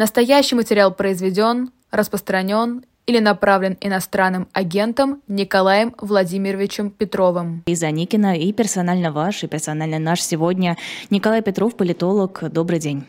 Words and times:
Настоящий 0.00 0.54
материал 0.54 0.94
произведен, 0.94 1.72
распространен 1.90 2.86
или 3.04 3.18
направлен 3.18 3.76
иностранным 3.82 4.48
агентом 4.54 5.20
Николаем 5.28 5.94
Владимировичем 6.00 6.88
Петровым. 6.88 7.62
Лиза 7.66 7.90
Никина 7.90 8.34
и 8.34 8.50
персонально 8.54 9.12
ваш, 9.12 9.44
и 9.44 9.46
персонально 9.46 9.98
наш 9.98 10.22
сегодня 10.22 10.78
Николай 11.10 11.42
Петров, 11.42 11.76
политолог. 11.76 12.42
Добрый 12.50 12.78
день. 12.78 13.04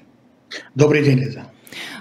Добрый 0.76 1.02
день, 1.02 1.20
Лиза. 1.20 1.46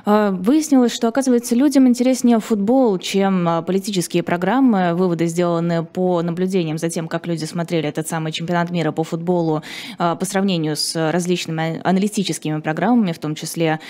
А, 0.05 0.31
выяснилось, 0.31 0.93
что, 0.93 1.09
оказывается, 1.09 1.55
людям 1.55 1.89
интереснее 1.89 2.41
футбол, 2.41 2.99
чем 2.99 3.49
а, 3.49 3.63
политические 3.63 4.23
программы. 4.23 4.95
Выводы 4.95 5.27
сделаны 5.27 5.85
по 5.85 6.23
наблюдениям 6.23 6.79
за 6.79 6.89
тем, 6.91 7.09
как 7.09 7.27
люди 7.27 7.45
смотрели 7.45 7.89
этот 7.89 8.09
самый 8.09 8.33
чемпионат 8.33 8.71
мира 8.71 8.93
по 8.93 9.05
футболу 9.05 9.63
а, 9.99 10.17
по 10.17 10.25
сравнению 10.25 10.77
с 10.77 11.11
различными 11.11 11.81
аналитическими 11.85 12.61
программами, 12.61 13.13
в 13.13 13.19
том 13.19 13.35
числе 13.35 13.81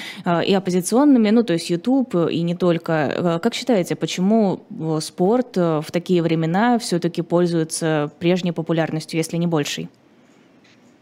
и 0.47 0.55
оппозиционными, 0.55 1.31
ну, 1.31 1.43
то 1.43 1.53
есть 1.53 1.71
YouTube 1.71 2.15
и 2.31 2.43
не 2.43 2.55
только. 2.55 3.41
Как 3.43 3.55
считаете, 3.55 3.97
почему 3.97 4.65
спорт 5.01 5.57
в 5.57 5.85
такие 5.93 6.23
времена 6.23 6.79
все-таки 6.79 7.23
пользуется 7.23 8.11
прежней 8.19 8.53
популярностью, 8.53 9.19
если 9.19 9.37
не 9.37 9.47
большей? 9.47 9.89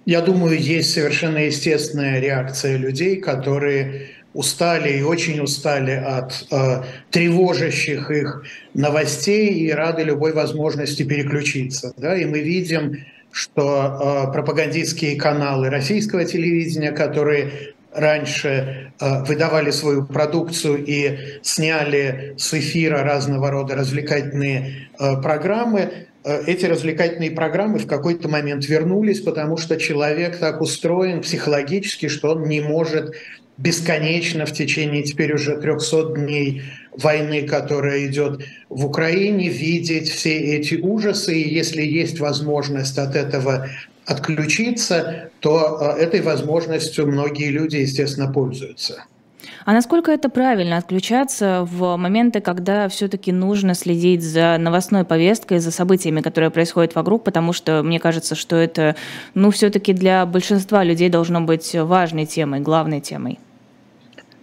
Я 0.09 0.23
думаю, 0.23 0.59
есть 0.59 0.95
совершенно 0.95 1.37
естественная 1.37 2.19
реакция 2.19 2.79
людей, 2.79 3.17
которые 3.17 4.07
устали 4.39 4.99
и 4.99 5.03
очень 5.03 5.41
устали 5.41 5.91
от 5.91 6.47
э, 6.53 6.85
тревожащих 7.11 8.09
их 8.13 8.45
новостей 8.73 9.49
и 9.49 9.73
рады 9.73 10.05
любой 10.05 10.33
возможности 10.33 11.03
переключиться. 11.03 11.93
Да? 11.97 12.17
И 12.17 12.25
мы 12.25 12.39
видим, 12.39 12.99
что 13.33 14.29
э, 14.29 14.33
пропагандистские 14.33 15.17
каналы 15.17 15.71
российского 15.71 16.25
телевидения, 16.25 16.93
которые 16.93 17.75
раньше 17.93 18.93
э, 19.01 19.25
выдавали 19.25 19.73
свою 19.73 20.07
продукцию 20.07 20.85
и 20.87 21.19
сняли 21.43 22.35
с 22.37 22.55
эфира 22.55 23.03
разного 23.03 23.51
рода 23.51 23.75
развлекательные 23.75 24.89
э, 25.01 25.21
программы, 25.21 26.07
э, 26.23 26.45
эти 26.47 26.67
развлекательные 26.67 27.33
программы 27.33 27.79
в 27.79 27.89
какой-то 27.89 28.29
момент 28.29 28.67
вернулись, 28.67 29.21
потому 29.21 29.57
что 29.57 29.77
человек 29.79 30.39
так 30.39 30.61
устроен 30.61 31.23
психологически, 31.23 32.07
что 32.07 32.37
он 32.37 32.45
не 32.45 32.61
может 32.61 33.17
бесконечно 33.59 34.47
в 34.47 34.53
течение 34.53 35.03
теперь 35.03 35.35
уже 35.35 35.57
300 35.57 36.15
дней 36.15 36.63
войны, 36.93 37.43
которая 37.43 38.07
идет 38.07 38.41
в 38.69 38.87
Украине, 38.87 39.49
видеть 39.49 40.09
все 40.09 40.39
эти 40.39 40.77
ужасы. 40.77 41.35
И 41.35 41.55
если 41.55 41.83
есть 41.83 42.19
возможность 42.21 42.99
от 42.99 43.15
этого 43.15 43.69
отключиться, 44.07 45.31
то 45.41 45.79
э, 45.99 46.03
этой 46.03 46.23
возможностью 46.23 47.07
многие 47.07 47.51
люди, 47.51 47.77
естественно, 47.77 48.33
пользуются. 48.33 49.05
А 49.65 49.73
насколько 49.75 50.11
это 50.11 50.31
правильно 50.31 50.79
отключаться 50.79 51.67
в 51.71 51.97
моменты, 51.97 52.41
когда 52.41 52.89
все-таки 52.89 53.33
нужно 53.33 53.75
следить 53.75 54.23
за 54.23 54.57
новостной 54.59 55.05
повесткой, 55.05 55.59
за 55.59 55.71
событиями, 55.71 56.23
которые 56.23 56.51
происходят 56.51 56.95
вокруг, 56.95 57.23
потому 57.23 57.53
что 57.53 57.83
мне 57.83 58.01
кажется, 58.01 58.35
что 58.35 58.57
это, 58.57 58.97
ну, 59.35 59.51
все-таки 59.51 59.93
для 59.93 60.25
большинства 60.25 60.85
людей 60.85 61.11
должно 61.11 61.43
быть 61.43 61.75
важной 61.75 62.25
темой, 62.25 62.61
главной 62.61 63.01
темой. 63.01 63.39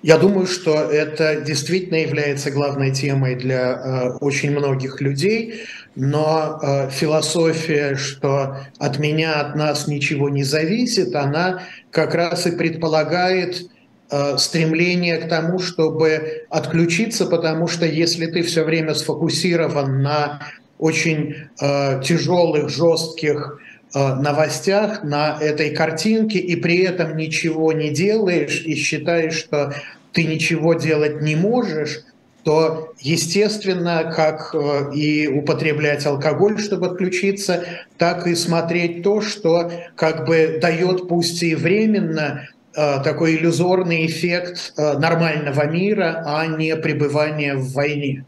Я 0.05 0.19
думаю, 0.19 0.45
что 0.45 0.75
это 0.75 1.41
действительно 1.41 1.95
является 1.95 2.51
главной 2.51 2.91
темой 2.91 3.33
для 3.33 3.71
э, 3.71 4.09
очень 4.21 4.51
многих 4.51 5.01
людей, 5.01 5.63
но 5.95 6.59
э, 6.61 6.91
философия, 6.91 7.95
что 7.95 8.59
от 8.77 8.99
меня, 8.99 9.41
от 9.41 9.55
нас 9.55 9.87
ничего 9.87 10.29
не 10.29 10.43
зависит, 10.43 11.15
она 11.15 11.63
как 11.89 12.13
раз 12.13 12.45
и 12.45 12.51
предполагает 12.51 13.67
э, 14.11 14.37
стремление 14.37 15.17
к 15.17 15.27
тому, 15.27 15.57
чтобы 15.57 16.43
отключиться, 16.51 17.25
потому 17.25 17.67
что 17.67 17.87
если 17.87 18.27
ты 18.27 18.43
все 18.43 18.63
время 18.63 18.93
сфокусирован 18.93 20.03
на 20.03 20.39
очень 20.77 21.35
э, 21.59 22.01
тяжелых, 22.03 22.69
жестких 22.69 23.59
новостях, 23.93 25.03
на 25.03 25.37
этой 25.39 25.69
картинке, 25.69 26.39
и 26.39 26.55
при 26.55 26.79
этом 26.79 27.15
ничего 27.15 27.71
не 27.71 27.91
делаешь 27.91 28.63
и 28.65 28.75
считаешь, 28.75 29.35
что 29.35 29.73
ты 30.11 30.23
ничего 30.23 30.73
делать 30.73 31.21
не 31.21 31.35
можешь, 31.35 32.03
то, 32.45 32.93
естественно, 32.99 34.13
как 34.15 34.53
э, 34.53 34.93
и 34.93 35.27
употреблять 35.27 36.05
алкоголь, 36.05 36.59
чтобы 36.59 36.87
отключиться, 36.87 37.65
так 37.97 38.27
и 38.27 38.35
смотреть 38.35 39.01
то, 39.01 39.19
что 39.19 39.71
как 39.95 40.27
бы 40.27 40.59
дает, 40.61 41.07
пусть 41.07 41.41
и 41.41 41.55
временно, 41.55 42.47
э, 42.77 43.03
такой 43.03 43.35
иллюзорный 43.35 44.05
эффект 44.05 44.73
э, 44.77 44.93
нормального 44.99 45.65
мира, 45.65 46.23
а 46.23 46.45
не 46.45 46.75
пребывания 46.75 47.55
в 47.55 47.73
войне. 47.73 48.25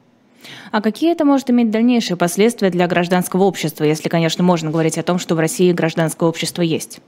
А 0.71 0.81
какие 0.81 1.11
это 1.11 1.25
может 1.25 1.49
иметь 1.49 1.71
дальнейшие 1.71 2.17
последствия 2.17 2.69
для 2.69 2.87
гражданского 2.87 3.43
общества, 3.43 3.83
если, 3.83 4.09
конечно, 4.09 4.43
можно 4.43 4.71
говорить 4.71 4.97
о 4.97 5.03
том, 5.03 5.19
что 5.19 5.35
в 5.35 5.39
России 5.39 5.71
гражданское 5.71 6.27
общество 6.27 6.61
есть? 6.61 6.99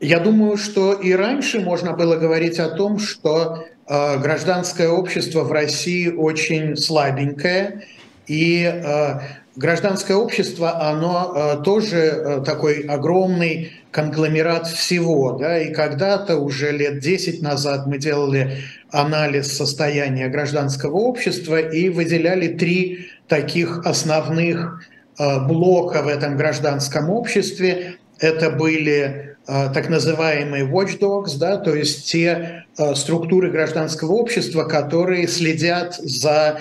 Я 0.00 0.18
думаю, 0.18 0.56
что 0.56 0.94
и 0.94 1.12
раньше 1.12 1.60
можно 1.60 1.92
было 1.92 2.16
говорить 2.16 2.58
о 2.58 2.68
том, 2.68 2.98
что 2.98 3.64
э, 3.86 4.18
гражданское 4.18 4.88
общество 4.88 5.44
в 5.44 5.52
России 5.52 6.08
очень 6.08 6.76
слабенькое, 6.76 7.84
и 8.26 8.64
э, 8.64 9.20
гражданское 9.56 10.14
общество, 10.14 10.88
оно 10.88 11.32
э, 11.34 11.62
тоже 11.62 11.98
э, 11.98 12.42
такой 12.44 12.80
огромный 12.80 13.72
конгломерат 13.92 14.66
всего. 14.66 15.38
Да? 15.38 15.58
И 15.60 15.72
когда-то, 15.72 16.38
уже 16.38 16.72
лет 16.72 16.98
10 16.98 17.42
назад, 17.42 17.86
мы 17.86 17.98
делали 17.98 18.58
анализ 18.90 19.56
состояния 19.56 20.28
гражданского 20.28 20.96
общества 20.96 21.60
и 21.60 21.88
выделяли 21.88 22.48
три 22.48 23.10
таких 23.28 23.86
основных 23.86 24.82
э, 25.18 25.46
блока 25.46 26.02
в 26.02 26.08
этом 26.08 26.36
гражданском 26.36 27.08
обществе. 27.10 27.94
Это 28.18 28.50
были 28.50 29.32
Э, 29.48 29.70
так 29.74 29.88
называемые 29.88 30.64
watchdogs, 30.64 31.36
да, 31.36 31.56
то 31.56 31.74
есть 31.74 32.08
те 32.08 32.64
э, 32.78 32.94
структуры 32.94 33.50
гражданского 33.50 34.12
общества, 34.12 34.64
которые 34.64 35.26
следят 35.26 35.96
за 35.96 36.60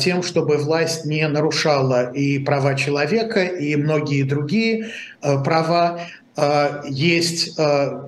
тем, 0.00 0.24
чтобы 0.24 0.56
власть 0.56 1.04
не 1.04 1.28
нарушала 1.28 2.10
и 2.10 2.40
права 2.40 2.74
человека, 2.74 3.44
и 3.44 3.76
многие 3.76 4.24
другие 4.24 4.88
права. 5.20 6.00
Есть 6.88 7.58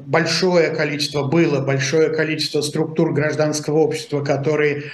большое 0.06 0.70
количество, 0.70 1.24
было 1.24 1.60
большое 1.60 2.10
количество 2.10 2.60
структур 2.62 3.12
гражданского 3.12 3.78
общества, 3.78 4.22
которые 4.22 4.84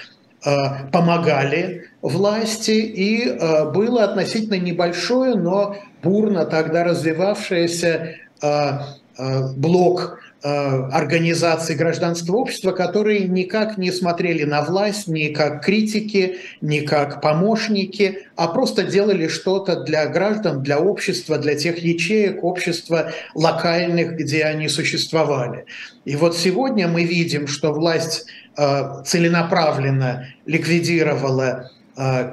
помогали 0.92 1.84
власти, 2.02 2.70
и 2.70 3.38
было 3.72 4.04
относительно 4.04 4.58
небольшое, 4.58 5.34
но 5.34 5.76
бурно 6.02 6.44
тогда 6.46 6.84
развивавшееся 6.84 8.14
блок 9.56 10.20
организаций 10.42 11.74
гражданского 11.74 12.36
общества, 12.36 12.72
которые 12.72 13.26
никак 13.26 13.76
не 13.76 13.90
смотрели 13.90 14.44
на 14.44 14.62
власть, 14.62 15.08
ни 15.08 15.32
как 15.32 15.64
критики, 15.64 16.36
ни 16.60 16.80
как 16.80 17.20
помощники, 17.20 18.26
а 18.36 18.48
просто 18.48 18.84
делали 18.84 19.26
что-то 19.28 19.82
для 19.82 20.06
граждан, 20.06 20.62
для 20.62 20.78
общества, 20.78 21.38
для 21.38 21.56
тех 21.56 21.78
ячеек 21.78 22.44
общества 22.44 23.10
локальных, 23.34 24.16
где 24.16 24.44
они 24.44 24.68
существовали. 24.68 25.64
И 26.04 26.14
вот 26.14 26.36
сегодня 26.36 26.86
мы 26.86 27.04
видим, 27.04 27.48
что 27.48 27.72
власть 27.72 28.26
э, 28.56 29.02
целенаправленно 29.04 30.28
ликвидировала 30.46 31.70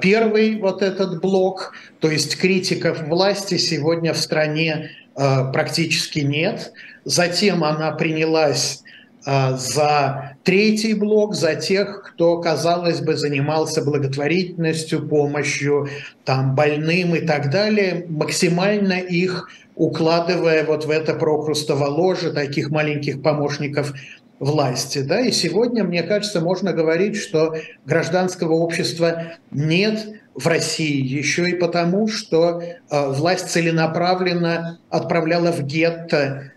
первый 0.00 0.60
вот 0.60 0.80
этот 0.80 1.20
блок, 1.20 1.72
то 1.98 2.08
есть 2.08 2.36
критиков 2.36 3.08
власти 3.08 3.56
сегодня 3.56 4.12
в 4.12 4.16
стране 4.16 4.90
Э, 5.16 5.50
практически 5.52 6.20
нет. 6.20 6.72
Затем 7.06 7.62
она 7.62 7.92
принялась 7.92 8.82
э, 9.24 9.56
за 9.56 10.36
третий 10.42 10.92
блок, 10.92 11.36
за 11.36 11.54
тех, 11.54 12.02
кто, 12.02 12.40
казалось 12.40 13.00
бы, 13.00 13.16
занимался 13.16 13.80
благотворительностью, 13.80 15.08
помощью 15.08 15.88
там, 16.24 16.56
больным 16.56 17.14
и 17.14 17.20
так 17.20 17.50
далее, 17.50 18.06
максимально 18.08 18.94
их 18.94 19.48
укладывая 19.76 20.64
вот 20.64 20.86
в 20.86 20.90
это 20.90 21.14
прокрустово 21.14 21.84
ложе 21.84 22.32
таких 22.32 22.70
маленьких 22.70 23.22
помощников 23.22 23.92
власти. 24.40 24.98
Да? 24.98 25.20
И 25.20 25.30
сегодня, 25.30 25.84
мне 25.84 26.02
кажется, 26.02 26.40
можно 26.40 26.72
говорить, 26.72 27.14
что 27.14 27.54
гражданского 27.84 28.54
общества 28.54 29.34
нет, 29.52 30.08
в 30.34 30.48
России, 30.48 31.02
еще 31.02 31.48
и 31.48 31.54
потому, 31.54 32.08
что 32.08 32.60
э, 32.60 32.76
власть 32.90 33.48
целенаправленно 33.48 34.80
отправляла 34.90 35.50
в 35.50 35.62
гетто 35.62 36.52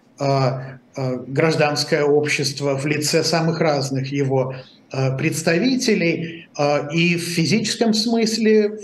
гражданское 1.28 2.04
общество 2.04 2.78
в 2.78 2.86
лице 2.86 3.24
самых 3.24 3.62
разных 3.62 4.12
его 4.12 4.54
э, 4.92 5.18
представителей 5.18 6.50
и 6.94 7.16
в 7.16 7.22
физическом 7.22 7.94
смысле 7.94 8.78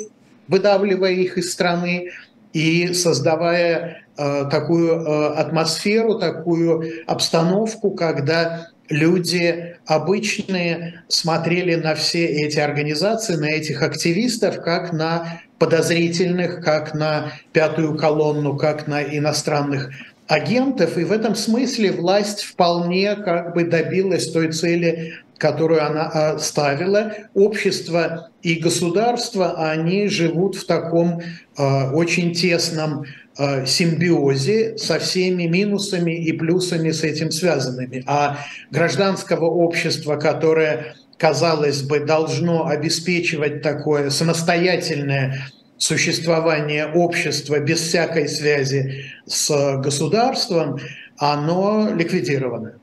выдавливая 0.47 1.11
их 1.11 1.37
из 1.37 1.51
страны 1.51 2.11
и 2.53 2.93
создавая 2.93 4.05
такую 4.15 5.37
атмосферу, 5.37 6.17
такую 6.19 7.03
обстановку, 7.05 7.91
когда 7.91 8.69
люди 8.89 9.77
обычные 9.85 11.03
смотрели 11.07 11.75
на 11.75 11.95
все 11.95 12.25
эти 12.25 12.59
организации, 12.59 13.35
на 13.35 13.49
этих 13.49 13.81
активистов, 13.81 14.61
как 14.61 14.93
на 14.93 15.41
подозрительных, 15.57 16.63
как 16.63 16.93
на 16.93 17.31
пятую 17.53 17.97
колонну, 17.97 18.55
как 18.57 18.87
на 18.87 19.01
иностранных 19.01 19.89
агентов. 20.27 20.97
И 20.97 21.03
в 21.03 21.11
этом 21.11 21.35
смысле 21.35 21.91
власть 21.91 22.43
вполне 22.43 23.15
как 23.15 23.53
бы 23.53 23.65
добилась 23.65 24.31
той 24.31 24.51
цели, 24.51 25.13
которую 25.37 25.85
она 25.85 26.37
ставила. 26.39 27.13
Общество 27.33 28.29
и 28.41 28.55
государство, 28.55 29.69
они 29.71 30.07
живут 30.07 30.55
в 30.55 30.65
таком 30.65 31.21
э, 31.57 31.89
очень 31.91 32.33
тесном 32.33 33.05
э, 33.37 33.65
симбиозе 33.65 34.77
со 34.77 34.99
всеми 34.99 35.43
минусами 35.43 36.23
и 36.23 36.31
плюсами 36.31 36.91
с 36.91 37.03
этим 37.03 37.31
связанными. 37.31 38.03
А 38.07 38.37
гражданского 38.71 39.45
общества, 39.45 40.15
которое 40.15 40.95
казалось 41.17 41.81
бы, 41.81 41.99
должно 41.99 42.67
обеспечивать 42.67 43.61
такое 43.61 44.09
самостоятельное 44.09 45.49
существование 45.77 46.85
общества 46.87 47.59
без 47.59 47.81
всякой 47.81 48.27
связи 48.27 49.05
с 49.25 49.77
государством, 49.77 50.79
оно 51.17 51.89
ликвидировано. 51.93 52.79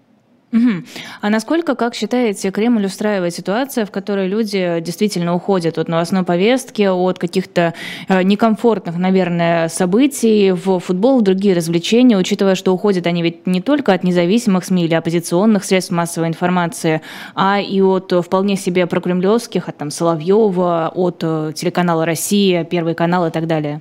Угу. 0.53 0.85
А 1.23 1.31
насколько, 1.31 1.75
как 1.75 1.95
считаете, 1.95 2.51
Кремль 2.51 2.85
устраивает 2.85 3.35
ситуацию, 3.35 3.87
в 3.87 3.91
которой 3.91 4.29
люди 4.29 4.81
действительно 4.81 5.35
уходят 5.35 5.79
от 5.79 5.89
новостной 5.89 6.25
повестки, 6.25 6.83
от 6.83 7.19
каких-то 7.19 7.73
э, 8.09 8.23
некомфортных, 8.23 8.99
наверное, 8.99 9.69
событий 9.69 10.53
в 10.53 10.79
футбол, 10.79 11.21
в 11.21 11.23
другие 11.23 11.55
развлечения, 11.55 12.19
учитывая, 12.19 12.55
что 12.55 12.75
уходят 12.75 13.07
они 13.07 13.23
ведь 13.23 13.47
не 13.47 13.63
только 13.63 13.95
от 13.95 14.05
независимых 14.05 14.67
СМИ 14.67 14.85
или 14.85 14.95
оппозиционных 14.95 15.65
средств 15.65 15.91
массовой 15.91 16.29
информации, 16.29 17.01
а 17.35 17.59
и 17.59 17.81
от 17.81 18.13
вполне 18.23 18.57
себе 18.57 18.87
прокремлевских, 18.87 19.71
от 19.71 19.79
там 19.79 19.91
Соловьева, 19.91 20.93
от 20.95 21.21
э, 21.23 21.53
телеканала 21.55 22.05
«Россия», 22.05 22.65
Первый 22.65 22.95
канал 22.95 23.27
и 23.27 23.31
так 23.31 23.47
далее? 23.47 23.81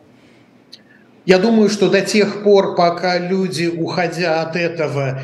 Я 1.26 1.38
думаю, 1.38 1.70
что 1.70 1.90
до 1.90 2.02
тех 2.02 2.44
пор, 2.44 2.76
пока 2.76 3.20
люди, 3.20 3.68
уходя 3.68 4.42
от 4.42 4.56
этого, 4.56 5.22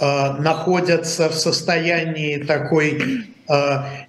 находятся 0.00 1.28
в 1.28 1.34
состоянии 1.34 2.38
такой 2.38 3.26
э, 3.48 3.54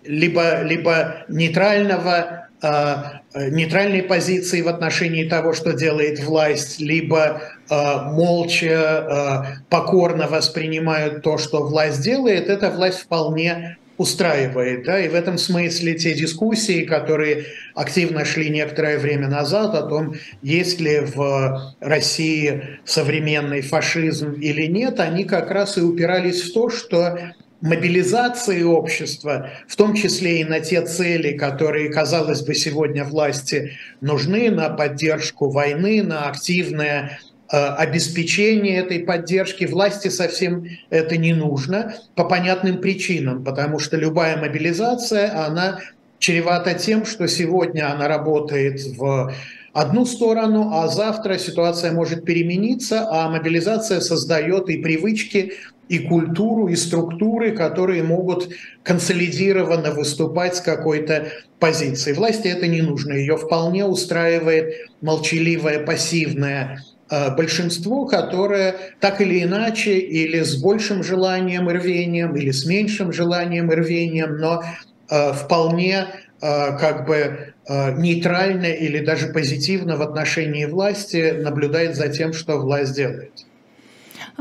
либо, 0.03 0.61
либо 0.61 1.25
нейтрального 1.27 2.49
э, 2.61 2.95
нейтральной 3.33 4.03
позиции 4.03 4.61
в 4.61 4.67
отношении 4.67 5.27
того, 5.27 5.53
что 5.53 5.73
делает 5.73 6.19
власть, 6.19 6.79
либо 6.79 7.41
молча, 7.69 9.61
покорно 9.69 10.27
воспринимают 10.27 11.21
то, 11.21 11.37
что 11.37 11.63
власть 11.63 12.01
делает, 12.03 12.49
эта 12.49 12.71
власть 12.71 13.01
вполне 13.01 13.77
устраивает. 13.99 14.85
Да? 14.85 14.99
И 14.99 15.09
в 15.09 15.13
этом 15.13 15.37
смысле 15.37 15.93
те 15.93 16.13
дискуссии, 16.13 16.85
которые 16.85 17.45
активно 17.75 18.23
шли 18.23 18.49
некоторое 18.49 18.97
время 18.97 19.27
назад 19.27 19.75
о 19.75 19.83
том, 19.83 20.15
есть 20.41 20.79
ли 20.79 21.01
в 21.01 21.75
России 21.81 22.79
современный 22.85 23.61
фашизм 23.61 24.31
или 24.31 24.67
нет, 24.67 25.01
они 25.01 25.25
как 25.25 25.51
раз 25.51 25.77
и 25.77 25.81
упирались 25.81 26.41
в 26.43 26.53
то, 26.53 26.69
что 26.69 27.19
мобилизации 27.59 28.63
общества, 28.63 29.49
в 29.67 29.75
том 29.75 29.93
числе 29.93 30.39
и 30.39 30.45
на 30.45 30.61
те 30.61 30.81
цели, 30.81 31.37
которые, 31.37 31.89
казалось 31.89 32.41
бы, 32.41 32.55
сегодня 32.55 33.03
власти 33.03 33.73
нужны, 33.99 34.49
на 34.49 34.69
поддержку 34.69 35.49
войны, 35.49 36.01
на 36.03 36.29
активное 36.29 37.19
обеспечение 37.57 38.77
этой 38.77 38.99
поддержки 38.99 39.65
власти 39.65 40.09
совсем 40.09 40.65
это 40.89 41.17
не 41.17 41.33
нужно 41.33 41.95
по 42.15 42.23
понятным 42.23 42.79
причинам, 42.79 43.43
потому 43.43 43.79
что 43.79 43.97
любая 43.97 44.37
мобилизация, 44.37 45.45
она 45.45 45.79
чревата 46.19 46.75
тем, 46.75 47.05
что 47.05 47.27
сегодня 47.27 47.91
она 47.91 48.07
работает 48.07 48.81
в 48.97 49.33
одну 49.73 50.05
сторону, 50.05 50.71
а 50.73 50.87
завтра 50.87 51.37
ситуация 51.37 51.91
может 51.91 52.23
перемениться, 52.23 53.07
а 53.09 53.29
мобилизация 53.29 53.99
создает 53.99 54.69
и 54.69 54.77
привычки, 54.77 55.53
и 55.87 55.97
культуру, 55.97 56.67
и 56.67 56.75
структуры, 56.75 57.51
которые 57.51 58.03
могут 58.03 58.49
консолидированно 58.83 59.89
выступать 59.89 60.55
с 60.55 60.61
какой-то 60.61 61.29
позиции. 61.57 62.13
Власти 62.13 62.47
это 62.47 62.67
не 62.67 62.83
нужно, 62.83 63.13
ее 63.13 63.37
вполне 63.37 63.85
устраивает 63.85 64.75
молчаливая, 65.01 65.83
пассивная 65.83 66.77
Э, 66.77 66.98
большинство, 67.35 68.05
которое 68.05 68.75
так 68.99 69.21
или 69.21 69.43
иначе, 69.43 69.97
или 69.97 70.41
с 70.41 70.55
большим 70.55 71.03
желанием 71.03 71.67
рвением, 71.67 72.35
или 72.35 72.51
с 72.51 72.65
меньшим 72.65 73.11
желанием 73.11 73.69
рвением, 73.71 74.37
но 74.37 74.63
э, 75.09 75.33
вполне 75.33 76.07
э, 76.41 76.77
как 76.77 77.05
бы 77.07 77.53
нейтрально 77.97 78.65
или 78.65 79.05
даже 79.05 79.27
позитивно 79.27 79.95
в 79.95 80.01
отношении 80.01 80.65
власти 80.65 81.35
наблюдает 81.39 81.95
за 81.95 82.09
тем, 82.09 82.33
что 82.33 82.57
власть 82.57 82.95
делает. 82.95 83.45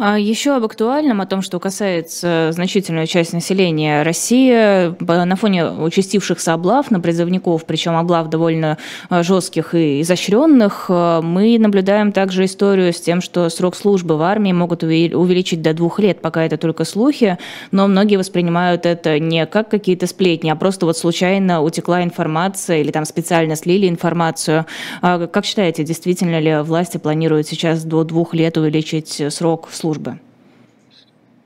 А 0.01 0.17
еще 0.17 0.55
об 0.55 0.65
актуальном, 0.65 1.21
о 1.21 1.27
том, 1.27 1.43
что 1.43 1.59
касается 1.59 2.51
значительную 2.53 3.09
часть 3.09 3.33
населения 3.33 4.05
России, 4.05 4.95
на 5.03 5.35
фоне 5.35 5.73
участившихся 5.73 6.55
облав 6.55 6.93
на 6.93 7.01
призывников, 7.01 7.65
причем 7.65 7.97
облав 7.97 8.29
довольно 8.29 8.79
а, 9.09 9.25
жестких 9.25 9.75
и 9.75 10.01
изощренных, 10.03 10.87
а, 10.89 11.21
мы 11.21 11.59
наблюдаем 11.59 12.13
также 12.13 12.45
историю 12.45 12.93
с 12.93 13.01
тем, 13.01 13.21
что 13.21 13.49
срок 13.49 13.75
службы 13.75 14.17
в 14.17 14.23
армии 14.23 14.53
могут 14.53 14.85
увеличить 14.85 15.63
до 15.63 15.75
двух 15.75 15.99
лет, 15.99 16.21
пока 16.21 16.45
это 16.45 16.59
только 16.59 16.85
слухи, 16.85 17.37
но 17.73 17.89
многие 17.89 18.19
воспринимают 18.19 18.87
это 18.87 19.19
не 19.19 19.47
как 19.47 19.69
какие-то 19.69 20.07
сплетни, 20.07 20.49
а 20.49 20.55
просто 20.55 20.87
вот 20.87 20.97
случайно 20.97 21.61
утекла 21.61 22.05
информация 22.05 22.83
или 22.83 22.93
там 22.93 23.05
специально 23.05 23.57
слили 23.57 23.89
информацию. 23.89 24.65
Как 25.01 25.45
считаете, 25.45 25.83
действительно 25.83 26.39
ли 26.39 26.61
власти 26.63 26.99
планируют 26.99 27.49
сейчас 27.49 27.83
до 27.83 28.05
двух 28.05 28.33
лет 28.33 28.57
увеличить 28.57 29.21
срок 29.31 29.71
службы? 29.73 29.88
Службы? 29.89 30.21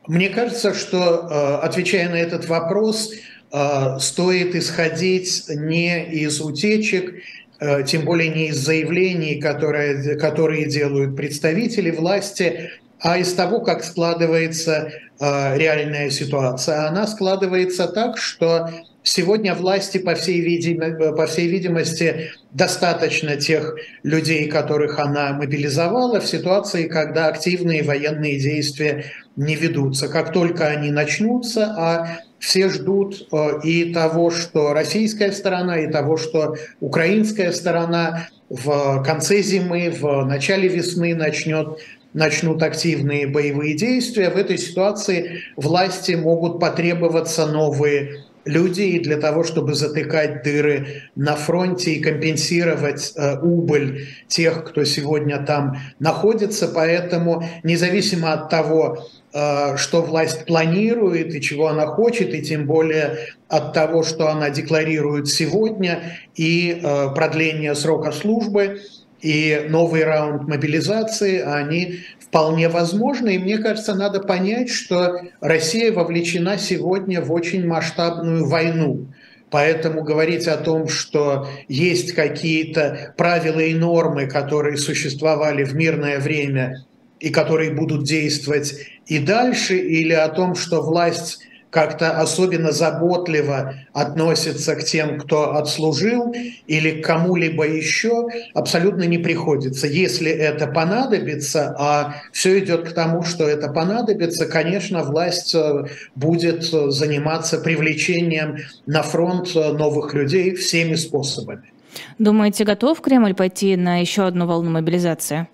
Мне 0.09 0.31
кажется, 0.31 0.75
что, 0.75 1.29
э, 1.31 1.65
отвечая 1.65 2.09
на 2.11 2.17
этот 2.17 2.49
вопрос, 2.49 3.13
э, 3.53 3.99
стоит 4.01 4.57
исходить 4.57 5.45
не 5.49 6.05
из 6.07 6.41
утечек, 6.41 7.23
э, 7.61 7.85
тем 7.85 8.05
более 8.05 8.31
не 8.31 8.49
из 8.49 8.57
заявлений, 8.57 9.37
которые, 9.41 10.17
которые 10.17 10.67
делают 10.67 11.17
представители 11.17 11.93
власти, 11.93 12.71
а 12.99 13.19
из 13.19 13.33
того, 13.35 13.61
как 13.61 13.85
складывается 13.85 14.93
реальная 15.21 16.11
ситуация. 16.11 16.89
Она 16.89 17.07
складывается 17.07 17.87
так, 17.87 18.19
что 18.19 18.71
Сегодня 19.05 19.55
власти, 19.55 19.99
по 19.99 20.15
всей, 20.15 20.41
видим, 20.41 21.17
по 21.17 21.27
всей 21.27 21.49
видимости, 21.49 22.31
достаточно 22.53 23.37
тех 23.37 23.77
людей, 24.05 24.49
которых 24.49 25.01
она 25.01 25.33
мобилизовала 25.33 26.21
в 26.21 26.27
ситуации, 26.27 26.87
когда 26.87 27.27
активные 27.27 27.83
военные 27.83 28.39
действия 28.39 29.07
не 29.35 29.57
ведутся. 29.57 30.09
Как 30.09 30.33
только 30.33 30.69
они 30.69 30.91
начнутся, 30.91 31.75
а 31.77 32.19
все 32.39 32.69
ждут 32.69 33.29
э, 33.33 33.61
и 33.65 33.93
того, 33.93 34.31
что 34.31 34.73
российская 34.73 35.33
сторона, 35.33 35.81
и 35.81 35.91
того, 35.91 36.17
что 36.17 36.57
украинская 36.81 37.53
сторона 37.53 38.29
в 38.49 39.03
конце 39.05 39.43
зимы, 39.43 39.91
в 39.91 40.25
начале 40.27 40.69
весны 40.69 41.15
начнет 41.15 41.79
начнут 42.15 42.63
активные 42.63 43.27
боевые 43.27 43.75
действия, 43.75 44.29
в 44.29 44.37
этой 44.37 44.59
ситуации 44.59 45.45
власти 45.57 46.13
могут 46.13 46.61
потребоваться 46.61 47.47
новые 47.47 48.25
люди 48.45 48.83
и 48.83 49.01
для 49.01 49.17
того, 49.17 49.45
чтобы 49.45 49.75
затыкать 49.75 50.43
дыры 50.43 51.03
на 51.15 51.37
фронте 51.37 51.93
и 51.93 52.01
компенсировать 52.01 53.13
э, 53.17 53.39
убыль 53.41 54.09
тех, 54.29 54.65
кто 54.65 54.85
сегодня 54.85 55.45
там 55.45 55.79
находится. 55.99 56.69
Поэтому 56.69 57.45
независимо 57.63 58.33
от 58.33 58.49
того, 58.51 59.07
э, 59.33 59.77
что 59.77 60.03
власть 60.03 60.45
планирует 60.45 61.35
и 61.35 61.41
чего 61.41 61.69
она 61.69 61.87
хочет, 61.87 62.35
и 62.35 62.43
тем 62.43 62.67
более 62.67 63.19
от 63.49 63.73
того, 63.73 64.03
что 64.03 64.29
она 64.29 64.51
декларирует 64.51 65.29
сегодня, 65.29 66.19
и 66.35 66.81
э, 66.83 67.09
продление 67.15 67.75
срока 67.75 68.13
службы, 68.13 68.81
и 69.23 69.67
новый 69.69 70.05
раунд 70.05 70.49
мобилизации, 70.49 71.41
они 71.41 72.01
вполне 72.19 72.69
возможны. 72.69 73.37
И 73.37 73.39
мне 73.39 73.59
кажется, 73.59 73.95
надо 73.95 74.21
понять, 74.21 74.69
что 74.69 75.21
Россия 75.41 75.93
вовлечена 75.93 76.59
сегодня 76.59 77.21
в 77.21 77.33
очень 77.33 77.67
масштабную 77.67 78.47
войну. 78.47 79.07
Поэтому 79.51 80.03
говорить 80.03 80.49
о 80.49 80.57
том, 80.57 80.89
что 80.89 81.47
есть 81.69 82.13
какие-то 82.13 83.15
правила 83.17 83.61
и 83.61 83.75
нормы, 83.75 84.27
которые 84.27 84.79
существовали 84.79 85.63
в 85.63 85.75
мирное 85.75 86.19
время 86.19 86.85
и 87.21 87.29
которые 87.29 87.71
будут 87.71 88.05
действовать 88.05 88.75
и 89.07 89.19
дальше, 89.19 89.77
или 89.77 90.15
о 90.15 90.29
том, 90.29 90.55
что 90.55 90.81
власть 90.81 91.41
как-то 91.73 92.11
особенно 92.21 92.71
заботливо 92.71 93.75
относится 93.95 94.77
к 94.77 94.85
тем, 94.85 95.19
кто 95.19 95.57
отслужил 95.57 96.35
или 96.67 97.01
к 97.01 97.07
кому-либо 97.07 97.67
еще, 97.67 98.29
абсолютно 98.53 99.05
не 99.05 99.17
приходится. 99.17 99.87
Если 99.87 100.31
это 100.31 100.67
понадобится, 100.67 101.75
а 101.79 102.17
все 102.31 102.59
идет 102.59 102.91
к 102.91 102.93
тому, 102.93 103.23
что 103.23 103.49
это 103.49 103.69
понадобится, 103.69 104.45
конечно, 104.45 105.03
власть 105.03 105.55
э, 105.55 105.87
будет 106.15 106.63
заниматься 106.65 107.57
привлечением 107.57 108.59
на 108.85 109.03
фронт 109.03 109.55
новых 109.55 110.13
людей 110.13 110.55
всеми 110.55 110.95
способами. 110.95 111.73
Думаете, 112.19 112.65
готов 112.65 113.01
Кремль 113.01 113.35
пойти 113.35 113.77
на 113.77 113.97
еще 113.97 114.27
одну 114.27 114.47
волну 114.47 114.71
мобилизации? 114.71 115.49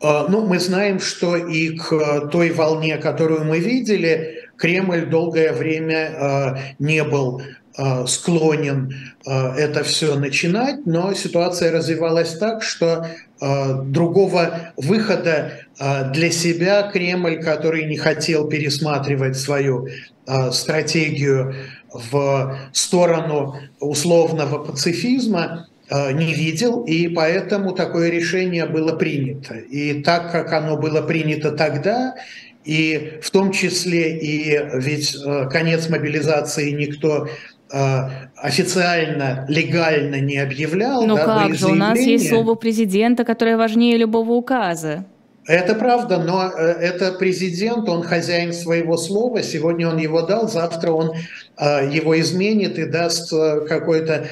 А, 0.00 0.26
ну, 0.28 0.46
мы 0.46 0.60
знаем, 0.60 1.00
что 1.00 1.36
и 1.36 1.70
к 1.76 1.92
э, 1.92 2.28
той 2.30 2.50
волне, 2.50 2.98
которую 2.98 3.44
мы 3.44 3.58
видели, 3.58 4.44
Кремль 4.56 5.06
долгое 5.06 5.52
время 5.52 5.96
э, 5.96 6.56
не 6.78 7.02
был 7.02 7.42
э, 7.76 8.06
склонен 8.06 8.94
это 9.24 9.84
все 9.84 10.14
начинать, 10.14 10.86
но 10.86 11.12
ситуация 11.12 11.70
развивалась 11.70 12.38
так, 12.38 12.62
что 12.62 13.08
другого 13.40 14.72
выхода 14.78 15.52
для 15.78 16.30
себя 16.30 16.90
Кремль, 16.90 17.42
который 17.42 17.84
не 17.84 17.98
хотел 17.98 18.48
пересматривать 18.48 19.36
свою 19.36 19.86
стратегию 20.50 21.54
в 21.92 22.58
сторону 22.72 23.56
условного 23.80 24.64
пацифизма, 24.64 25.68
не 25.90 26.34
видел, 26.34 26.84
и 26.84 27.08
поэтому 27.08 27.72
такое 27.72 28.10
решение 28.10 28.66
было 28.66 28.94
принято. 28.96 29.54
И 29.54 30.02
так 30.02 30.32
как 30.32 30.52
оно 30.52 30.76
было 30.76 31.00
принято 31.00 31.52
тогда, 31.52 32.14
и 32.68 33.18
в 33.22 33.30
том 33.30 33.50
числе 33.50 34.18
и 34.18 34.60
ведь 34.74 35.16
э, 35.24 35.48
конец 35.50 35.88
мобилизации 35.88 36.70
никто 36.72 37.26
э, 37.72 37.78
официально, 38.36 39.46
легально 39.48 40.20
не 40.20 40.36
объявлял. 40.36 41.06
Ну 41.06 41.16
да, 41.16 41.24
как 41.24 41.54
же, 41.54 41.68
у 41.68 41.74
нас 41.74 41.98
есть 41.98 42.28
слово 42.28 42.54
президента, 42.56 43.24
которое 43.24 43.56
важнее 43.56 43.96
любого 43.96 44.32
указа. 44.32 45.06
Это 45.48 45.74
правда, 45.74 46.18
но 46.18 46.52
э, 46.54 46.72
это 46.78 47.10
президент, 47.12 47.88
он 47.88 48.02
хозяин 48.02 48.52
своего 48.52 48.98
слова. 48.98 49.42
Сегодня 49.42 49.88
он 49.88 49.96
его 49.96 50.20
дал, 50.20 50.46
завтра 50.46 50.92
он 50.92 51.12
э, 51.56 51.88
его 51.90 52.20
изменит 52.20 52.78
и 52.78 52.84
даст 52.84 53.32
э, 53.32 53.62
какое-то 53.66 54.28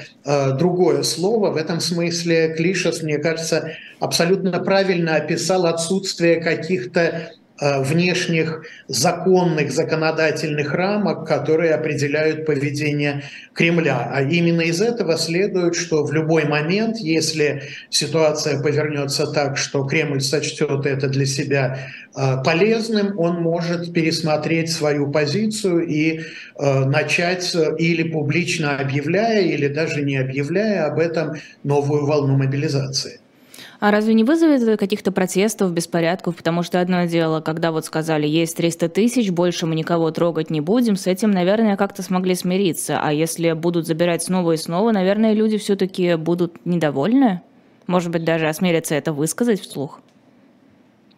другое 0.58 1.02
слово. 1.04 1.52
В 1.52 1.56
этом 1.56 1.80
смысле 1.80 2.54
Клишес, 2.54 3.02
мне 3.02 3.16
кажется, 3.16 3.70
абсолютно 3.98 4.58
правильно 4.58 5.14
описал 5.14 5.64
отсутствие 5.64 6.36
каких-то 6.36 7.32
внешних 7.60 8.64
законных 8.88 9.72
законодательных 9.72 10.72
рамок, 10.74 11.26
которые 11.26 11.74
определяют 11.74 12.44
поведение 12.46 13.22
Кремля. 13.54 14.10
А 14.12 14.22
именно 14.22 14.60
из 14.60 14.80
этого 14.80 15.16
следует, 15.16 15.74
что 15.74 16.04
в 16.04 16.12
любой 16.12 16.44
момент, 16.44 16.98
если 16.98 17.62
ситуация 17.88 18.62
повернется 18.62 19.26
так, 19.26 19.56
что 19.56 19.84
Кремль 19.84 20.20
сочтет 20.20 20.84
это 20.84 21.08
для 21.08 21.26
себя 21.26 21.78
э, 22.14 22.42
полезным, 22.44 23.18
он 23.18 23.42
может 23.42 23.92
пересмотреть 23.92 24.70
свою 24.70 25.10
позицию 25.10 25.86
и 25.86 26.20
э, 26.58 26.84
начать 26.84 27.56
или 27.78 28.02
публично 28.02 28.78
объявляя, 28.78 29.42
или 29.42 29.68
даже 29.68 30.02
не 30.02 30.16
объявляя 30.16 30.86
об 30.86 30.98
этом 30.98 31.36
новую 31.62 32.06
волну 32.06 32.36
мобилизации. 32.36 33.20
А 33.86 33.92
разве 33.92 34.14
не 34.14 34.24
вызовет 34.24 34.62
это 34.62 34.76
каких-то 34.76 35.12
протестов, 35.12 35.70
беспорядков? 35.70 36.34
Потому 36.34 36.64
что 36.64 36.80
одно 36.80 37.04
дело, 37.04 37.40
когда 37.40 37.70
вот 37.70 37.84
сказали, 37.84 38.26
есть 38.26 38.56
300 38.56 38.88
тысяч, 38.88 39.30
больше 39.30 39.64
мы 39.66 39.76
никого 39.76 40.10
трогать 40.10 40.50
не 40.50 40.60
будем, 40.60 40.96
с 40.96 41.06
этим, 41.06 41.30
наверное, 41.30 41.76
как-то 41.76 42.02
смогли 42.02 42.34
смириться. 42.34 42.98
А 43.00 43.12
если 43.12 43.52
будут 43.52 43.86
забирать 43.86 44.24
снова 44.24 44.50
и 44.50 44.56
снова, 44.56 44.90
наверное, 44.90 45.34
люди 45.34 45.56
все-таки 45.56 46.16
будут 46.16 46.66
недовольны? 46.66 47.42
Может 47.86 48.10
быть, 48.10 48.24
даже 48.24 48.48
осмелятся 48.48 48.96
это 48.96 49.12
высказать 49.12 49.60
вслух? 49.60 50.00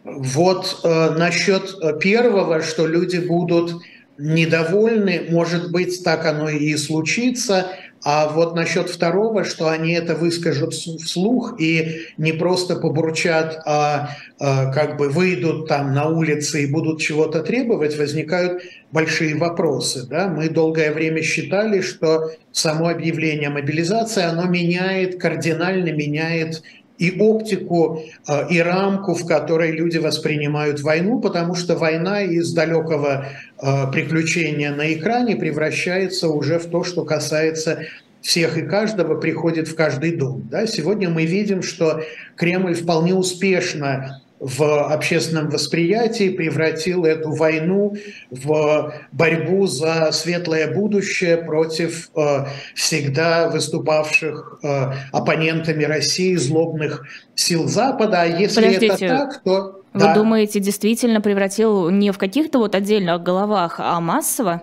Вот 0.05 0.81
э, 0.85 1.11
насчет 1.17 1.75
первого, 2.01 2.61
что 2.61 2.87
люди 2.87 3.17
будут 3.17 3.81
недовольны, 4.19 5.23
может 5.31 5.73
быть, 5.73 6.05
так 6.05 6.27
оно 6.27 6.51
и 6.51 6.77
случится. 6.77 7.69
А 8.05 8.29
вот 8.29 8.55
насчет 8.55 8.89
второго, 8.89 9.45
что 9.45 9.69
они 9.69 9.93
это 9.93 10.15
выскажут 10.15 10.73
вслух 10.75 11.61
и 11.61 12.03
не 12.17 12.33
просто 12.33 12.77
побурчат, 12.77 13.61
а, 13.67 14.11
а 14.39 14.73
как 14.73 14.97
бы 14.97 15.09
выйдут 15.09 15.69
там 15.69 15.93
на 15.95 16.09
улицы 16.09 16.65
и 16.65 16.71
будут 16.71 17.01
чего-то 17.01 17.43
требовать, 17.43 17.99
возникают 17.99 18.63
большие 18.93 19.35
вопросы. 19.37 20.07
Да? 20.09 20.29
Мы 20.29 20.49
долгое 20.49 20.93
время 20.93 21.23
считали, 21.23 21.81
что 21.81 22.31
само 22.53 22.89
объявление 22.89 23.51
мобилизации, 23.51 24.23
оно 24.23 24.45
меняет, 24.45 25.21
кардинально 25.21 25.93
меняет 25.93 26.63
и 26.99 27.19
оптику, 27.19 28.03
а, 28.27 28.47
и 28.51 28.59
рамку, 28.59 29.15
в 29.15 29.25
которой 29.27 29.71
люди 29.71 29.99
воспринимают 29.99 30.81
войну, 30.81 31.21
потому 31.21 31.55
что 31.55 31.77
война 31.77 32.23
из 32.23 32.53
далекого 32.53 33.27
а, 33.57 33.87
приключения 33.87 34.75
на 34.75 34.93
экране 34.93 35.37
превращается 35.37 36.29
уже 36.29 36.59
в 36.59 36.67
то, 36.67 36.85
что 36.85 37.05
касается 37.05 37.85
всех 38.21 38.59
и 38.59 38.63
каждого, 38.63 39.15
приходит 39.15 39.69
в 39.69 39.77
каждый 39.77 40.17
дом. 40.17 40.49
Да? 40.51 40.67
Сегодня 40.67 41.09
мы 41.09 41.25
видим, 41.25 41.63
что 41.63 42.03
Кремль 42.37 42.75
вполне 42.75 43.15
успешно 43.15 44.21
в 44.41 44.93
общественном 44.93 45.51
восприятии 45.51 46.31
превратил 46.31 47.05
эту 47.05 47.33
войну 47.33 47.95
в 48.31 48.95
борьбу 49.13 49.67
за 49.67 50.13
светлое 50.13 50.73
будущее 50.73 51.39
против 51.39 52.11
э, 52.15 52.47
всегда 52.75 53.49
выступавших 53.49 54.61
э, 54.63 54.93
оппонентами 55.13 55.85
России 55.85 56.37
злобных 56.37 57.05
сил 57.35 57.67
Запада. 57.67 58.23
А 58.23 58.27
если 58.27 58.63
Подождите. 58.63 59.07
это 59.07 59.09
так, 59.09 59.43
то... 59.43 59.83
Вы 59.95 60.01
да. 60.01 60.15
думаете, 60.15 60.61
действительно 60.61 61.21
превратил 61.21 61.89
не 61.89 62.13
в 62.13 62.19
каких-то 62.19 62.59
вот 62.59 62.75
отдельных 62.75 63.23
головах, 63.23 63.77
а 63.79 63.99
массово? 64.01 64.63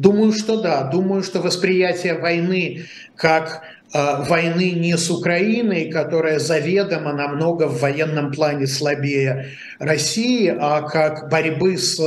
Думаю, 0.00 0.32
что 0.32 0.60
да. 0.60 0.84
Думаю, 0.84 1.22
что 1.22 1.40
восприятие 1.40 2.14
войны 2.14 2.86
как 3.16 3.62
Э, 3.92 4.22
войны 4.22 4.70
не 4.70 4.96
с 4.96 5.10
Украиной, 5.10 5.90
которая 5.90 6.38
заведомо 6.38 7.12
намного 7.12 7.66
в 7.66 7.80
военном 7.80 8.30
плане 8.30 8.68
слабее 8.68 9.46
России, 9.80 10.54
а 10.56 10.82
как 10.82 11.28
борьбы 11.28 11.76
с 11.76 12.00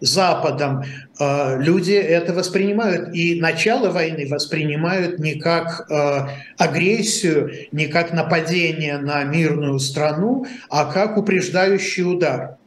Западом. 0.00 0.84
Э, 1.18 1.56
люди 1.58 1.92
это 1.92 2.34
воспринимают. 2.34 3.14
И 3.14 3.40
начало 3.40 3.88
войны 3.88 4.26
воспринимают 4.28 5.18
не 5.18 5.36
как 5.36 5.86
э, 5.88 6.28
агрессию, 6.58 7.50
не 7.72 7.86
как 7.86 8.12
нападение 8.12 8.98
на 8.98 9.24
мирную 9.24 9.78
страну, 9.78 10.44
а 10.68 10.92
как 10.92 11.16
упреждающий 11.16 12.02
удар. 12.02 12.58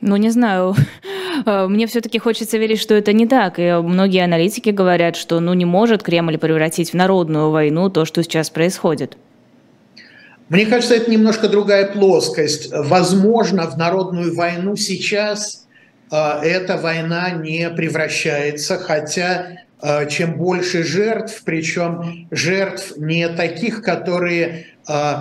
Ну, 0.00 0.16
не 0.16 0.30
знаю. 0.30 0.74
Э, 1.44 1.66
мне 1.66 1.86
все-таки 1.86 2.18
хочется 2.18 2.56
верить, 2.56 2.80
что 2.80 2.94
это 2.94 3.12
не 3.12 3.26
так. 3.26 3.58
И 3.58 3.70
многие 3.82 4.24
аналитики 4.24 4.70
говорят, 4.70 5.16
что 5.16 5.38
ну, 5.38 5.52
не 5.52 5.66
может 5.66 6.02
Кремль 6.02 6.38
превратить 6.38 6.92
в 6.92 6.94
народную 6.94 7.50
войну 7.50 7.90
то, 7.90 8.06
что 8.06 8.22
сейчас 8.22 8.48
происходит. 8.48 9.18
Мне 10.48 10.64
кажется, 10.64 10.94
это 10.94 11.10
немножко 11.10 11.48
другая 11.48 11.86
плоскость. 11.86 12.70
Возможно, 12.72 13.68
в 13.68 13.76
народную 13.76 14.34
войну 14.34 14.76
сейчас 14.76 15.66
э, 16.10 16.16
эта 16.16 16.76
война 16.76 17.30
не 17.32 17.68
превращается, 17.68 18.78
хотя 18.78 19.58
э, 19.82 20.08
чем 20.08 20.38
больше 20.38 20.84
жертв, 20.84 21.42
причем 21.44 22.28
жертв 22.30 22.96
не 22.96 23.28
таких, 23.28 23.82
которые 23.82 24.66
э, 24.88 25.14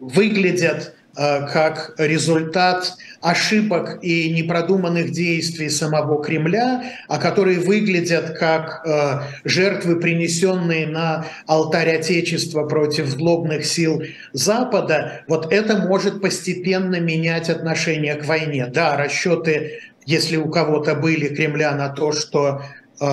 выглядят 0.00 0.94
как 1.14 1.94
результат 1.98 2.94
ошибок 3.22 3.98
и 4.02 4.30
непродуманных 4.32 5.12
действий 5.12 5.70
самого 5.70 6.22
Кремля, 6.22 6.82
а 7.08 7.18
которые 7.18 7.60
выглядят 7.60 8.36
как 8.36 8.82
э, 8.84 9.20
жертвы, 9.44 10.00
принесенные 10.00 10.88
на 10.88 11.26
алтарь 11.46 11.96
Отечества 11.96 12.66
против 12.66 13.06
злобных 13.06 13.64
сил 13.64 14.02
Запада, 14.32 15.22
вот 15.28 15.52
это 15.52 15.76
может 15.76 16.20
постепенно 16.20 16.98
менять 16.98 17.48
отношение 17.48 18.16
к 18.16 18.26
войне. 18.26 18.66
Да, 18.66 18.96
расчеты, 18.96 19.80
если 20.04 20.36
у 20.36 20.50
кого-то 20.50 20.96
были 20.96 21.28
Кремля 21.28 21.76
на 21.76 21.90
то, 21.90 22.10
что 22.10 22.62
э, 23.00 23.04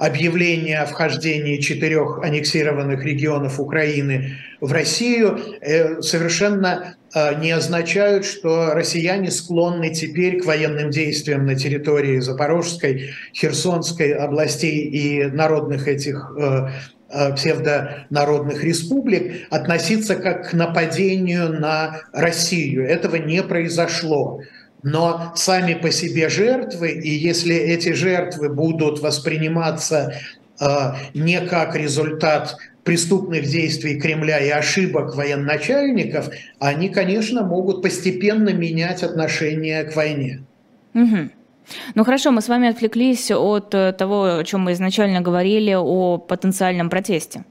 объявление 0.00 0.80
о 0.80 0.86
вхождении 0.86 1.60
четырех 1.60 2.18
аннексированных 2.24 3.04
регионов 3.04 3.60
Украины 3.60 4.38
в 4.60 4.72
Россию 4.72 5.38
совершенно 6.02 6.96
Э, 6.96 7.01
не 7.14 7.50
означают, 7.50 8.24
что 8.24 8.72
россияне 8.74 9.30
склонны 9.30 9.92
теперь 9.92 10.40
к 10.40 10.46
военным 10.46 10.90
действиям 10.90 11.44
на 11.44 11.54
территории 11.54 12.20
Запорожской, 12.20 13.10
Херсонской 13.34 14.12
областей 14.12 14.88
и 14.88 15.24
народных 15.26 15.88
этих 15.88 16.32
э, 16.38 16.68
э, 17.10 17.34
псевдонародных 17.34 18.64
республик 18.64 19.46
относиться 19.50 20.16
как 20.16 20.50
к 20.50 20.52
нападению 20.54 21.52
на 21.52 22.00
Россию. 22.12 22.88
Этого 22.88 23.16
не 23.16 23.42
произошло. 23.42 24.40
но 24.82 25.32
сами 25.36 25.74
по 25.74 25.92
себе 25.92 26.28
жертвы, 26.28 26.90
и 26.90 27.10
если 27.10 27.54
эти 27.54 27.92
жертвы 27.92 28.48
будут 28.48 29.00
восприниматься 29.00 30.14
э, 30.60 30.66
не 31.14 31.40
как 31.40 31.76
результат 31.76 32.56
преступных 32.84 33.44
действий 33.44 34.00
Кремля 34.00 34.38
и 34.38 34.50
ошибок 34.50 35.14
военачальников, 35.14 36.30
они, 36.58 36.88
конечно, 36.88 37.44
могут 37.44 37.82
постепенно 37.82 38.52
менять 38.52 39.02
отношение 39.02 39.84
к 39.84 39.94
войне. 39.94 40.42
Угу. 40.94 41.30
Ну 41.94 42.04
хорошо, 42.04 42.32
мы 42.32 42.40
с 42.40 42.48
вами 42.48 42.68
отвлеклись 42.68 43.30
от 43.30 43.74
э, 43.74 43.92
того, 43.92 44.38
о 44.38 44.44
чем 44.44 44.62
мы 44.62 44.72
изначально 44.72 45.20
говорили, 45.20 45.74
о 45.74 46.18
потенциальном 46.18 46.90
протесте. 46.90 47.44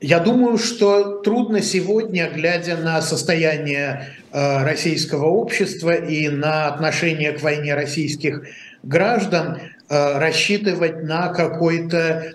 Я 0.00 0.18
думаю, 0.18 0.58
что 0.58 1.20
трудно 1.20 1.62
сегодня, 1.62 2.30
глядя 2.30 2.76
на 2.76 3.00
состояние 3.00 4.08
э, 4.30 4.64
российского 4.64 5.26
общества 5.26 5.94
и 5.94 6.28
на 6.28 6.66
отношение 6.66 7.32
к 7.32 7.42
войне 7.42 7.74
российских 7.74 8.42
граждан, 8.82 9.58
э, 9.88 10.18
рассчитывать 10.18 11.02
на 11.02 11.28
какой-то 11.28 12.32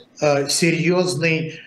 серьезный 0.50 1.60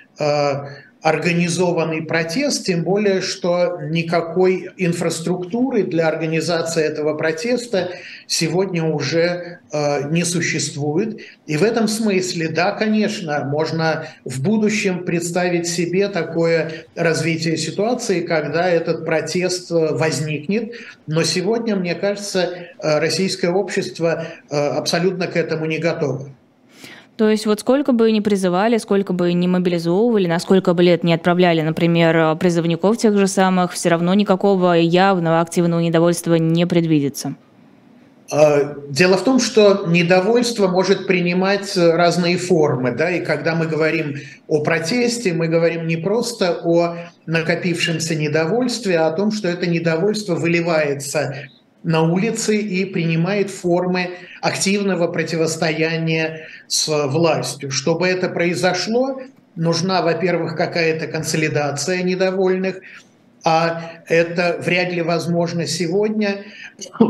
организованный 1.05 2.01
протест, 2.01 2.65
тем 2.65 2.83
более, 2.83 3.21
что 3.21 3.79
никакой 3.91 4.71
инфраструктуры 4.79 5.83
для 5.83 6.09
организации 6.09 6.83
этого 6.83 7.13
протеста 7.15 7.91
сегодня 8.27 8.85
уже 8.85 9.59
э, 9.71 10.09
не 10.11 10.25
существует. 10.25 11.21
И 11.47 11.59
в 11.59 11.63
этом 11.63 11.89
смысле, 11.89 12.49
да, 12.49 12.73
конечно, 12.73 13.45
можно 13.45 14.07
в 14.25 14.41
будущем 14.41 15.05
представить 15.05 15.67
себе 15.67 16.09
такое 16.09 16.87
развитие 16.95 17.59
ситуации, 17.59 18.23
когда 18.23 18.71
этот 18.71 19.05
протест 19.05 19.71
э, 19.73 19.75
возникнет. 19.75 20.73
Но 21.07 21.23
сегодня, 21.23 21.77
мне 21.77 21.95
кажется, 21.95 22.49
э, 22.49 22.99
российское 22.99 23.51
общество 23.51 24.25
э, 24.49 24.57
абсолютно 24.57 25.27
к 25.27 25.37
этому 25.37 25.67
не 25.67 25.77
готово. 25.77 26.31
То 27.17 27.31
есть 27.31 27.47
вот 27.47 27.61
сколько 27.61 27.93
бы 27.93 28.11
ни 28.11 28.19
призывали, 28.21 28.77
сколько 28.79 29.13
бы 29.13 29.33
ни 29.33 29.47
мобилизовывали, 29.47 30.27
на 30.27 30.41
сколько 30.41 30.75
бы 30.75 30.83
лет 30.83 31.05
не 31.05 31.15
отправляли, 31.15 31.61
например, 31.61 32.37
призывников 32.37 32.97
тех 32.97 33.17
же 33.17 33.29
самых, 33.29 33.73
все 33.73 33.91
равно 33.91 34.15
никакого 34.15 34.73
явного 34.73 35.41
активного 35.41 35.81
недовольства 35.81 36.35
не 36.35 36.67
предвидится. 36.67 37.37
А, 38.33 38.75
дело 38.89 39.17
в 39.17 39.23
том, 39.23 39.39
что 39.39 39.85
недовольство 39.87 40.67
может 40.67 41.07
принимать 41.07 41.77
разные 41.77 42.37
формы, 42.37 42.91
да, 42.91 43.11
и 43.11 43.25
когда 43.25 43.55
мы 43.55 43.67
говорим 43.67 44.17
о 44.49 44.65
протесте, 44.65 45.33
мы 45.33 45.47
говорим 45.47 45.87
не 45.87 45.97
просто 45.97 46.59
о 46.65 46.97
накопившемся 47.27 48.17
недовольстве, 48.17 48.99
а 48.99 49.09
о 49.09 49.13
том, 49.13 49.31
что 49.31 49.47
это 49.47 49.67
недовольство 49.67 50.35
выливается 50.35 51.49
на 51.85 52.03
улице 52.03 52.57
и 52.57 52.85
принимает 52.87 53.51
формы 53.51 54.11
активного 54.41 55.07
противостояния 55.07 56.49
с 56.67 56.89
властью. 57.07 57.71
Чтобы 57.71 58.09
это 58.09 58.29
произошло, 58.29 59.21
нужна, 59.55 60.03
во-первых, 60.03 60.57
какая-то 60.57 61.07
консолидация 61.07 62.03
недовольных, 62.03 62.81
а 63.45 63.93
это 64.09 64.59
вряд 64.61 64.93
ли 64.93 65.03
возможно 65.03 65.67
сегодня, 65.67 66.45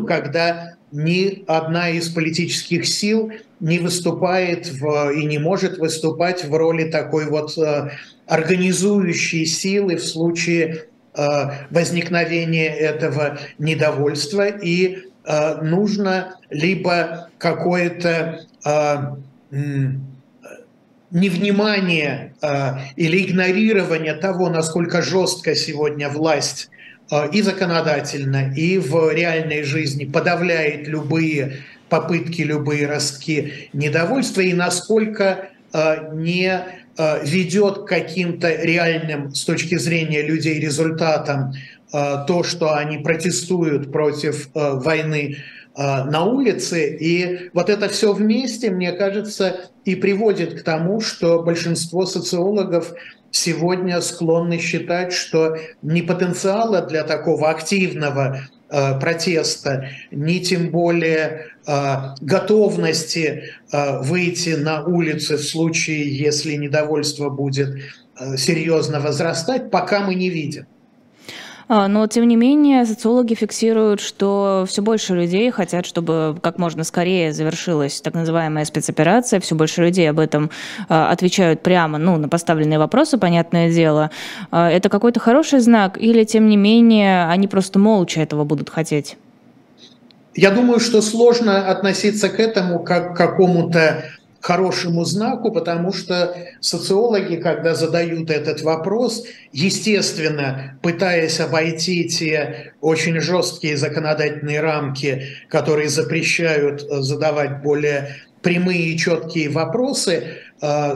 когда 0.06 0.74
ни 0.90 1.44
одна 1.46 1.90
из 1.90 2.08
политических 2.08 2.86
сил 2.86 3.32
не 3.60 3.78
выступает 3.78 4.66
в, 4.66 5.10
и 5.12 5.24
не 5.24 5.38
может 5.38 5.78
выступать 5.78 6.44
в 6.44 6.54
роли 6.54 6.90
такой 6.90 7.26
вот 7.26 7.56
э, 7.56 7.90
организующей 8.26 9.46
силы 9.46 9.96
в 9.96 10.04
случае 10.04 10.86
Э, 11.16 11.66
возникновения 11.70 12.66
этого 12.66 13.38
недовольства, 13.58 14.48
и 14.48 15.04
э, 15.24 15.62
нужно 15.62 16.40
либо 16.50 17.28
какое-то 17.38 18.40
э, 18.64 18.96
невнимание 21.12 22.34
или 22.96 23.24
игнорирование 23.24 24.14
того, 24.14 24.50
насколько 24.50 25.02
жестко 25.02 25.54
сегодня 25.54 26.08
власть 26.08 26.70
и 27.32 27.40
законодательно, 27.40 28.52
и 28.52 28.78
в 28.78 29.12
реальной 29.12 29.62
жизни 29.62 30.06
подавляет 30.06 30.88
любые 30.88 31.58
попытки, 31.88 32.42
любые 32.42 32.88
ростки 32.88 33.68
недовольства, 33.72 34.40
и 34.40 34.52
насколько 34.52 35.50
не 36.12 36.64
ведет 36.98 37.84
к 37.84 37.88
каким-то 37.88 38.54
реальным 38.54 39.34
с 39.34 39.44
точки 39.44 39.76
зрения 39.76 40.22
людей 40.22 40.60
результатам 40.60 41.52
э, 41.92 42.24
то, 42.26 42.42
что 42.42 42.74
они 42.74 42.98
протестуют 42.98 43.92
против 43.92 44.48
э, 44.54 44.74
войны 44.74 45.36
на 45.76 46.24
улице. 46.24 46.96
И 47.00 47.50
вот 47.52 47.68
это 47.68 47.88
все 47.88 48.12
вместе, 48.12 48.70
мне 48.70 48.92
кажется, 48.92 49.56
и 49.84 49.96
приводит 49.96 50.60
к 50.60 50.62
тому, 50.62 51.00
что 51.00 51.42
большинство 51.42 52.06
социологов 52.06 52.92
сегодня 53.32 54.00
склонны 54.00 54.60
считать, 54.60 55.12
что 55.12 55.56
ни 55.82 56.00
потенциала 56.02 56.80
для 56.82 57.02
такого 57.02 57.50
активного 57.50 58.38
Э, 58.76 58.98
протеста, 58.98 59.90
ни 60.10 60.38
тем 60.38 60.70
более 60.70 61.16
э, 61.16 61.44
готовности 62.20 63.44
э, 63.72 64.00
выйти 64.02 64.50
на 64.50 64.84
улицы 64.84 65.36
в 65.36 65.42
случае, 65.42 66.16
если 66.16 66.54
недовольство 66.54 67.30
будет 67.30 67.76
серьезно 68.36 69.00
возрастать, 69.00 69.70
пока 69.70 70.00
мы 70.00 70.14
не 70.14 70.30
видим. 70.30 70.66
А, 71.68 71.88
но, 71.88 72.06
тем 72.06 72.28
не 72.28 72.36
менее, 72.36 72.84
социологи 72.84 73.34
фиксируют, 73.34 74.00
что 74.00 74.64
все 74.68 74.82
больше 74.82 75.14
людей 75.14 75.50
хотят, 75.50 75.86
чтобы 75.86 76.36
как 76.42 76.58
можно 76.58 76.84
скорее 76.84 77.32
завершилась 77.32 78.00
так 78.00 78.14
называемая 78.14 78.64
спецоперация. 78.64 79.40
Все 79.40 79.54
больше 79.54 79.82
людей 79.82 80.08
об 80.10 80.18
этом 80.18 80.50
а, 80.88 81.10
отвечают 81.10 81.62
прямо 81.62 81.98
ну, 81.98 82.16
на 82.16 82.28
поставленные 82.28 82.78
вопросы, 82.78 83.16
понятное 83.18 83.72
дело. 83.72 84.10
А, 84.50 84.70
это 84.70 84.88
какой-то 84.88 85.20
хороший 85.20 85.60
знак 85.60 85.96
или, 85.98 86.24
тем 86.24 86.48
не 86.48 86.56
менее, 86.56 87.26
они 87.26 87.48
просто 87.48 87.78
молча 87.78 88.20
этого 88.20 88.44
будут 88.44 88.68
хотеть? 88.68 89.16
Я 90.34 90.50
думаю, 90.50 90.80
что 90.80 91.00
сложно 91.00 91.68
относиться 91.68 92.28
к 92.28 92.40
этому 92.40 92.80
как 92.80 93.14
к 93.14 93.16
какому-то 93.16 94.04
хорошему 94.40 95.04
знаку, 95.04 95.50
потому 95.50 95.92
что 95.92 96.36
социологи, 96.60 97.36
когда 97.36 97.74
задают 97.74 98.30
этот 98.30 98.60
вопрос, 98.60 99.24
естественно, 99.52 100.78
пытаясь 100.82 101.40
обойти 101.40 102.08
те 102.08 102.74
очень 102.82 103.20
жесткие 103.20 103.78
законодательные 103.78 104.60
рамки, 104.60 105.28
которые 105.48 105.88
запрещают 105.88 106.82
э, 106.82 107.00
задавать 107.00 107.62
более 107.62 108.16
прямые 108.42 108.90
и 108.90 108.98
четкие 108.98 109.48
вопросы, 109.48 110.24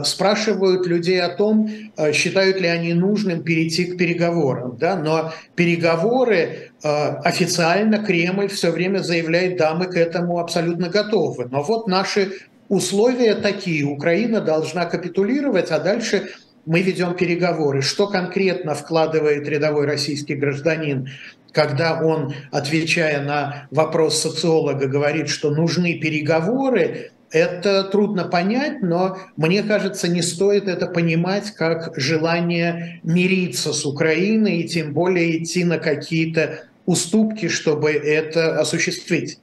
спрашивают 0.04 0.86
людей 0.86 1.20
о 1.20 1.28
том, 1.28 1.68
э, 1.96 2.12
считают 2.12 2.60
ли 2.60 2.68
они 2.68 2.94
нужным 2.94 3.42
перейти 3.42 3.84
к 3.86 3.98
переговорам. 3.98 4.76
Да? 4.78 4.96
Но 4.96 5.32
переговоры 5.54 6.70
официально 6.80 7.98
Кремль 7.98 8.48
все 8.48 8.70
время 8.70 8.98
заявляет, 8.98 9.56
да, 9.56 9.74
мы 9.74 9.86
к 9.86 9.96
этому 9.96 10.38
абсолютно 10.38 10.88
готовы. 10.88 11.48
Но 11.50 11.60
вот 11.60 11.88
наши 11.88 12.30
условия 12.68 13.34
такие. 13.34 13.84
Украина 13.84 14.40
должна 14.40 14.84
капитулировать, 14.84 15.70
а 15.70 15.80
дальше 15.80 16.30
мы 16.66 16.82
ведем 16.82 17.14
переговоры. 17.14 17.82
Что 17.82 18.06
конкретно 18.08 18.74
вкладывает 18.74 19.48
рядовой 19.48 19.86
российский 19.86 20.34
гражданин, 20.34 21.08
когда 21.52 22.00
он, 22.00 22.34
отвечая 22.52 23.24
на 23.24 23.66
вопрос 23.70 24.20
социолога, 24.20 24.86
говорит, 24.86 25.28
что 25.28 25.50
нужны 25.50 25.98
переговоры, 25.98 27.10
это 27.30 27.84
трудно 27.84 28.24
понять, 28.24 28.82
но 28.82 29.18
мне 29.36 29.62
кажется, 29.62 30.08
не 30.08 30.22
стоит 30.22 30.68
это 30.68 30.86
понимать 30.86 31.50
как 31.52 31.92
желание 31.96 33.00
мириться 33.02 33.72
с 33.72 33.84
Украиной 33.84 34.58
и 34.58 34.68
тем 34.68 34.92
более 34.92 35.42
идти 35.42 35.64
на 35.64 35.78
какие-то 35.78 36.64
уступки, 36.86 37.48
чтобы 37.48 37.90
это 37.90 38.58
осуществить. 38.58 39.38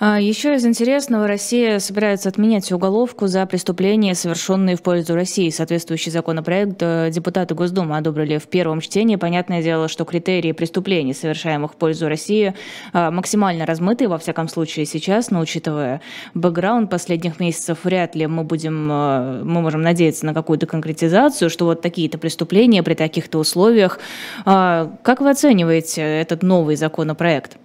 А, 0.00 0.20
Еще 0.20 0.54
из 0.54 0.64
интересного, 0.64 1.26
Россия 1.26 1.80
собирается 1.80 2.28
отменять 2.28 2.70
уголовку 2.70 3.26
за 3.26 3.44
преступления, 3.46 4.14
совершенные 4.14 4.76
в 4.76 4.82
пользу 4.82 5.16
России. 5.16 5.50
Соответствующий 5.50 6.12
законопроект 6.12 6.76
э, 6.80 7.10
депутаты 7.10 7.56
Госдумы 7.56 7.96
одобрили 7.96 8.38
в 8.38 8.46
первом 8.46 8.80
чтении. 8.80 9.16
Понятное 9.16 9.60
дело, 9.60 9.88
что 9.88 10.04
критерии 10.04 10.52
преступлений, 10.52 11.14
совершаемых 11.14 11.72
в 11.72 11.74
пользу 11.74 12.08
России, 12.08 12.54
а, 12.92 13.10
максимально 13.10 13.66
размыты, 13.66 14.08
во 14.08 14.18
всяком 14.18 14.46
случае 14.46 14.86
сейчас, 14.86 15.32
но 15.32 15.40
учитывая 15.40 16.00
бэкграунд 16.32 16.88
последних 16.88 17.40
месяцев, 17.40 17.78
вряд 17.82 18.14
ли 18.14 18.28
мы 18.28 18.44
будем, 18.44 18.88
э, 18.88 19.42
мы 19.42 19.62
можем 19.62 19.82
надеяться 19.82 20.26
на 20.26 20.32
какую-то 20.32 20.66
конкретизацию, 20.66 21.50
что 21.50 21.64
вот 21.64 21.82
такие-то 21.82 22.18
преступления 22.18 22.84
при 22.84 22.94
таких-то 22.94 23.38
условиях. 23.38 23.98
А, 24.44 24.96
как 25.02 25.20
вы 25.20 25.30
оцениваете 25.30 26.02
этот 26.02 26.44
новый 26.44 26.76
законопроект? 26.76 27.58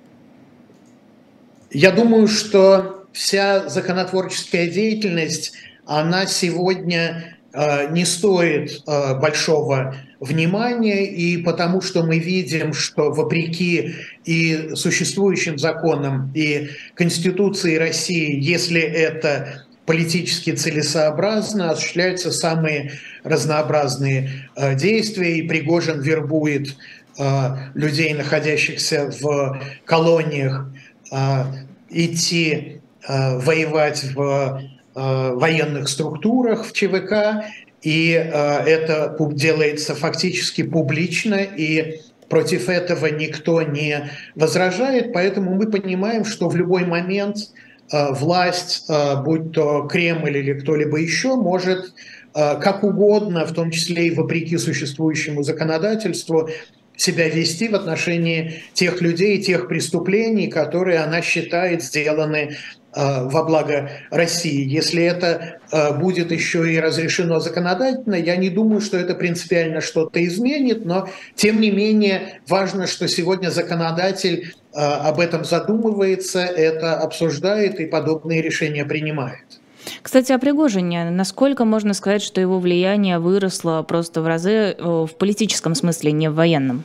Я 1.73 1.91
думаю, 1.91 2.27
что 2.27 3.07
вся 3.13 3.67
законотворческая 3.67 4.67
деятельность, 4.67 5.53
она 5.87 6.27
сегодня 6.27 7.37
не 7.91 8.05
стоит 8.05 8.83
большого 8.85 9.95
внимания, 10.19 11.05
и 11.05 11.37
потому 11.37 11.81
что 11.81 12.03
мы 12.03 12.19
видим, 12.19 12.73
что 12.73 13.11
вопреки 13.11 13.95
и 14.23 14.69
существующим 14.75 15.57
законам, 15.57 16.31
и 16.35 16.69
Конституции 16.93 17.75
России, 17.75 18.39
если 18.39 18.81
это 18.81 19.65
политически 19.87 20.51
целесообразно, 20.51 21.71
осуществляются 21.71 22.31
самые 22.31 22.93
разнообразные 23.23 24.49
действия, 24.75 25.39
и 25.39 25.47
Пригожин 25.47 26.01
вербует 26.01 26.75
людей, 27.75 28.13
находящихся 28.13 29.11
в 29.21 29.61
колониях, 29.85 30.67
идти 31.89 32.81
воевать 33.07 34.03
в 34.15 34.61
военных 34.95 35.89
структурах 35.89 36.65
в 36.65 36.73
ЧВК, 36.73 37.45
и 37.81 38.11
это 38.11 39.15
делается 39.33 39.95
фактически 39.95 40.63
публично, 40.63 41.35
и 41.35 42.01
против 42.29 42.69
этого 42.69 43.07
никто 43.07 43.61
не 43.61 44.09
возражает, 44.35 45.13
поэтому 45.13 45.53
мы 45.53 45.69
понимаем, 45.69 46.25
что 46.25 46.47
в 46.49 46.55
любой 46.55 46.85
момент 46.85 47.37
власть, 47.91 48.89
будь 49.23 49.51
то 49.51 49.87
Кремль 49.87 50.37
или 50.37 50.53
кто-либо 50.53 50.97
еще, 50.97 51.35
может 51.35 51.93
как 52.33 52.83
угодно, 52.83 53.45
в 53.45 53.53
том 53.53 53.69
числе 53.69 54.07
и 54.07 54.15
вопреки 54.15 54.57
существующему 54.57 55.43
законодательству, 55.43 56.49
себя 56.95 57.27
вести 57.29 57.69
в 57.69 57.75
отношении 57.75 58.63
тех 58.73 59.01
людей, 59.01 59.41
тех 59.41 59.67
преступлений, 59.67 60.47
которые 60.47 60.99
она 60.99 61.21
считает 61.21 61.83
сделаны 61.83 62.37
э, 62.37 62.55
во 62.93 63.43
благо 63.43 63.89
России. 64.11 64.67
Если 64.67 65.03
это 65.03 65.59
э, 65.71 65.93
будет 65.97 66.31
еще 66.31 66.71
и 66.71 66.79
разрешено 66.79 67.39
законодательно, 67.39 68.15
я 68.15 68.35
не 68.35 68.49
думаю, 68.49 68.81
что 68.81 68.97
это 68.97 69.15
принципиально 69.15 69.81
что-то 69.81 70.23
изменит, 70.23 70.85
но 70.85 71.09
тем 71.35 71.59
не 71.59 71.71
менее 71.71 72.41
важно, 72.47 72.87
что 72.87 73.07
сегодня 73.07 73.49
законодатель 73.49 74.53
э, 74.73 74.79
об 74.79 75.19
этом 75.19 75.45
задумывается, 75.45 76.39
это 76.41 76.95
обсуждает 76.95 77.79
и 77.79 77.85
подобные 77.85 78.41
решения 78.41 78.85
принимает. 78.85 79.62
Кстати, 80.01 80.31
о 80.31 80.39
Пригожине. 80.39 81.09
Насколько 81.09 81.65
можно 81.65 81.93
сказать, 81.93 82.21
что 82.21 82.39
его 82.41 82.59
влияние 82.59 83.19
выросло 83.19 83.83
просто 83.83 84.21
в 84.21 84.27
разы 84.27 84.75
в 84.79 85.09
политическом 85.17 85.75
смысле, 85.75 86.11
не 86.11 86.29
в 86.29 86.35
военном? 86.35 86.83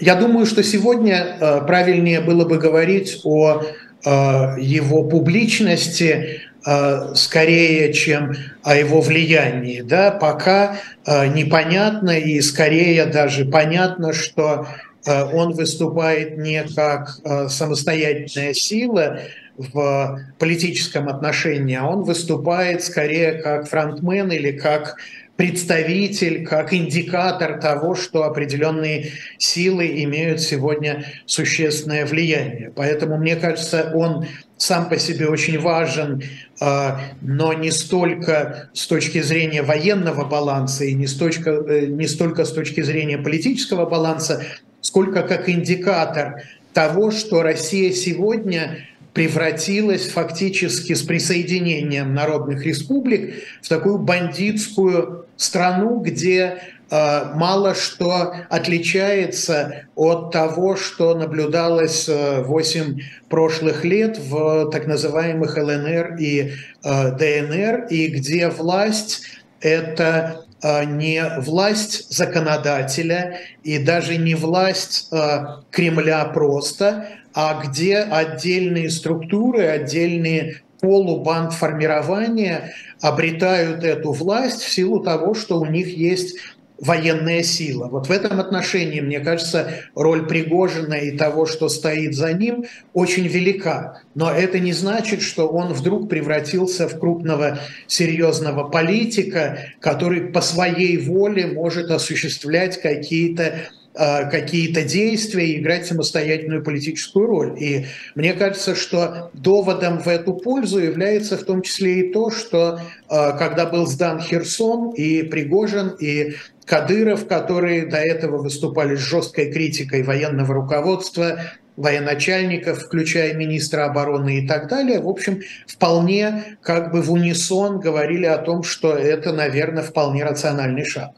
Я 0.00 0.14
думаю, 0.14 0.46
что 0.46 0.62
сегодня 0.62 1.36
э, 1.38 1.60
правильнее 1.66 2.22
было 2.22 2.46
бы 2.46 2.56
говорить 2.56 3.20
о 3.22 3.60
э, 3.62 4.10
его 4.58 5.04
публичности 5.04 6.40
э, 6.66 7.14
скорее, 7.14 7.92
чем 7.92 8.34
о 8.62 8.76
его 8.76 9.02
влиянии. 9.02 9.82
Да? 9.82 10.10
Пока 10.10 10.78
непонятно 11.06 12.18
и 12.18 12.40
скорее 12.40 13.06
даже 13.06 13.44
понятно, 13.44 14.12
что 14.12 14.68
он 15.06 15.52
выступает 15.52 16.36
не 16.38 16.64
как 16.64 17.20
самостоятельная 17.48 18.52
сила 18.54 19.20
в 19.56 20.20
политическом 20.38 21.08
отношении, 21.08 21.76
а 21.76 21.86
он 21.86 22.02
выступает 22.02 22.82
скорее 22.82 23.32
как 23.34 23.68
фронтмен 23.68 24.30
или 24.30 24.52
как 24.52 24.96
представитель, 25.40 26.44
как 26.44 26.74
индикатор 26.74 27.58
того, 27.58 27.94
что 27.94 28.24
определенные 28.24 29.12
силы 29.38 29.86
имеют 30.04 30.42
сегодня 30.42 31.06
существенное 31.24 32.04
влияние. 32.04 32.70
Поэтому, 32.76 33.16
мне 33.16 33.36
кажется, 33.36 33.90
он 33.94 34.26
сам 34.58 34.90
по 34.90 34.98
себе 34.98 35.28
очень 35.28 35.58
важен, 35.58 36.22
а, 36.60 37.00
но 37.22 37.54
не 37.54 37.70
столько 37.70 38.68
с 38.74 38.86
точки 38.86 39.22
зрения 39.22 39.62
военного 39.62 40.26
баланса 40.26 40.84
и 40.84 40.92
не, 40.92 41.06
столько, 41.06 41.52
э, 41.52 41.86
не 41.86 42.06
столько 42.06 42.44
с 42.44 42.52
точки 42.52 42.82
зрения 42.82 43.16
политического 43.16 43.86
баланса, 43.86 44.42
сколько 44.90 45.22
как 45.22 45.48
индикатор 45.48 46.42
того, 46.72 47.12
что 47.12 47.44
Россия 47.44 47.92
сегодня 47.92 48.88
превратилась 49.12 50.08
фактически 50.08 50.94
с 50.94 51.02
присоединением 51.02 52.12
народных 52.12 52.66
республик 52.66 53.34
в 53.62 53.68
такую 53.68 53.98
бандитскую 53.98 55.26
страну, 55.36 56.00
где 56.00 56.58
э, 56.90 57.24
мало 57.34 57.76
что 57.76 58.34
отличается 58.48 59.84
от 59.94 60.32
того, 60.32 60.74
что 60.74 61.14
наблюдалось 61.14 62.08
э, 62.08 62.42
8 62.42 62.98
прошлых 63.28 63.84
лет 63.84 64.18
в 64.18 64.70
так 64.72 64.88
называемых 64.88 65.56
ЛНР 65.56 66.16
и 66.18 66.50
э, 66.82 67.10
ДНР, 67.12 67.86
и 67.90 68.08
где 68.08 68.48
власть 68.48 69.22
это 69.60 70.46
не 70.84 71.22
власть 71.38 72.14
законодателя 72.14 73.38
и 73.62 73.78
даже 73.78 74.16
не 74.16 74.34
власть 74.34 75.08
э, 75.10 75.44
Кремля 75.70 76.24
просто, 76.26 77.08
а 77.34 77.62
где 77.62 77.98
отдельные 77.98 78.90
структуры, 78.90 79.66
отдельные 79.66 80.62
полубанд 80.80 81.52
формирования 81.52 82.72
обретают 83.00 83.84
эту 83.84 84.12
власть 84.12 84.62
в 84.62 84.72
силу 84.72 85.00
того, 85.00 85.34
что 85.34 85.60
у 85.60 85.66
них 85.66 85.96
есть 85.96 86.36
военная 86.80 87.42
сила. 87.42 87.88
Вот 87.88 88.08
в 88.08 88.10
этом 88.10 88.40
отношении, 88.40 89.00
мне 89.00 89.20
кажется, 89.20 89.74
роль 89.94 90.26
Пригожина 90.26 90.94
и 90.94 91.16
того, 91.16 91.46
что 91.46 91.68
стоит 91.68 92.14
за 92.14 92.32
ним, 92.32 92.64
очень 92.92 93.26
велика. 93.26 94.02
Но 94.14 94.30
это 94.30 94.58
не 94.58 94.72
значит, 94.72 95.22
что 95.22 95.48
он 95.48 95.72
вдруг 95.72 96.08
превратился 96.08 96.88
в 96.88 96.98
крупного 96.98 97.58
серьезного 97.86 98.68
политика, 98.68 99.58
который 99.80 100.22
по 100.22 100.40
своей 100.40 100.96
воле 100.96 101.46
может 101.46 101.90
осуществлять 101.90 102.80
какие-то 102.80 103.54
Э, 103.92 104.30
какие-то 104.30 104.84
действия 104.84 105.46
и 105.48 105.58
играть 105.58 105.84
самостоятельную 105.84 106.62
политическую 106.62 107.26
роль. 107.26 107.60
И 107.60 107.86
мне 108.14 108.34
кажется, 108.34 108.76
что 108.76 109.32
доводом 109.34 109.98
в 109.98 110.06
эту 110.06 110.34
пользу 110.34 110.78
является 110.78 111.36
в 111.36 111.42
том 111.42 111.60
числе 111.60 112.00
и 112.00 112.12
то, 112.12 112.30
что 112.30 112.78
э, 112.78 113.36
когда 113.36 113.66
был 113.66 113.88
сдан 113.88 114.20
Херсон 114.20 114.92
и 114.92 115.24
Пригожин, 115.24 115.88
и 115.98 116.36
Кадыров, 116.70 117.26
которые 117.26 117.84
до 117.86 117.96
этого 117.96 118.38
выступали 118.38 118.94
с 118.94 119.00
жесткой 119.00 119.50
критикой 119.50 120.04
военного 120.04 120.54
руководства, 120.54 121.40
военачальников, 121.76 122.82
включая 122.82 123.34
министра 123.34 123.86
обороны 123.86 124.38
и 124.38 124.46
так 124.46 124.68
далее, 124.68 125.00
в 125.00 125.08
общем, 125.08 125.40
вполне 125.66 126.56
как 126.62 126.92
бы 126.92 127.02
в 127.02 127.10
унисон 127.10 127.80
говорили 127.80 128.26
о 128.26 128.38
том, 128.38 128.62
что 128.62 128.92
это, 128.92 129.32
наверное, 129.32 129.82
вполне 129.82 130.22
рациональный 130.22 130.84
шаг. 130.84 131.10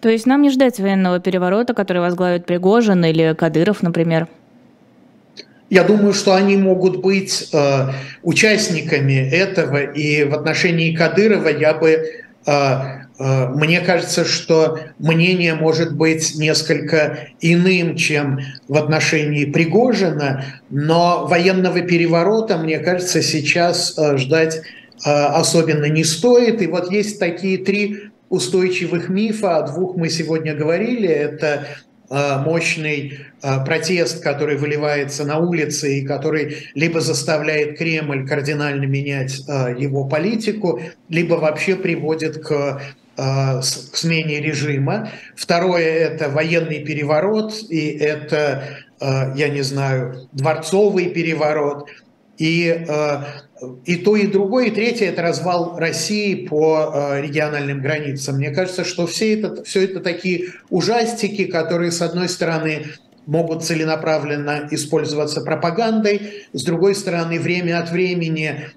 То 0.00 0.08
есть 0.08 0.24
нам 0.24 0.42
не 0.42 0.50
ждать 0.50 0.78
военного 0.78 1.18
переворота, 1.18 1.74
который 1.74 2.00
возглавит 2.00 2.46
Пригожин 2.46 3.04
или 3.04 3.34
Кадыров, 3.34 3.82
например? 3.82 4.28
Я 5.68 5.82
думаю, 5.82 6.12
что 6.12 6.36
они 6.36 6.56
могут 6.56 7.00
быть 7.00 7.48
э, 7.52 7.88
участниками 8.22 9.14
этого, 9.14 9.82
и 9.82 10.22
в 10.22 10.32
отношении 10.32 10.94
Кадырова 10.94 11.48
я 11.48 11.74
бы 11.74 12.04
э, 12.46 13.07
мне 13.18 13.80
кажется, 13.80 14.24
что 14.24 14.78
мнение 15.00 15.54
может 15.54 15.96
быть 15.96 16.36
несколько 16.36 17.30
иным, 17.40 17.96
чем 17.96 18.38
в 18.68 18.76
отношении 18.76 19.44
Пригожина, 19.44 20.44
но 20.70 21.26
военного 21.26 21.80
переворота, 21.80 22.58
мне 22.58 22.78
кажется, 22.78 23.20
сейчас 23.20 23.98
э, 23.98 24.16
ждать 24.18 24.58
э, 25.04 25.10
особенно 25.10 25.86
не 25.86 26.04
стоит. 26.04 26.62
И 26.62 26.68
вот 26.68 26.92
есть 26.92 27.18
такие 27.18 27.58
три 27.58 28.10
устойчивых 28.28 29.08
мифа, 29.08 29.56
о 29.56 29.66
двух 29.66 29.96
мы 29.96 30.10
сегодня 30.10 30.54
говорили, 30.54 31.08
это 31.08 31.66
мощный 32.10 33.18
протест, 33.66 34.22
который 34.22 34.56
выливается 34.56 35.26
на 35.26 35.38
улицы 35.38 35.98
и 35.98 36.06
который 36.06 36.68
либо 36.74 37.02
заставляет 37.02 37.76
Кремль 37.76 38.26
кардинально 38.26 38.84
менять 38.84 39.40
его 39.78 40.06
политику, 40.06 40.80
либо 41.10 41.34
вообще 41.34 41.76
приводит 41.76 42.42
к 42.42 42.80
к 43.18 43.96
смене 43.96 44.40
режима. 44.40 45.10
Второе– 45.34 45.84
это 45.84 46.28
военный 46.28 46.84
переворот, 46.84 47.52
и 47.68 47.88
это, 47.88 48.78
я 49.00 49.48
не 49.48 49.62
знаю, 49.62 50.28
дворцовый 50.32 51.10
переворот. 51.10 51.88
И 52.38 52.86
и 53.84 53.96
то, 53.96 54.16
и 54.16 54.26
другое, 54.26 54.66
и 54.66 54.70
третье– 54.70 55.06
это 55.08 55.22
развал 55.22 55.76
России 55.78 56.46
по 56.46 56.92
э, 56.94 57.22
региональным 57.22 57.80
границам. 57.80 58.36
Мне 58.36 58.50
кажется, 58.50 58.84
что 58.84 59.06
все 59.06 59.34
это, 59.34 59.64
все 59.64 59.84
это 59.84 60.00
такие 60.00 60.52
ужастики, 60.70 61.44
которые, 61.46 61.90
с 61.90 62.00
одной 62.00 62.28
стороны, 62.28 62.86
могут 63.26 63.64
целенаправленно 63.64 64.68
использоваться 64.70 65.40
пропагандой, 65.40 66.44
с 66.52 66.62
другой 66.62 66.94
стороны, 66.94 67.40
время 67.40 67.80
от 67.80 67.90
времени 67.90 68.46
э, 68.46 68.70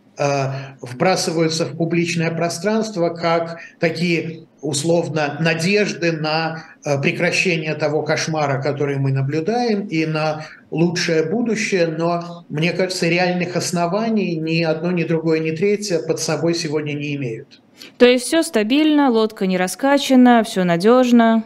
вбрасываются 0.82 1.66
в 1.66 1.78
публичное 1.78 2.32
пространство 2.32 3.10
как 3.10 3.60
такие 3.80 4.46
условно 4.62 5.38
надежды 5.40 6.12
на 6.12 6.64
э, 6.86 7.02
прекращение 7.02 7.74
того 7.74 8.04
кошмара, 8.04 8.62
который 8.62 8.98
мы 8.98 9.12
наблюдаем, 9.12 9.88
и 9.88 10.06
на 10.06 10.46
лучшее 10.70 11.24
будущее, 11.24 11.88
но, 11.88 12.46
мне 12.50 12.72
кажется, 12.72 13.08
реальных 13.08 13.56
оснований 13.56 14.36
ни 14.36 14.62
одно, 14.62 14.92
ни 14.92 15.04
другое, 15.04 15.40
ни 15.40 15.52
третье 15.52 16.00
под 16.00 16.20
собой 16.20 16.54
сегодня 16.54 16.94
не 16.94 17.16
имеют. 17.16 17.62
То 17.98 18.06
есть 18.06 18.26
все 18.26 18.44
стабильно, 18.44 19.10
лодка 19.10 19.48
не 19.48 19.58
раскачана, 19.58 20.44
все 20.44 20.64
надежно? 20.64 21.44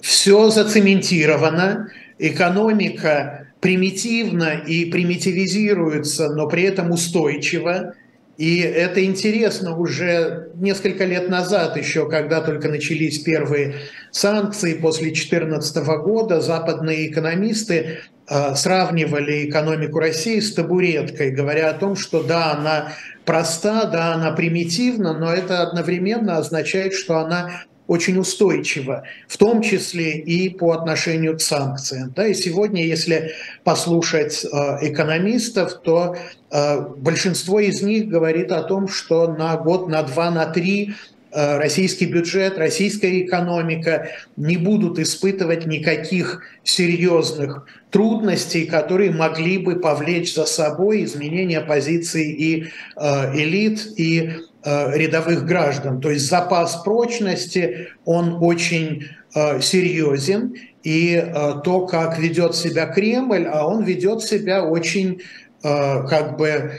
Все 0.00 0.50
зацементировано, 0.50 1.88
экономика 2.18 3.48
примитивно 3.62 4.60
и 4.66 4.86
примитивизируется, 4.86 6.30
но 6.30 6.48
при 6.48 6.64
этом 6.64 6.90
устойчиво. 6.90 7.94
И 8.36 8.58
это 8.58 9.04
интересно 9.04 9.76
уже 9.76 10.50
несколько 10.56 11.04
лет 11.04 11.28
назад, 11.28 11.76
еще 11.76 12.08
когда 12.08 12.40
только 12.40 12.68
начались 12.68 13.20
первые 13.20 13.76
санкции 14.10 14.74
после 14.74 15.06
2014 15.06 15.76
года, 16.02 16.40
западные 16.40 17.08
экономисты 17.08 18.00
э, 18.28 18.54
сравнивали 18.56 19.48
экономику 19.48 20.00
России 20.00 20.40
с 20.40 20.54
табуреткой, 20.54 21.30
говоря 21.30 21.70
о 21.70 21.74
том, 21.74 21.94
что 21.94 22.24
да, 22.24 22.54
она 22.54 22.94
проста, 23.24 23.84
да, 23.84 24.14
она 24.14 24.32
примитивна, 24.32 25.16
но 25.16 25.32
это 25.32 25.62
одновременно 25.62 26.36
означает, 26.38 26.94
что 26.94 27.18
она 27.18 27.62
очень 27.86 28.18
устойчиво, 28.18 29.04
в 29.28 29.36
том 29.36 29.60
числе 29.62 30.18
и 30.18 30.48
по 30.48 30.72
отношению 30.72 31.36
к 31.36 31.40
санкциям. 31.40 32.12
Да, 32.14 32.26
и 32.26 32.34
сегодня, 32.34 32.84
если 32.84 33.32
послушать 33.64 34.44
э, 34.44 34.48
экономистов, 34.82 35.80
то 35.82 36.16
э, 36.50 36.80
большинство 36.96 37.60
из 37.60 37.82
них 37.82 38.08
говорит 38.08 38.52
о 38.52 38.62
том, 38.62 38.88
что 38.88 39.26
на 39.26 39.56
год, 39.56 39.88
на 39.88 40.02
два, 40.04 40.30
на 40.30 40.46
три 40.46 40.94
э, 41.32 41.58
российский 41.58 42.06
бюджет, 42.06 42.56
российская 42.56 43.20
экономика 43.20 44.08
не 44.36 44.56
будут 44.56 44.98
испытывать 45.00 45.66
никаких 45.66 46.42
серьезных 46.62 47.66
трудностей, 47.90 48.64
которые 48.64 49.10
могли 49.10 49.58
бы 49.58 49.76
повлечь 49.80 50.34
за 50.34 50.46
собой 50.46 51.04
изменение 51.04 51.60
позиций 51.60 52.30
и 52.30 52.68
элит, 52.96 53.86
и 53.98 54.30
рядовых 54.64 55.44
граждан. 55.44 56.00
То 56.00 56.10
есть 56.10 56.28
запас 56.28 56.82
прочности, 56.82 57.88
он 58.04 58.38
очень 58.40 59.06
э, 59.34 59.60
серьезен. 59.60 60.54
И 60.82 61.14
э, 61.14 61.52
то, 61.64 61.86
как 61.86 62.18
ведет 62.18 62.54
себя 62.54 62.86
Кремль, 62.86 63.46
а 63.46 63.66
он 63.66 63.84
ведет 63.84 64.22
себя 64.22 64.64
очень 64.64 65.20
как 65.62 66.38
бы 66.38 66.72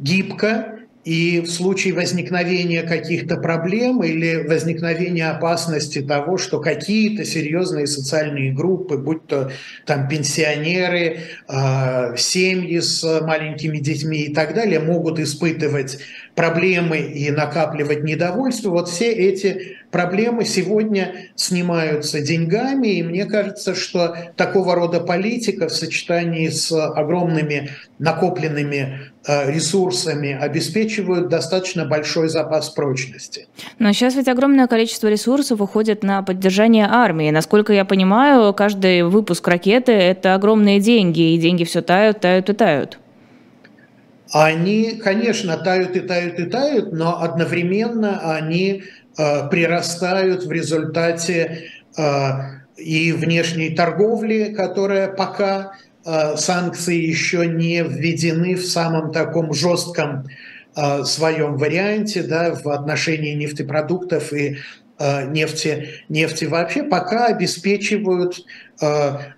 гибко, 0.00 0.80
и 1.04 1.40
в 1.40 1.46
случае 1.50 1.94
возникновения 1.94 2.82
каких-то 2.82 3.36
проблем 3.36 4.02
или 4.02 4.46
возникновения 4.46 5.30
опасности 5.30 6.02
того, 6.02 6.36
что 6.36 6.60
какие-то 6.60 7.24
серьезные 7.24 7.86
социальные 7.86 8.52
группы, 8.52 8.98
будь 8.98 9.26
то 9.26 9.50
там 9.86 10.08
пенсионеры, 10.08 11.20
э, 11.48 12.16
семьи 12.16 12.80
с 12.80 13.02
маленькими 13.22 13.78
детьми 13.78 14.24
и 14.24 14.34
так 14.34 14.54
далее, 14.54 14.78
могут 14.78 15.18
испытывать 15.18 15.98
проблемы 16.40 16.96
и 17.00 17.30
накапливать 17.30 18.02
недовольство, 18.02 18.70
вот 18.70 18.88
все 18.88 19.12
эти 19.12 19.76
проблемы 19.90 20.46
сегодня 20.46 21.26
снимаются 21.34 22.22
деньгами, 22.22 22.88
и 22.88 23.02
мне 23.02 23.26
кажется, 23.26 23.74
что 23.74 24.16
такого 24.36 24.74
рода 24.74 25.00
политика 25.00 25.68
в 25.68 25.72
сочетании 25.72 26.48
с 26.48 26.72
огромными 26.72 27.68
накопленными 27.98 29.00
э, 29.26 29.52
ресурсами 29.52 30.32
обеспечивают 30.32 31.28
достаточно 31.28 31.84
большой 31.84 32.30
запас 32.30 32.70
прочности. 32.70 33.46
Но 33.78 33.92
сейчас 33.92 34.14
ведь 34.14 34.28
огромное 34.28 34.66
количество 34.66 35.08
ресурсов 35.08 35.60
уходит 35.60 36.02
на 36.02 36.22
поддержание 36.22 36.86
армии. 36.90 37.30
Насколько 37.30 37.74
я 37.74 37.84
понимаю, 37.84 38.54
каждый 38.54 39.02
выпуск 39.02 39.46
ракеты– 39.46 39.92
это 40.12 40.34
огромные 40.34 40.80
деньги, 40.80 41.34
и 41.34 41.38
деньги 41.38 41.64
все 41.64 41.82
тают, 41.82 42.20
тают 42.20 42.48
и 42.48 42.54
тают. 42.54 42.98
Они, 44.32 44.92
конечно, 44.92 45.56
тают 45.56 45.96
и 45.96 46.00
тают 46.00 46.38
и 46.38 46.44
тают, 46.44 46.92
но 46.92 47.20
одновременно 47.22 48.34
они 48.34 48.84
Э, 49.18 49.48
прирастают 49.50 50.44
в 50.44 50.52
результате 50.52 51.64
э, 51.98 52.30
и 52.76 53.12
внешней 53.12 53.74
торговли, 53.74 54.54
которая 54.56 55.08
пока 55.08 55.72
э, 56.06 56.36
санкции 56.36 56.96
еще 56.96 57.46
не 57.46 57.82
введены 57.82 58.54
в 58.54 58.64
самом 58.64 59.12
таком 59.12 59.52
жестком 59.52 60.26
своем 61.04 61.56
варианте 61.56 62.22
да, 62.22 62.54
в 62.54 62.68
отношении 62.68 63.34
нефтепродуктов 63.34 64.32
и 64.32 64.58
нефти, 65.00 65.88
нефти 66.08 66.44
вообще 66.44 66.84
пока 66.84 67.26
обеспечивают 67.26 68.46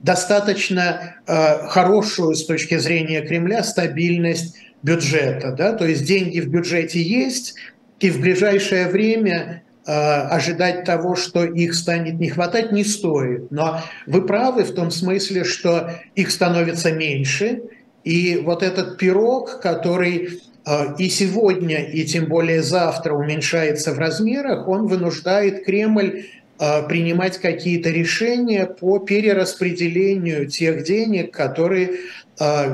достаточно 0.01 1.17
хорошую 1.27 2.35
с 2.35 2.45
точки 2.45 2.77
зрения 2.77 3.23
Кремля 3.23 3.65
стабильность 3.65 4.59
бюджета. 4.83 5.53
Да? 5.53 5.73
То 5.73 5.87
есть 5.87 6.05
деньги 6.05 6.41
в 6.41 6.49
бюджете 6.49 7.01
есть, 7.03 7.55
и 8.01 8.11
в 8.11 8.21
ближайшее 8.21 8.89
время 8.89 9.63
э, 9.87 9.93
ожидать 9.93 10.85
того, 10.85 11.15
что 11.15 11.45
их 11.45 11.75
станет 11.75 12.15
не 12.15 12.29
хватать, 12.29 12.73
не 12.73 12.85
стоит. 12.85 13.51
Но 13.51 13.81
вы 14.07 14.23
правы 14.27 14.65
в 14.65 14.75
том 14.75 14.91
смысле, 14.91 15.45
что 15.45 15.91
их 16.17 16.31
становится 16.31 16.93
меньше, 16.93 17.63
и 18.05 18.41
вот 18.45 18.63
этот 18.65 18.99
пирог, 18.99 19.61
который 19.61 20.41
э, 20.67 20.71
и 20.99 21.09
сегодня, 21.09 21.85
и 21.85 22.05
тем 22.05 22.27
более 22.27 22.63
завтра 22.63 23.15
уменьшается 23.15 23.93
в 23.93 23.99
размерах, 23.99 24.67
он 24.67 24.89
вынуждает 24.89 25.65
Кремль 25.65 26.27
э, 26.59 26.89
принимать 26.89 27.39
какие-то 27.39 27.91
решения 27.91 28.67
по 28.67 28.99
перераспределению 28.99 30.49
тех 30.49 30.83
денег, 30.83 31.33
которые 31.33 31.91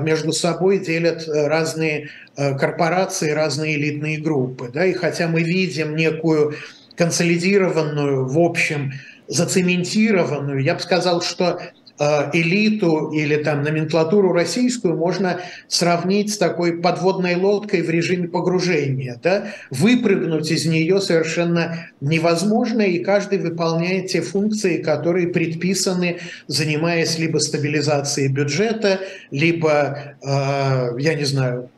между 0.02 0.32
собой 0.32 0.78
делят 0.78 1.28
разные 1.28 2.08
Э, 2.40 2.56
корпорации, 2.56 3.32
разные 3.32 3.74
элитные 3.74 4.18
группы. 4.18 4.70
Да? 4.72 4.86
И 4.86 4.92
хотя 4.92 5.26
мы 5.26 5.42
видим 5.42 5.96
некую 5.96 6.54
консолидированную, 6.94 8.28
в 8.28 8.38
общем, 8.38 8.92
зацементированную, 9.26 10.62
я 10.62 10.74
бы 10.74 10.80
сказал, 10.80 11.20
что 11.20 11.58
э, 11.58 11.72
элиту 12.32 13.10
или 13.10 13.36
там 13.36 13.62
номенклатуру 13.62 14.32
российскую 14.32 14.96
можно 14.96 15.40
сравнить 15.66 16.32
с 16.32 16.38
такой 16.38 16.80
подводной 16.80 17.36
лодкой 17.36 17.82
в 17.82 17.90
режиме 17.90 18.28
погружения. 18.28 19.18
Да? 19.22 19.48
Выпрыгнуть 19.70 20.50
из 20.50 20.66
нее 20.66 21.00
совершенно 21.00 21.90
невозможно, 22.00 22.82
и 22.82 23.02
каждый 23.02 23.38
выполняет 23.38 24.08
те 24.08 24.20
функции, 24.20 24.78
которые 24.78 25.28
предписаны, 25.28 26.18
занимаясь 26.46 27.18
либо 27.18 27.38
стабилизацией 27.38 28.28
бюджета, 28.28 29.00
либо, 29.30 30.16
э, 30.22 30.98
я 30.98 31.14
не 31.14 31.24
знаю, 31.24 31.70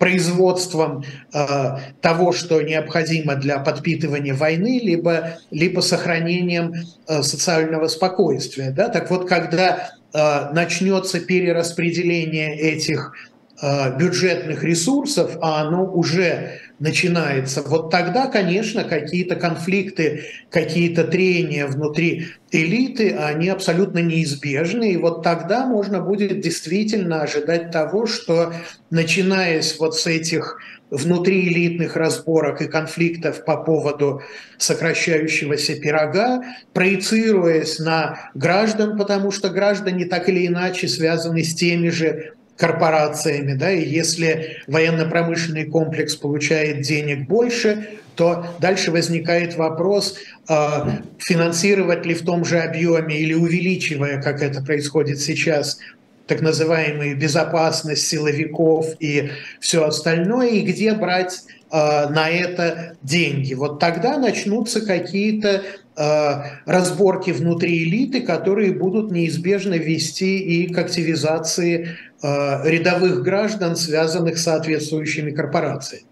производством 0.00 1.04
э, 1.34 1.76
того, 2.00 2.32
что 2.32 2.62
необходимо 2.62 3.36
для 3.36 3.58
подпитывания 3.58 4.34
войны, 4.34 4.80
либо, 4.82 5.38
либо 5.50 5.82
сохранением 5.82 6.72
э, 7.06 7.22
социального 7.22 7.86
спокойствия. 7.86 8.70
Да? 8.70 8.88
Так 8.88 9.10
вот, 9.10 9.28
когда 9.28 9.90
э, 10.14 10.52
начнется 10.54 11.20
перераспределение 11.20 12.58
этих 12.58 13.12
э, 13.60 13.94
бюджетных 13.98 14.64
ресурсов, 14.64 15.36
а 15.42 15.60
оно 15.60 15.84
уже 15.84 16.60
начинается, 16.80 17.62
вот 17.62 17.90
тогда, 17.90 18.26
конечно, 18.26 18.84
какие-то 18.84 19.36
конфликты, 19.36 20.24
какие-то 20.50 21.04
трения 21.04 21.66
внутри 21.66 22.28
элиты, 22.50 23.12
они 23.12 23.50
абсолютно 23.50 23.98
неизбежны. 23.98 24.92
И 24.92 24.96
вот 24.96 25.22
тогда 25.22 25.66
можно 25.66 26.00
будет 26.00 26.40
действительно 26.40 27.22
ожидать 27.22 27.70
того, 27.70 28.06
что 28.06 28.54
начиная 28.88 29.60
с 29.60 29.78
вот 29.78 29.94
с 29.94 30.06
этих 30.06 30.58
внутриэлитных 30.90 31.96
разборок 31.96 32.62
и 32.62 32.66
конфликтов 32.66 33.44
по 33.44 33.58
поводу 33.58 34.22
сокращающегося 34.58 35.76
пирога, 35.76 36.42
проецируясь 36.72 37.78
на 37.78 38.30
граждан, 38.34 38.98
потому 38.98 39.30
что 39.30 39.50
граждане 39.50 40.06
так 40.06 40.28
или 40.28 40.46
иначе 40.46 40.88
связаны 40.88 41.44
с 41.44 41.54
теми 41.54 41.90
же 41.90 42.32
корпорациями, 42.60 43.54
да, 43.54 43.72
и 43.72 43.88
если 43.88 44.58
военно-промышленный 44.66 45.64
комплекс 45.64 46.14
получает 46.14 46.82
денег 46.82 47.26
больше, 47.26 47.88
то 48.16 48.44
дальше 48.60 48.90
возникает 48.90 49.56
вопрос, 49.56 50.18
а, 50.46 51.00
финансировать 51.18 52.04
ли 52.04 52.14
в 52.14 52.22
том 52.22 52.44
же 52.44 52.60
объеме 52.60 53.18
или 53.18 53.32
увеличивая, 53.32 54.20
как 54.20 54.42
это 54.42 54.62
происходит 54.62 55.20
сейчас, 55.20 55.78
так 56.26 56.42
называемую 56.42 57.16
безопасность 57.16 58.06
силовиков 58.06 58.86
и 59.00 59.30
все 59.58 59.84
остальное, 59.84 60.50
и 60.50 60.60
где 60.60 60.92
брать 60.92 61.40
на 61.72 62.28
это 62.28 62.96
деньги. 63.02 63.54
Вот 63.54 63.78
тогда 63.78 64.18
начнутся 64.18 64.84
какие-то 64.84 65.62
э, 65.96 66.32
разборки 66.66 67.30
внутри 67.30 67.84
элиты, 67.84 68.22
которые 68.22 68.72
будут 68.72 69.12
неизбежно 69.12 69.74
вести 69.74 70.38
и 70.38 70.72
к 70.72 70.78
активизации 70.78 71.96
э, 72.22 72.68
рядовых 72.68 73.22
граждан, 73.22 73.76
связанных 73.76 74.38
с 74.38 74.42
соответствующими 74.42 75.30
корпорациями. 75.30 76.04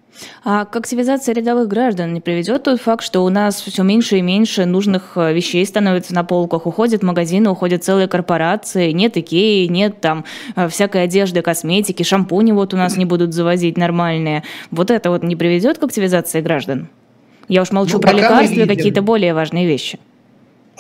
А 0.44 0.64
к 0.64 0.76
активизации 0.76 1.33
рядовых 1.33 1.68
граждан 1.68 2.14
не 2.14 2.20
приведет 2.20 2.64
тот 2.64 2.81
факт, 2.81 3.04
что 3.04 3.24
у 3.24 3.28
нас 3.28 3.61
все 3.61 3.83
меньше 3.83 4.18
и 4.18 4.22
меньше 4.22 4.64
нужных 4.64 5.12
э, 5.16 5.33
вещей 5.33 5.64
становится 5.64 6.14
на 6.14 6.24
полках, 6.24 6.66
уходят 6.66 7.02
магазины, 7.02 7.50
уходят 7.50 7.85
целые 7.85 8.09
корпорации, 8.09 8.92
нет 8.92 9.16
Икеи, 9.16 9.66
нет 9.66 10.00
там 10.00 10.24
э, 10.57 10.68
всякой 10.68 11.04
одежды, 11.04 11.42
косметики, 11.42 12.02
шампуни 12.02 12.52
вот 12.52 12.74
у 12.74 12.76
нас 12.76 12.96
не 12.96 13.04
будут 13.04 13.35
завозить 13.35 13.76
нормальные. 13.76 14.42
Вот 14.70 14.90
это 14.90 15.11
вот 15.11 15.22
не 15.22 15.37
приведет 15.37 15.78
к 15.78 15.83
активизации 15.85 16.40
граждан? 16.40 16.88
Я 17.48 17.62
уж 17.62 17.70
молчу 17.70 17.94
ну, 17.94 18.00
про 18.00 18.12
лекарства 18.12 18.61
и 18.61 18.66
какие-то 18.66 19.02
более 19.02 19.35
важные 19.35 19.66
вещи. 19.66 19.98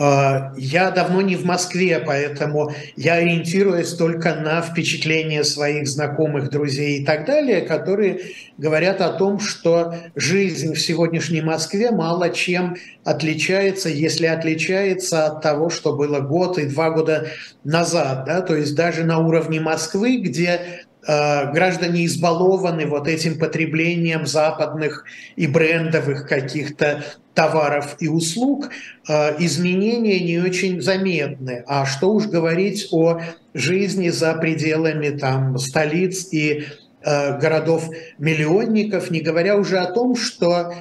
А, 0.00 0.52
я 0.56 0.92
давно 0.92 1.20
не 1.22 1.34
в 1.34 1.44
Москве, 1.44 1.98
поэтому 1.98 2.72
я 2.96 3.14
ориентируюсь 3.14 3.94
только 3.94 4.34
на 4.34 4.62
впечатления 4.62 5.42
своих 5.42 5.88
знакомых, 5.88 6.50
друзей 6.50 7.00
и 7.00 7.04
так 7.04 7.26
далее, 7.26 7.62
которые 7.62 8.20
говорят 8.58 9.00
о 9.00 9.12
том, 9.12 9.40
что 9.40 9.94
жизнь 10.14 10.74
в 10.74 10.80
сегодняшней 10.80 11.42
Москве 11.42 11.90
мало 11.90 12.30
чем 12.30 12.76
отличается, 13.04 13.88
если 13.88 14.26
отличается 14.26 15.26
от 15.26 15.42
того, 15.42 15.68
что 15.68 15.96
было 15.96 16.20
год 16.20 16.58
и 16.58 16.66
два 16.66 16.90
года 16.90 17.28
назад. 17.64 18.24
Да? 18.24 18.40
То 18.42 18.54
есть 18.54 18.76
даже 18.76 19.02
на 19.02 19.18
уровне 19.18 19.60
Москвы, 19.60 20.18
где 20.18 20.86
граждане 21.08 22.04
избалованы 22.04 22.84
вот 22.84 23.08
этим 23.08 23.38
потреблением 23.38 24.26
западных 24.26 25.04
и 25.36 25.46
брендовых 25.46 26.28
каких-то 26.28 27.02
товаров 27.32 27.96
и 28.00 28.08
услуг, 28.08 28.68
э, 29.08 29.36
изменения 29.38 30.20
не 30.20 30.38
очень 30.38 30.82
заметны. 30.82 31.64
А 31.66 31.86
что 31.86 32.12
уж 32.12 32.26
говорить 32.26 32.88
о 32.90 33.20
жизни 33.54 34.08
за 34.08 34.34
пределами 34.34 35.10
там, 35.10 35.56
столиц 35.56 36.32
и 36.32 36.64
э, 37.02 37.38
городов-миллионников, 37.38 39.10
не 39.10 39.20
говоря 39.20 39.56
уже 39.56 39.78
о 39.78 39.92
том, 39.92 40.14
что 40.16 40.74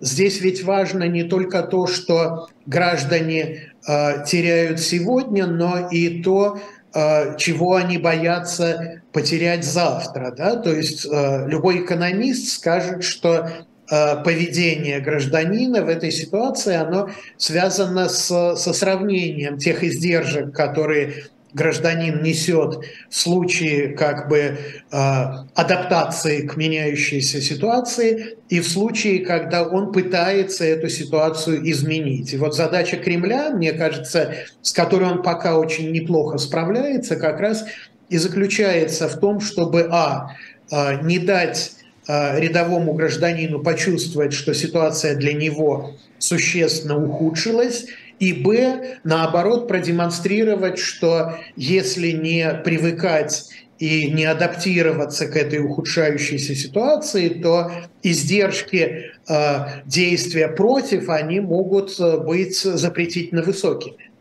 здесь 0.00 0.40
ведь 0.40 0.62
важно 0.62 1.08
не 1.08 1.24
только 1.24 1.64
то, 1.64 1.88
что 1.88 2.46
граждане 2.64 3.72
теряют 3.84 4.78
сегодня, 4.78 5.48
но 5.48 5.88
и 5.90 6.22
то, 6.22 6.58
Э, 6.58 6.81
чего 7.38 7.76
они 7.76 7.98
боятся 7.98 9.02
потерять 9.12 9.64
завтра. 9.64 10.32
Да? 10.36 10.56
То 10.56 10.74
есть 10.74 11.06
э, 11.06 11.46
любой 11.48 11.84
экономист 11.84 12.52
скажет, 12.52 13.02
что 13.02 13.48
э, 13.90 14.22
поведение 14.22 15.00
гражданина 15.00 15.82
в 15.82 15.88
этой 15.88 16.10
ситуации, 16.10 16.74
оно 16.74 17.10
связано 17.36 18.08
с, 18.08 18.56
со 18.56 18.72
сравнением 18.72 19.58
тех 19.58 19.82
издержек, 19.84 20.54
которые 20.54 21.24
гражданин 21.54 22.22
несет 22.22 22.80
в 23.10 23.14
случае 23.14 23.88
как 23.88 24.28
бы 24.28 24.36
э, 24.36 24.56
адаптации 24.90 26.46
к 26.46 26.56
меняющейся 26.56 27.40
ситуации 27.40 28.36
и 28.48 28.60
в 28.60 28.68
случае, 28.68 29.24
когда 29.24 29.62
он 29.62 29.92
пытается 29.92 30.64
эту 30.64 30.88
ситуацию 30.88 31.68
изменить. 31.70 32.32
И 32.32 32.36
вот 32.36 32.54
задача 32.54 32.96
Кремля, 32.96 33.50
мне 33.50 33.72
кажется, 33.72 34.34
с 34.62 34.72
которой 34.72 35.10
он 35.10 35.22
пока 35.22 35.58
очень 35.58 35.92
неплохо 35.92 36.38
справляется, 36.38 37.16
как 37.16 37.40
раз 37.40 37.64
и 38.08 38.18
заключается 38.18 39.08
в 39.08 39.18
том, 39.18 39.40
чтобы 39.40 39.88
а, 39.90 40.36
э, 40.70 41.02
не 41.02 41.18
дать 41.18 41.72
э, 42.08 42.40
рядовому 42.40 42.94
гражданину 42.94 43.62
почувствовать, 43.62 44.32
что 44.32 44.54
ситуация 44.54 45.16
для 45.16 45.32
него 45.32 45.96
существенно 46.18 47.02
ухудшилась, 47.02 47.86
и 48.22 48.32
б, 48.32 49.00
наоборот, 49.02 49.66
продемонстрировать, 49.66 50.78
что 50.78 51.40
если 51.56 52.12
не 52.12 52.54
привыкать 52.64 53.48
и 53.80 54.12
не 54.12 54.24
адаптироваться 54.26 55.26
к 55.26 55.36
этой 55.36 55.58
ухудшающейся 55.58 56.54
ситуации, 56.54 57.30
то 57.30 57.72
издержки 58.04 59.10
э, 59.28 59.56
действия 59.86 60.46
против, 60.46 61.08
они 61.08 61.40
могут 61.40 61.98
э, 61.98 62.18
быть 62.18 62.58
запретительно 62.58 63.42
высокими. 63.42 64.11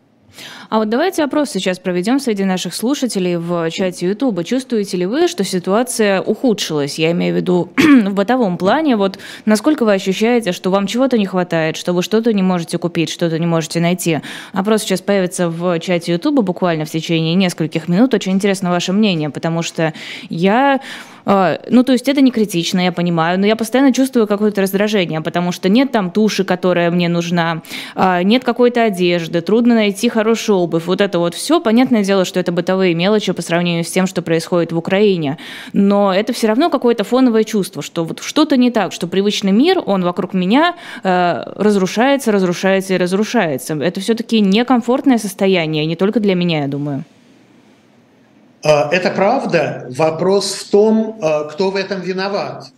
А 0.72 0.78
вот 0.78 0.88
давайте 0.88 1.22
опрос 1.26 1.50
сейчас 1.50 1.80
проведем 1.80 2.18
среди 2.18 2.46
наших 2.46 2.74
слушателей 2.74 3.36
в 3.36 3.70
чате 3.72 4.08
Ютуба. 4.08 4.46
Чувствуете 4.46 4.96
ли 4.96 5.06
вы, 5.06 5.28
что 5.28 5.44
ситуация 5.44 6.22
ухудшилась? 6.22 6.98
Я 6.98 7.12
имею 7.12 7.34
в 7.34 7.36
виду 7.36 7.70
в 7.78 8.14
бытовом 8.14 8.58
плане. 8.58 8.96
Вот 8.96 9.20
насколько 9.44 9.84
вы 9.84 9.92
ощущаете, 9.92 10.54
что 10.54 10.70
вам 10.70 10.88
чего-то 10.88 11.18
не 11.18 11.26
хватает, 11.26 11.76
что 11.76 11.92
вы 11.92 12.02
что-то 12.02 12.32
не 12.32 12.42
можете 12.42 12.78
купить, 12.78 13.10
что-то 13.10 13.38
не 13.38 13.46
можете 13.46 13.82
найти? 13.82 14.22
Опрос 14.54 14.84
сейчас 14.84 15.02
появится 15.02 15.50
в 15.50 15.78
чате 15.82 16.14
Ютуба 16.14 16.42
буквально 16.42 16.86
в 16.86 16.90
течение 16.90 17.36
нескольких 17.36 17.90
минут. 17.90 18.14
Очень 18.14 18.32
интересно 18.32 18.70
ваше 18.70 18.94
мнение, 18.94 19.30
потому 19.30 19.64
что 19.64 19.94
я 20.30 20.80
ну, 21.26 21.84
то 21.84 21.92
есть 21.92 22.08
это 22.08 22.22
не 22.22 22.32
критично, 22.32 22.80
я 22.80 22.92
понимаю, 22.92 23.40
но 23.40 23.46
я 23.46 23.56
постоянно 23.56 23.94
чувствую 23.94 24.28
какое-то 24.28 24.62
раздражение, 24.62 25.22
потому 25.22 25.52
что 25.52 25.70
нет 25.70 25.92
там 25.92 26.12
туши, 26.12 26.44
которая 26.44 26.92
мне 26.92 27.10
нужна, 27.10 27.62
а, 27.96 28.24
нет 28.24 28.44
какой-то 28.44 28.84
одежды, 28.84 29.42
трудно 29.42 29.76
найти 29.76 30.10
хорошую 30.10 30.58
обувь. 30.58 30.86
Вот 30.86 31.02
это 31.02 31.20
вот 31.20 31.36
все, 31.36 31.60
понятное 31.62 32.04
дело, 32.04 32.26
что 32.26 32.40
это 32.40 32.52
бытовые 32.52 32.94
мелочи 32.96 33.34
по 33.34 33.42
сравнению 33.42 33.84
с 33.84 33.92
тем, 33.92 34.08
что 34.08 34.22
происходит 34.22 34.72
в 34.72 34.78
Украине. 34.78 35.38
Но 35.74 36.14
это 36.14 36.34
все 36.34 36.48
равно 36.48 36.70
какое-то 36.70 37.04
фоновое 37.04 37.44
чувство, 37.44 37.82
что 37.82 38.04
вот 38.04 38.22
что-то 38.22 38.58
не 38.58 38.72
так, 38.72 38.92
что 38.92 39.08
привычный 39.08 39.52
мир, 39.52 39.82
он 39.86 40.04
вокруг 40.04 40.34
меня 40.34 40.76
э, 41.04 41.44
разрушается, 41.56 42.32
разрушается 42.32 42.94
и 42.94 42.98
разрушается. 42.98 43.76
Это 43.76 44.00
все-таки 44.00 44.40
некомфортное 44.40 45.18
состояние, 45.18 45.86
не 45.86 45.96
только 45.96 46.20
для 46.20 46.36
меня, 46.36 46.62
я 46.62 46.68
думаю. 46.68 47.04
А, 48.64 48.90
это 48.92 49.10
правда. 49.12 49.88
Вопрос 49.90 50.54
в 50.54 50.70
том, 50.70 51.20
а, 51.22 51.46
кто 51.46 51.72
в 51.72 51.76
этом 51.76 52.02
виноват. 52.02 52.72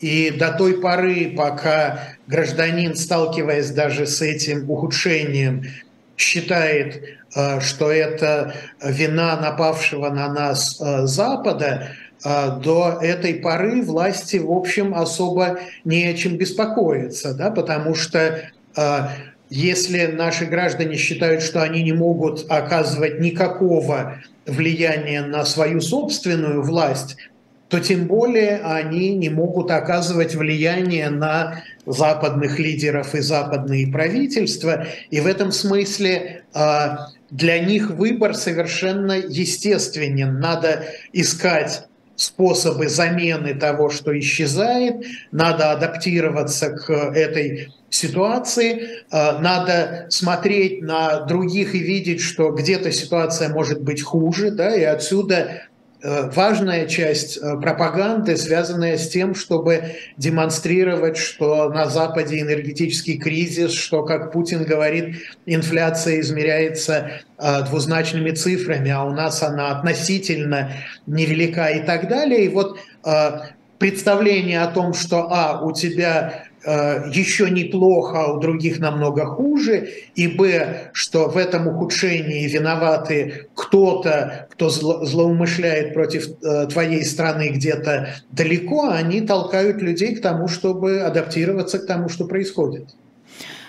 И 0.00 0.30
до 0.30 0.52
той 0.52 0.80
поры, 0.80 1.32
пока 1.36 2.16
гражданин, 2.26 2.94
сталкиваясь 2.96 3.70
даже 3.70 4.06
с 4.06 4.20
этим 4.20 4.68
ухудшением, 4.68 5.64
считает, 6.16 7.02
а, 7.34 7.60
что 7.60 7.90
это 7.90 8.54
вина 8.82 9.38
напавшего 9.40 10.10
на 10.10 10.32
нас 10.32 10.78
Запада, 10.78 11.88
до 12.24 13.00
этой 13.02 13.34
поры 13.34 13.82
власти, 13.82 14.36
в 14.36 14.52
общем, 14.52 14.94
особо 14.94 15.58
не 15.84 16.04
о 16.04 16.14
чем 16.14 16.36
беспокоиться, 16.36 17.34
да, 17.34 17.50
потому 17.50 17.96
что 17.96 18.48
если 19.52 20.06
наши 20.06 20.46
граждане 20.46 20.96
считают, 20.96 21.42
что 21.42 21.62
они 21.62 21.82
не 21.82 21.92
могут 21.92 22.50
оказывать 22.50 23.20
никакого 23.20 24.22
влияние 24.46 25.20
на 25.20 25.44
свою 25.44 25.82
собственную 25.82 26.62
власть, 26.62 27.18
то 27.68 27.78
тем 27.78 28.06
более 28.06 28.62
они 28.62 29.14
не 29.14 29.28
могут 29.28 29.70
оказывать 29.70 30.34
влияние 30.34 31.10
на 31.10 31.62
западных 31.84 32.58
лидеров 32.58 33.14
и 33.14 33.20
западные 33.20 33.92
правительства. 33.92 34.86
И 35.10 35.20
в 35.20 35.26
этом 35.26 35.52
смысле 35.52 36.44
а, 36.54 37.08
для 37.30 37.58
них 37.58 37.90
выбор 37.90 38.34
совершенно 38.34 39.18
естественен. 39.18 40.40
Надо 40.40 40.84
искать 41.12 41.88
способы 42.16 42.88
замены 42.88 43.54
того, 43.54 43.90
что 43.90 44.18
исчезает, 44.18 45.04
надо 45.30 45.72
адаптироваться 45.72 46.70
к 46.70 46.90
этой 46.90 47.72
ситуации, 47.90 49.04
э, 49.10 49.38
надо 49.38 50.06
смотреть 50.08 50.82
на 50.82 51.20
других 51.20 51.74
и 51.74 51.78
видеть, 51.78 52.20
что 52.20 52.50
где-то 52.50 52.90
ситуация 52.90 53.48
может 53.48 53.82
быть 53.82 54.02
хуже, 54.02 54.50
да, 54.50 54.74
и 54.74 54.82
отсюда 54.82 55.36
э, 55.36 55.60
важная 56.02 56.86
часть 56.86 57.38
э, 57.38 57.56
пропаганды, 57.60 58.36
связанная 58.36 58.96
с 58.96 59.08
тем, 59.08 59.34
чтобы 59.34 59.96
демонстрировать, 60.16 61.16
что 61.16 61.68
на 61.68 61.86
Западе 61.86 62.40
энергетический 62.40 63.18
кризис, 63.18 63.72
что, 63.72 64.02
как 64.02 64.32
Путин 64.32 64.64
говорит, 64.64 65.16
инфляция 65.46 66.20
измеряется 66.20 67.22
двузначными 67.68 68.30
цифрами, 68.30 68.90
а 68.90 69.02
у 69.02 69.10
нас 69.10 69.42
она 69.42 69.72
относительно 69.72 70.72
невелика 71.06 71.66
и 71.66 71.82
так 71.84 72.08
далее. 72.08 72.44
И 72.44 72.48
вот 72.48 72.78
представление 73.78 74.62
о 74.62 74.68
том, 74.68 74.94
что, 74.94 75.26
а, 75.28 75.60
у 75.60 75.72
тебя 75.72 76.44
Э, 76.44 76.51
еще 76.64 77.50
неплохо, 77.50 78.24
а 78.24 78.32
у 78.32 78.40
других 78.40 78.78
намного 78.78 79.26
хуже, 79.26 79.88
и 80.14 80.28
б, 80.28 80.90
что 80.92 81.28
в 81.28 81.36
этом 81.36 81.66
ухудшении 81.68 82.46
виноваты 82.48 83.48
кто-то, 83.54 84.48
кто 84.50 84.68
злоумышляет 84.68 85.94
против 85.94 86.28
э, 86.42 86.66
твоей 86.66 87.04
страны 87.04 87.50
где-то 87.50 88.14
далеко, 88.30 88.90
они 88.90 89.20
толкают 89.20 89.82
людей 89.82 90.14
к 90.14 90.22
тому, 90.22 90.48
чтобы 90.48 91.00
адаптироваться 91.00 91.78
к 91.78 91.86
тому, 91.86 92.08
что 92.08 92.26
происходит. 92.26 92.94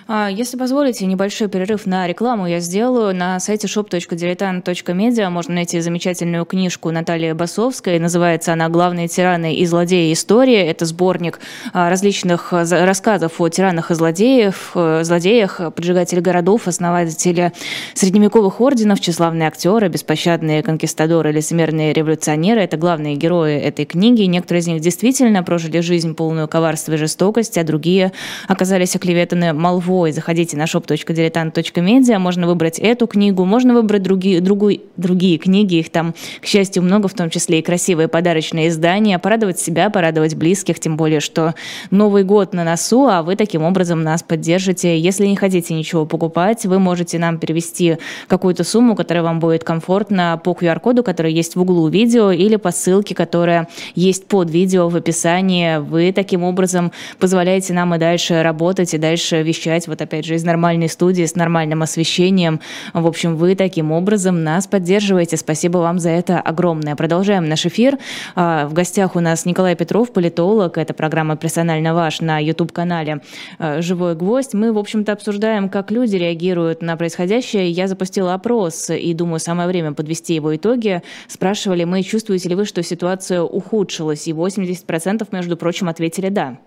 А, 0.08 0.30
если 0.30 0.58
позволите, 0.58 1.06
небольшой 1.06 1.48
перерыв 1.48 1.86
на 1.86 2.08
рекламу 2.08 2.46
я 2.48 2.60
сделаю. 2.60 3.16
На 3.16 3.40
сайте 3.40 3.68
shop.diletant.media 3.68 5.30
можно 5.30 5.56
найти 5.56 5.80
замечательную 5.80 6.46
книжку 6.46 6.92
Натальи 6.92 7.32
Басовской. 7.32 8.00
Называется 8.00 8.54
она 8.54 8.68
«Главные 8.70 9.08
тираны 9.08 9.56
и 9.56 9.66
злодеи 9.66 10.12
истории». 10.12 10.58
Это 10.58 10.86
сборник 10.86 11.40
а, 11.72 11.90
различных 11.90 12.52
рассказов 12.52 13.40
о 13.40 13.50
тиранах 13.50 13.92
и 13.92 13.94
э, 13.94 15.04
злодеях, 15.04 15.62
поджигателей 15.76 16.22
городов, 16.22 16.68
основатели 16.68 17.54
средневековых 17.94 18.60
орденов, 18.60 19.00
тщеславные 19.00 19.48
актеры, 19.48 19.88
беспощадные 19.88 20.64
конкистадоры, 20.64 21.32
лицемерные 21.32 21.94
революционеры. 21.94 22.62
Это 22.62 22.76
главные 22.78 23.16
герои 23.16 23.56
этой 23.56 23.86
книги. 23.86 24.24
Некоторые 24.24 24.62
из 24.62 24.68
них 24.68 24.82
действительно 24.82 25.44
прожили 25.44 25.80
жизнь 25.80 26.14
полную 26.14 26.48
коварства 26.48 26.94
и 26.94 26.98
жестокости, 26.98 27.60
а 27.60 27.64
другие 27.64 28.12
оказались 28.48 28.96
оклеветаны 28.96 29.54
молвой 29.54 29.93
живой. 29.94 30.12
Заходите 30.12 30.58
на 30.58 30.64
shop.diletant.media, 30.64 32.18
можно 32.18 32.48
выбрать 32.48 32.80
эту 32.80 33.08
книгу, 33.08 33.46
можно 33.46 33.74
выбрать 33.74 34.02
другие, 34.02 34.42
другую, 34.42 34.82
другие 34.98 35.38
книги, 35.38 35.76
их 35.76 35.90
там, 35.90 36.14
к 36.42 36.46
счастью, 36.46 36.84
много, 36.84 37.08
в 37.08 37.14
том 37.14 37.30
числе 37.30 37.60
и 37.60 37.62
красивые 37.62 38.08
подарочные 38.08 38.70
издания, 38.70 39.20
порадовать 39.20 39.60
себя, 39.60 39.90
порадовать 39.90 40.36
близких, 40.36 40.80
тем 40.80 40.98
более, 40.98 41.20
что 41.20 41.54
Новый 41.92 42.24
год 42.24 42.54
на 42.54 42.64
носу, 42.64 43.08
а 43.08 43.22
вы 43.22 43.36
таким 43.36 43.64
образом 43.64 44.04
нас 44.04 44.24
поддержите. 44.24 44.98
Если 44.98 45.28
не 45.28 45.36
хотите 45.36 45.74
ничего 45.74 46.06
покупать, 46.06 46.66
вы 46.66 46.80
можете 46.80 47.20
нам 47.20 47.38
перевести 47.38 47.98
какую-то 48.28 48.64
сумму, 48.64 48.96
которая 48.96 49.24
вам 49.24 49.40
будет 49.40 49.64
комфортна 49.64 50.42
по 50.44 50.52
QR-коду, 50.52 51.04
который 51.04 51.34
есть 51.34 51.56
в 51.56 51.62
углу 51.62 51.88
видео, 51.88 52.32
или 52.32 52.56
по 52.56 52.72
ссылке, 52.72 53.14
которая 53.16 53.68
есть 53.96 54.26
под 54.28 54.50
видео 54.50 54.90
в 54.90 54.96
описании. 54.96 55.78
Вы 55.78 56.12
таким 56.12 56.44
образом 56.44 56.92
позволяете 57.20 57.74
нам 57.74 57.94
и 57.96 57.98
дальше 57.98 58.42
работать, 58.42 58.94
и 58.94 58.98
дальше 58.98 59.44
вещать 59.44 59.83
вот 59.88 60.02
опять 60.02 60.26
же 60.26 60.36
из 60.36 60.44
нормальной 60.44 60.90
студии 60.90 61.26
с 61.26 61.36
нормальным 61.36 61.82
освещением. 61.82 62.60
В 62.94 63.08
общем, 63.08 63.36
вы 63.36 63.56
таким 63.56 63.92
образом 63.92 64.44
нас 64.44 64.68
поддерживаете. 64.68 65.38
Спасибо 65.38 65.80
вам 65.80 66.00
за 66.00 66.10
это 66.10 66.40
огромное. 66.40 66.96
Продолжаем 66.96 67.48
наш 67.48 67.66
эфир. 67.66 67.98
А, 68.36 68.68
в 68.68 68.74
гостях 68.74 69.16
у 69.16 69.20
нас 69.20 69.46
Николай 69.46 69.76
Петров, 69.76 70.12
политолог. 70.12 70.78
Это 70.78 70.94
программа 70.94 71.38
«Персонально 71.38 71.94
ваш» 71.94 72.22
на 72.22 72.40
YouTube-канале 72.40 73.22
а, 73.60 73.82
«Живой 73.82 74.16
гвоздь». 74.16 74.54
Мы, 74.54 74.72
в 74.72 74.78
общем-то, 74.78 75.12
обсуждаем, 75.12 75.70
как 75.70 75.92
люди 75.92 76.16
реагируют 76.16 76.82
на 76.82 76.98
происходящее. 76.98 77.70
Я 77.70 77.88
запустила 77.88 78.34
опрос 78.34 78.90
и 78.90 79.14
думаю, 79.14 79.40
самое 79.40 79.68
время 79.68 79.94
подвести 79.94 80.36
его 80.36 80.56
итоги. 80.56 81.02
Спрашивали 81.28 81.84
мы, 81.84 82.04
чувствуете 82.04 82.50
ли 82.50 82.56
вы, 82.56 82.66
что 82.66 82.84
ситуация 82.84 83.42
ухудшилась? 83.42 84.28
И 84.28 84.32
80% 84.32 85.28
между 85.32 85.58
прочим, 85.58 85.90
ответили 85.90 86.30
«да». 86.30 86.58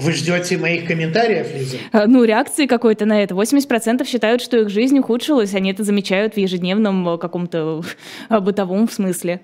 Вы 0.00 0.12
ждете 0.12 0.56
моих 0.56 0.86
комментариев, 0.86 1.54
Лиза? 1.54 1.76
А, 1.92 2.06
ну, 2.06 2.24
реакции 2.24 2.66
какой-то 2.66 3.04
на 3.04 3.22
это. 3.22 3.34
80% 3.34 4.06
считают, 4.06 4.40
что 4.40 4.58
их 4.58 4.70
жизнь 4.70 4.98
ухудшилась, 4.98 5.54
они 5.54 5.70
это 5.70 5.84
замечают 5.84 6.34
в 6.34 6.36
ежедневном 6.38 7.08
э, 7.08 7.18
каком-то 7.18 7.82
э, 8.28 8.40
бытовом 8.40 8.88
смысле. 8.88 9.40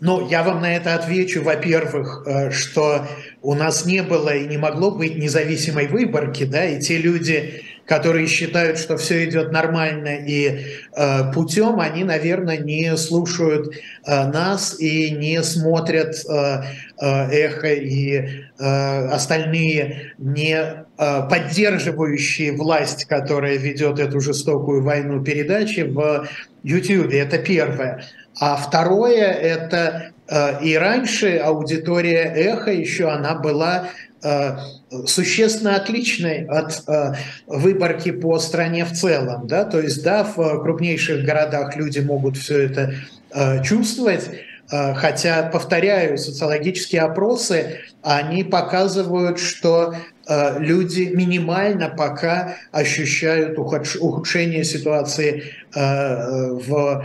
Ну, 0.00 0.28
я 0.28 0.42
вам 0.42 0.60
на 0.62 0.76
это 0.76 0.94
отвечу, 0.94 1.42
во-первых, 1.42 2.24
э, 2.26 2.50
что 2.50 3.06
у 3.42 3.54
нас 3.54 3.86
не 3.86 4.02
было 4.02 4.34
и 4.34 4.46
не 4.46 4.58
могло 4.58 4.90
быть 4.90 5.16
независимой 5.16 5.88
выборки, 5.88 6.44
да, 6.44 6.64
и 6.64 6.80
те 6.80 6.98
люди, 6.98 7.62
которые 7.90 8.28
считают, 8.28 8.78
что 8.78 8.96
все 8.96 9.24
идет 9.24 9.50
нормально 9.50 10.10
и 10.24 10.64
э, 10.94 11.32
путем, 11.34 11.80
они, 11.80 12.04
наверное, 12.04 12.56
не 12.56 12.96
слушают 12.96 13.74
э, 14.06 14.26
нас 14.28 14.78
и 14.78 15.10
не 15.10 15.42
смотрят 15.42 16.14
э, 16.14 16.62
э, 17.00 17.30
эхо 17.32 17.66
и 17.66 18.44
э, 18.60 19.06
остальные 19.08 20.12
не 20.18 20.54
э, 20.54 20.84
поддерживающие 21.28 22.52
власть, 22.52 23.06
которая 23.06 23.56
ведет 23.56 23.98
эту 23.98 24.20
жестокую 24.20 24.84
войну 24.84 25.24
передачи 25.24 25.80
в 25.80 26.28
YouTube. 26.62 27.12
Это 27.12 27.38
первое. 27.38 28.04
А 28.38 28.54
второе– 28.54 29.32
это 29.32 30.12
э, 30.28 30.62
и 30.64 30.76
раньше 30.76 31.38
аудитория 31.38 32.32
эхо 32.36 32.70
еще 32.70 33.08
она 33.10 33.34
была 33.34 33.88
существенно 35.06 35.76
отличной 35.76 36.44
от 36.46 36.82
э, 36.86 37.14
выборки 37.46 38.10
по 38.10 38.38
стране 38.38 38.84
в 38.84 38.92
целом. 38.92 39.46
Да? 39.46 39.64
То 39.64 39.80
есть, 39.80 40.02
да, 40.02 40.24
в 40.24 40.60
крупнейших 40.62 41.24
городах 41.24 41.76
люди 41.76 42.00
могут 42.00 42.36
все 42.36 42.64
это 42.66 42.94
э, 43.32 43.62
чувствовать, 43.62 44.28
хотя, 44.68 45.50
повторяю, 45.52 46.16
социологические 46.16 47.02
опросы, 47.02 47.80
они 48.02 48.44
показывают, 48.44 49.40
что 49.40 49.96
люди 50.58 51.10
минимально 51.12 51.88
пока 51.88 52.54
ощущают 52.70 53.58
ухудшение 53.58 54.62
ситуации 54.62 55.42
в 55.74 57.04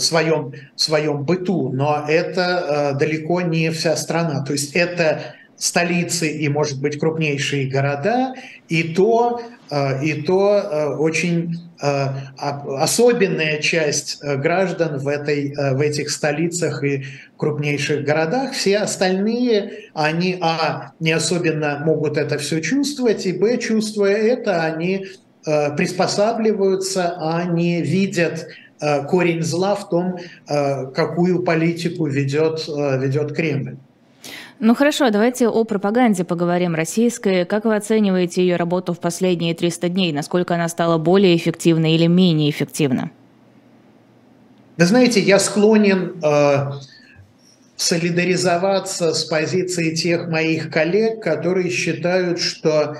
своем, 0.00 0.54
в 0.74 0.80
своем 0.80 1.22
быту, 1.22 1.68
но 1.68 2.04
это 2.08 2.96
далеко 2.98 3.42
не 3.42 3.70
вся 3.70 3.94
страна. 3.94 4.44
То 4.44 4.52
есть 4.52 4.74
это 4.74 5.20
столицы 5.56 6.28
и, 6.28 6.48
может 6.48 6.80
быть, 6.80 6.98
крупнейшие 6.98 7.68
города, 7.68 8.34
и 8.68 8.94
то, 8.94 9.40
э, 9.70 10.04
и 10.04 10.22
то 10.22 10.56
э, 10.56 10.86
очень 10.96 11.54
э, 11.80 12.06
особенная 12.38 13.58
часть 13.58 14.22
граждан 14.22 14.98
в, 14.98 15.08
этой, 15.08 15.54
в 15.74 15.80
этих 15.80 16.10
столицах 16.10 16.82
и 16.82 17.04
крупнейших 17.36 18.04
городах. 18.04 18.52
Все 18.52 18.78
остальные, 18.78 19.90
они, 19.94 20.38
а, 20.40 20.92
не 21.00 21.12
особенно 21.12 21.82
могут 21.84 22.16
это 22.16 22.38
все 22.38 22.60
чувствовать, 22.60 23.26
и, 23.26 23.32
б, 23.32 23.58
чувствуя 23.58 24.16
это, 24.16 24.64
они 24.64 25.06
приспосабливаются, 25.76 27.16
а 27.20 27.44
не 27.44 27.82
видят 27.82 28.46
корень 28.80 29.42
зла 29.42 29.74
в 29.74 29.90
том, 29.90 30.16
какую 30.46 31.42
политику 31.42 32.06
ведет, 32.06 32.66
ведет 32.66 33.34
Кремль. 33.36 33.76
Ну 34.60 34.74
хорошо, 34.74 35.10
давайте 35.10 35.48
о 35.48 35.64
пропаганде 35.64 36.24
поговорим 36.24 36.74
российской. 36.74 37.44
Как 37.44 37.64
вы 37.64 37.74
оцениваете 37.74 38.42
ее 38.42 38.56
работу 38.56 38.92
в 38.92 39.00
последние 39.00 39.54
300 39.54 39.88
дней? 39.88 40.12
Насколько 40.12 40.54
она 40.54 40.68
стала 40.68 40.96
более 40.96 41.36
эффективной 41.36 41.94
или 41.94 42.06
менее 42.06 42.50
эффективна? 42.50 43.10
Вы 44.76 44.86
знаете, 44.86 45.20
я 45.20 45.38
склонен 45.40 46.20
э, 46.22 46.72
солидаризоваться 47.76 49.12
с 49.12 49.24
позицией 49.24 49.96
тех 49.96 50.28
моих 50.28 50.70
коллег, 50.70 51.22
которые 51.22 51.70
считают, 51.70 52.40
что 52.40 52.96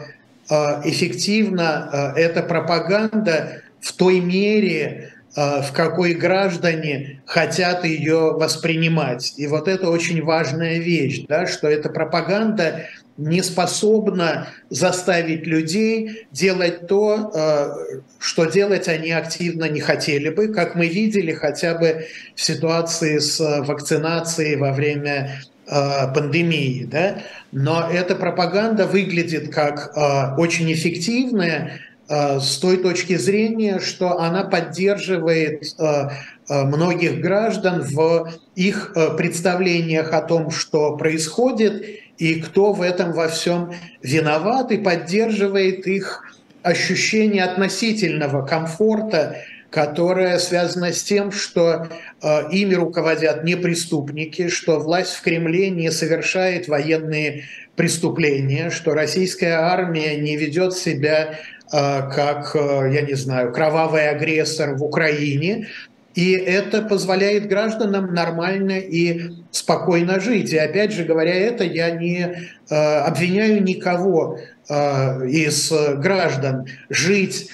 э, 0.51 0.55
эффективна 0.85 2.15
э, 2.17 2.21
эта 2.21 2.43
пропаганда 2.43 3.63
в 3.81 3.93
той 3.93 4.21
мере, 4.21 5.14
в 5.37 5.73
какой 5.73 6.15
граждане 6.15 7.23
хотят 7.27 7.85
ее 7.85 8.33
воспринимать. 8.33 9.35
И 9.37 9.47
вот 9.49 9.67
это 9.67 9.91
очень 9.91 10.23
важная 10.23 10.79
вещь, 10.79 11.25
да, 11.29 11.47
что 11.47 11.69
эта 11.69 11.89
пропаганда 11.89 12.87
не 13.17 13.43
способна 13.43 14.49
заставить 14.71 15.47
людей 15.47 16.27
делать 16.33 16.87
то, 16.87 17.31
э, 17.35 18.01
что 18.19 18.47
делать 18.47 18.89
они 18.89 19.13
активно 19.13 19.69
не 19.69 19.81
хотели 19.81 20.31
бы, 20.31 20.49
как 20.49 20.75
мы 20.75 20.89
видели 20.89 21.33
хотя 21.33 21.75
бы 21.75 22.07
в 22.35 22.41
ситуации 22.41 23.19
с 23.19 23.39
вакцинацией 23.41 24.57
во 24.57 24.73
время 24.73 25.43
э, 25.67 26.13
пандемии. 26.13 26.89
Да? 26.91 27.19
Но 27.53 27.89
эта 27.89 28.17
пропаганда 28.17 28.87
выглядит 28.87 29.53
как 29.53 29.97
очень 30.37 30.73
эффективная, 30.73 31.71
Э, 31.77 31.84
с 32.09 32.59
той 32.59 32.77
точки 32.79 33.17
зрения, 33.17 33.79
что 33.81 34.19
она 34.19 34.45
поддерживает 34.45 35.65
э, 35.79 36.09
э, 36.49 36.63
многих 36.65 37.21
граждан 37.21 37.81
в 37.83 38.31
их 38.55 38.95
представлениях 39.17 40.13
о 40.13 40.21
том, 40.21 40.51
что 40.51 40.97
происходит 40.97 41.85
и 42.19 42.41
кто 42.41 42.73
в 42.73 42.83
этом 42.83 43.13
во 43.13 43.29
всем 43.29 43.73
виноват, 44.03 44.71
и 44.71 44.79
поддерживает 44.79 45.87
их 45.87 46.23
ощущение 46.63 47.45
относительного 47.45 48.47
комфорта, 48.47 49.37
которое 49.71 50.39
связано 50.39 50.93
с 50.93 51.03
тем, 51.03 51.33
что 51.33 51.89
э, 52.23 52.51
ими 52.53 52.75
руководят 52.75 53.45
не 53.45 53.57
преступники, 53.57 54.49
что 54.49 54.79
власть 54.79 55.15
в 55.15 55.23
Кремле 55.23 55.71
не 55.71 55.91
совершает 55.91 56.69
военные 56.69 57.45
преступления, 57.75 58.71
что 58.71 58.95
российская 58.95 59.55
армия 59.55 60.17
не 60.17 60.37
ведет 60.37 60.75
себя 60.75 61.39
Э, 61.39 61.54
как, 61.71 62.55
э, 62.55 62.91
я 62.93 63.03
не 63.03 63.15
знаю, 63.15 63.53
кровавый 63.53 64.09
агрессор 64.09 64.75
в 64.75 64.83
Украине. 64.83 65.69
И 66.15 66.33
это 66.33 66.83
позволяет 66.83 67.49
гражданам 67.49 68.15
нормально 68.15 68.79
и 68.79 69.31
спокойно 69.51 70.21
жить. 70.21 70.53
И 70.53 70.59
опять 70.59 70.93
же 70.93 71.05
говоря 71.05 71.35
это, 71.35 71.65
я 71.65 71.91
не 71.91 72.37
э, 72.71 72.75
обвиняю 72.75 73.63
никого 73.63 74.39
из 74.67 75.71
граждан 75.99 76.65
жить 76.89 77.51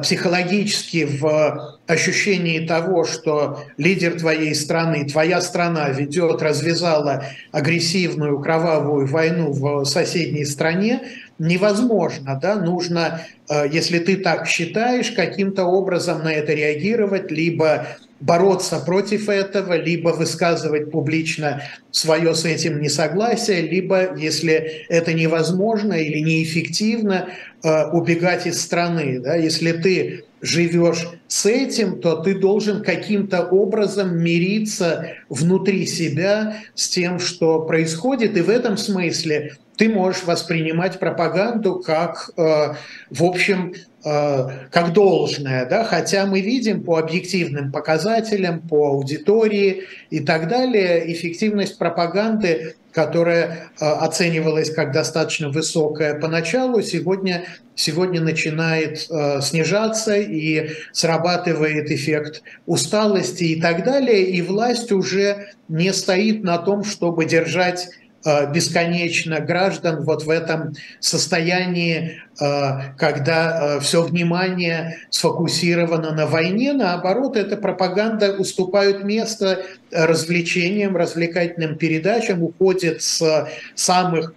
психологически 0.00 1.08
в 1.20 1.76
ощущении 1.88 2.66
того, 2.66 3.04
что 3.04 3.64
лидер 3.76 4.18
твоей 4.18 4.54
страны, 4.54 5.04
твоя 5.04 5.40
страна 5.40 5.88
ведет, 5.88 6.40
развязала 6.40 7.24
агрессивную 7.50 8.38
кровавую 8.38 9.06
войну 9.06 9.50
в 9.50 9.84
соседней 9.84 10.44
стране, 10.44 11.02
невозможно, 11.38 12.38
да, 12.40 12.56
нужно, 12.56 13.20
э, 13.48 13.68
если 13.70 13.98
ты 13.98 14.16
так 14.16 14.46
считаешь, 14.46 15.10
каким-то 15.10 15.64
образом 15.64 16.22
на 16.22 16.32
это 16.32 16.52
реагировать, 16.52 17.30
либо 17.30 17.86
бороться 18.20 18.78
против 18.78 19.28
этого, 19.28 19.74
либо 19.74 20.10
высказывать 20.10 20.90
публично 20.90 21.62
свое 21.92 22.34
с 22.34 22.44
этим 22.44 22.80
несогласие, 22.80 23.60
либо, 23.60 24.16
если 24.16 24.86
это 24.88 25.12
невозможно 25.12 25.92
или 25.92 26.18
неэффективно, 26.18 27.28
э, 27.62 27.84
убегать 27.92 28.46
из 28.46 28.60
страны. 28.60 29.20
Да? 29.20 29.36
Если 29.36 29.72
ты 29.72 30.24
живешь 30.40 31.06
с 31.28 31.46
этим, 31.46 32.00
то 32.00 32.16
ты 32.16 32.34
должен 32.34 32.82
каким-то 32.82 33.46
образом 33.46 34.18
мириться 34.18 35.12
внутри 35.28 35.86
себя 35.86 36.56
с 36.74 36.88
тем, 36.88 37.20
что 37.20 37.60
происходит. 37.60 38.36
И 38.36 38.40
в 38.40 38.50
этом 38.50 38.76
смысле 38.76 39.52
ты 39.76 39.88
можешь 39.88 40.24
воспринимать 40.24 40.98
пропаганду 40.98 41.80
как, 41.80 42.30
э, 42.36 42.74
в 43.10 43.24
общем, 43.24 43.74
э, 44.04 44.48
как 44.70 44.92
должное, 44.92 45.64
да? 45.66 45.84
хотя 45.84 46.26
мы 46.26 46.40
видим 46.40 46.82
по 46.82 46.98
объективным 46.98 47.72
показателям, 47.72 48.60
по 48.60 48.88
аудитории 48.88 49.84
и 50.10 50.20
так 50.20 50.48
далее, 50.48 51.10
эффективность 51.12 51.78
пропаганды 51.82 52.76
которая 52.92 53.70
э, 53.80 53.86
оценивалась 53.86 54.70
как 54.70 54.92
достаточно 54.92 55.48
высокая 55.48 56.20
поначалу, 56.20 56.82
сегодня, 56.82 57.44
сегодня 57.74 58.20
начинает 58.20 59.06
э, 59.10 59.40
снижаться 59.40 60.14
и 60.14 60.72
срабатывает 60.92 61.90
эффект 61.90 62.42
усталости 62.66 63.44
и 63.44 63.60
так 63.60 63.84
далее. 63.84 64.24
И 64.24 64.42
власть 64.42 64.92
уже 64.92 65.52
не 65.68 65.92
стоит 65.92 66.44
на 66.44 66.58
том, 66.58 66.84
чтобы 66.84 67.24
держать 67.24 67.88
бесконечно 68.24 69.40
граждан 69.40 70.04
вот 70.04 70.24
в 70.24 70.30
этом 70.30 70.74
состоянии, 71.00 72.22
э, 72.40 72.94
когда 72.96 73.76
э, 73.76 73.80
все 73.80 74.02
внимание 74.02 74.98
сфокусировано 75.10 76.12
на 76.12 76.26
войне. 76.26 76.72
Наоборот, 76.72 77.36
эта 77.36 77.56
пропаганда 77.56 78.36
уступает 78.36 79.04
место 79.04 79.64
развлечениям, 79.90 80.96
развлекательным 80.96 81.76
передачам, 81.76 82.42
уходит 82.42 83.02
с 83.02 83.48
самых 83.74 84.34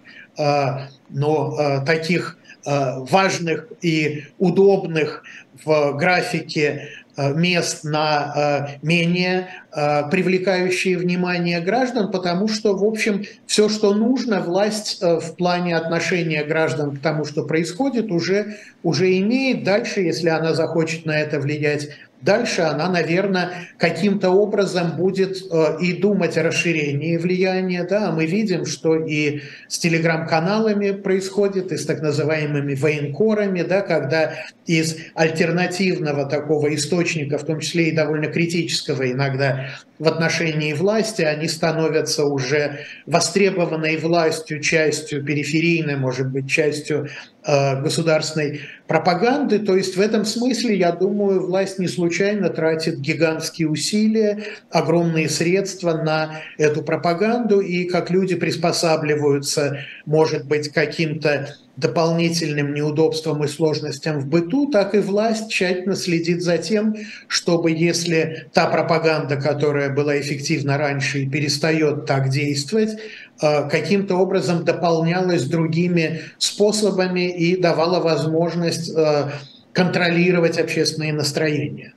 но, 1.08 1.82
таких 1.86 2.36
важных 2.66 3.68
и 3.80 4.24
удобных 4.36 5.22
в 5.64 5.92
графике 5.96 6.82
Э, 6.82 7.05
мест 7.16 7.84
на 7.84 8.76
э, 8.80 8.86
менее 8.86 9.48
э, 9.72 10.08
привлекающие 10.10 10.98
внимание 10.98 11.60
граждан, 11.60 12.10
потому 12.10 12.48
что, 12.48 12.76
в 12.76 12.84
общем, 12.84 13.24
все, 13.46 13.68
что 13.68 13.94
нужно, 13.94 14.40
власть 14.40 15.00
в 15.00 15.34
плане 15.36 15.76
отношения 15.76 16.44
граждан 16.44 16.96
к 16.96 17.00
тому, 17.00 17.24
что 17.24 17.44
происходит, 17.44 18.10
уже, 18.10 18.56
уже 18.82 19.18
имеет. 19.18 19.64
Дальше, 19.64 20.00
если 20.00 20.28
она 20.28 20.54
захочет 20.54 21.06
на 21.06 21.18
это 21.18 21.40
влиять, 21.40 21.88
Дальше 22.26 22.62
она, 22.62 22.90
наверное, 22.90 23.68
каким-то 23.78 24.30
образом 24.30 24.96
будет 24.96 25.38
э, 25.48 25.76
и 25.80 25.92
думать 25.92 26.36
о 26.36 26.42
расширении 26.42 27.16
влияния. 27.18 27.84
Да? 27.84 28.10
Мы 28.10 28.26
видим, 28.26 28.66
что 28.66 28.96
и 28.96 29.42
с 29.68 29.78
телеграм-каналами 29.78 30.90
происходит, 30.90 31.70
и 31.70 31.76
с 31.76 31.86
так 31.86 32.02
называемыми 32.02 32.74
военкорами, 32.74 33.62
да, 33.62 33.80
когда 33.80 34.34
из 34.66 34.96
альтернативного 35.14 36.26
такого 36.26 36.74
источника, 36.74 37.38
в 37.38 37.44
том 37.44 37.60
числе 37.60 37.90
и 37.90 37.94
довольно 37.94 38.26
критического 38.26 39.08
иногда 39.08 39.68
в 39.98 40.08
отношении 40.08 40.72
власти, 40.72 41.22
они 41.22 41.48
становятся 41.48 42.24
уже 42.24 42.80
востребованной 43.06 43.96
властью, 43.96 44.60
частью 44.60 45.24
периферийной, 45.24 45.96
может 45.96 46.30
быть, 46.30 46.48
частью 46.48 47.08
э, 47.46 47.80
государственной 47.80 48.60
пропаганды. 48.86 49.58
То 49.58 49.76
есть 49.76 49.96
в 49.96 50.00
этом 50.00 50.24
смысле, 50.24 50.76
я 50.76 50.92
думаю, 50.92 51.46
власть 51.46 51.78
не 51.78 51.88
случайно 51.88 52.50
тратит 52.50 53.00
гигантские 53.00 53.68
усилия, 53.68 54.44
огромные 54.70 55.28
средства 55.28 55.94
на 55.94 56.40
эту 56.58 56.82
пропаганду, 56.82 57.60
и 57.60 57.84
как 57.84 58.10
люди 58.10 58.34
приспосабливаются, 58.34 59.78
может 60.04 60.46
быть, 60.46 60.68
каким-то 60.68 61.56
дополнительным 61.76 62.72
неудобствам 62.72 63.44
и 63.44 63.48
сложностям 63.48 64.18
в 64.20 64.26
быту, 64.26 64.70
так 64.70 64.94
и 64.94 64.98
власть 64.98 65.50
тщательно 65.50 65.94
следит 65.94 66.42
за 66.42 66.58
тем, 66.58 66.96
чтобы 67.28 67.70
если 67.70 68.48
та 68.52 68.66
пропаганда, 68.66 69.36
которая 69.36 69.90
была 69.90 70.18
эффективна 70.18 70.78
раньше 70.78 71.20
и 71.20 71.28
перестает 71.28 72.06
так 72.06 72.30
действовать, 72.30 72.98
э, 73.42 73.68
каким-то 73.68 74.16
образом 74.16 74.64
дополнялась 74.64 75.44
другими 75.44 76.20
способами 76.38 77.28
и 77.28 77.60
давала 77.60 78.00
возможность 78.00 78.90
э, 78.96 79.30
контролировать 79.72 80.58
общественные 80.58 81.12
настроения. 81.12 81.92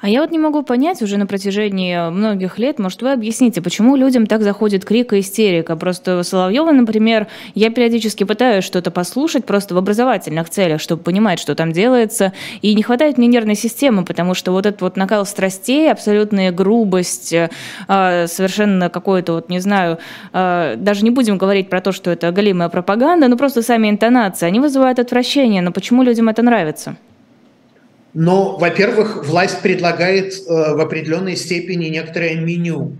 А 0.00 0.08
я 0.08 0.20
вот 0.22 0.30
не 0.30 0.38
могу 0.38 0.62
понять 0.62 1.02
уже 1.02 1.16
на 1.16 1.26
протяжении 1.26 2.10
многих 2.10 2.58
лет, 2.58 2.78
может, 2.78 3.02
вы 3.02 3.12
объясните, 3.12 3.60
почему 3.60 3.96
людям 3.96 4.26
так 4.26 4.42
заходит 4.42 4.84
крик 4.84 5.12
и 5.12 5.20
истерика? 5.20 5.76
Просто 5.76 6.22
Соловьева, 6.22 6.70
например, 6.72 7.26
я 7.54 7.70
периодически 7.70 8.24
пытаюсь 8.24 8.64
что-то 8.64 8.90
послушать 8.90 9.44
просто 9.44 9.74
в 9.74 9.78
образовательных 9.78 10.48
целях, 10.48 10.80
чтобы 10.80 11.02
понимать, 11.02 11.38
что 11.38 11.54
там 11.54 11.72
делается, 11.72 12.32
и 12.62 12.74
не 12.74 12.82
хватает 12.82 13.18
мне 13.18 13.26
нервной 13.26 13.54
системы, 13.54 14.04
потому 14.04 14.34
что 14.34 14.52
вот 14.52 14.66
этот 14.66 14.80
вот 14.80 14.96
накал 14.96 15.26
страстей, 15.26 15.90
абсолютная 15.90 16.50
грубость, 16.50 17.34
а, 17.88 18.26
совершенно 18.26 18.88
какой-то 18.88 19.34
вот, 19.34 19.50
не 19.50 19.60
знаю, 19.60 19.98
а, 20.32 20.76
даже 20.76 21.04
не 21.04 21.10
будем 21.10 21.38
говорить 21.38 21.68
про 21.68 21.80
то, 21.80 21.92
что 21.92 22.10
это 22.10 22.32
голимая 22.32 22.68
пропаганда, 22.68 23.28
но 23.28 23.36
просто 23.36 23.62
сами 23.62 23.90
интонации, 23.90 24.46
они 24.46 24.60
вызывают 24.60 24.98
отвращение, 24.98 25.62
но 25.62 25.72
почему 25.72 26.02
людям 26.02 26.28
это 26.28 26.42
нравится? 26.42 26.96
Но, 28.12 28.56
во-первых, 28.56 29.24
власть 29.24 29.60
предлагает 29.60 30.34
э, 30.34 30.74
в 30.74 30.80
определенной 30.80 31.36
степени 31.36 31.86
некоторое 31.86 32.34
меню. 32.36 32.96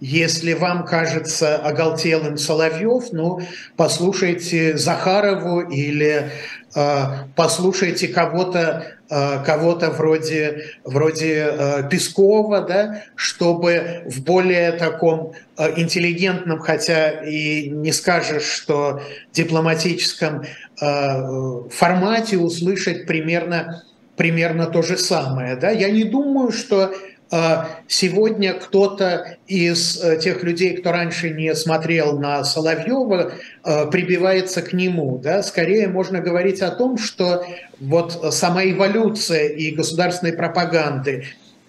Если 0.00 0.52
вам 0.52 0.84
кажется 0.84 1.56
оголтелым 1.56 2.38
Соловьев, 2.38 3.12
ну, 3.12 3.40
послушайте 3.76 4.76
Захарову 4.76 5.60
или 5.60 6.30
э, 6.74 7.04
послушайте 7.34 8.06
кого-то 8.06 8.86
э, 9.10 9.44
кого-то 9.44 9.90
вроде, 9.90 10.66
вроде 10.84 11.48
э, 11.50 11.88
Пескова, 11.88 12.60
да, 12.60 13.02
чтобы 13.16 14.02
в 14.06 14.22
более 14.22 14.72
таком 14.72 15.32
э, 15.56 15.80
интеллигентном, 15.80 16.60
хотя 16.60 17.10
и 17.10 17.68
не 17.68 17.90
скажешь, 17.90 18.44
что 18.44 19.02
дипломатическом 19.32 20.42
э, 20.80 21.68
формате 21.70 22.38
услышать 22.38 23.06
примерно 23.06 23.82
примерно 24.18 24.66
то 24.66 24.82
же 24.82 24.98
самое. 24.98 25.56
Да? 25.56 25.70
Я 25.70 25.90
не 25.90 26.04
думаю, 26.04 26.52
что 26.52 26.92
а, 27.30 27.68
сегодня 27.86 28.54
кто-то 28.54 29.36
из 29.46 30.02
э, 30.02 30.18
тех 30.18 30.42
людей, 30.42 30.76
кто 30.76 30.92
раньше 30.92 31.30
не 31.30 31.54
смотрел 31.54 32.18
на 32.18 32.42
Соловьева, 32.42 33.32
а, 33.62 33.86
прибивается 33.86 34.60
к 34.60 34.72
нему. 34.72 35.18
Да? 35.18 35.42
Скорее 35.42 35.88
можно 35.88 36.20
говорить 36.20 36.62
о 36.62 36.70
том, 36.70 36.98
что 36.98 37.44
вот 37.80 38.34
сама 38.34 38.64
эволюция 38.64 39.48
и 39.48 39.70
государственной 39.70 40.32
пропаганды, 40.32 41.24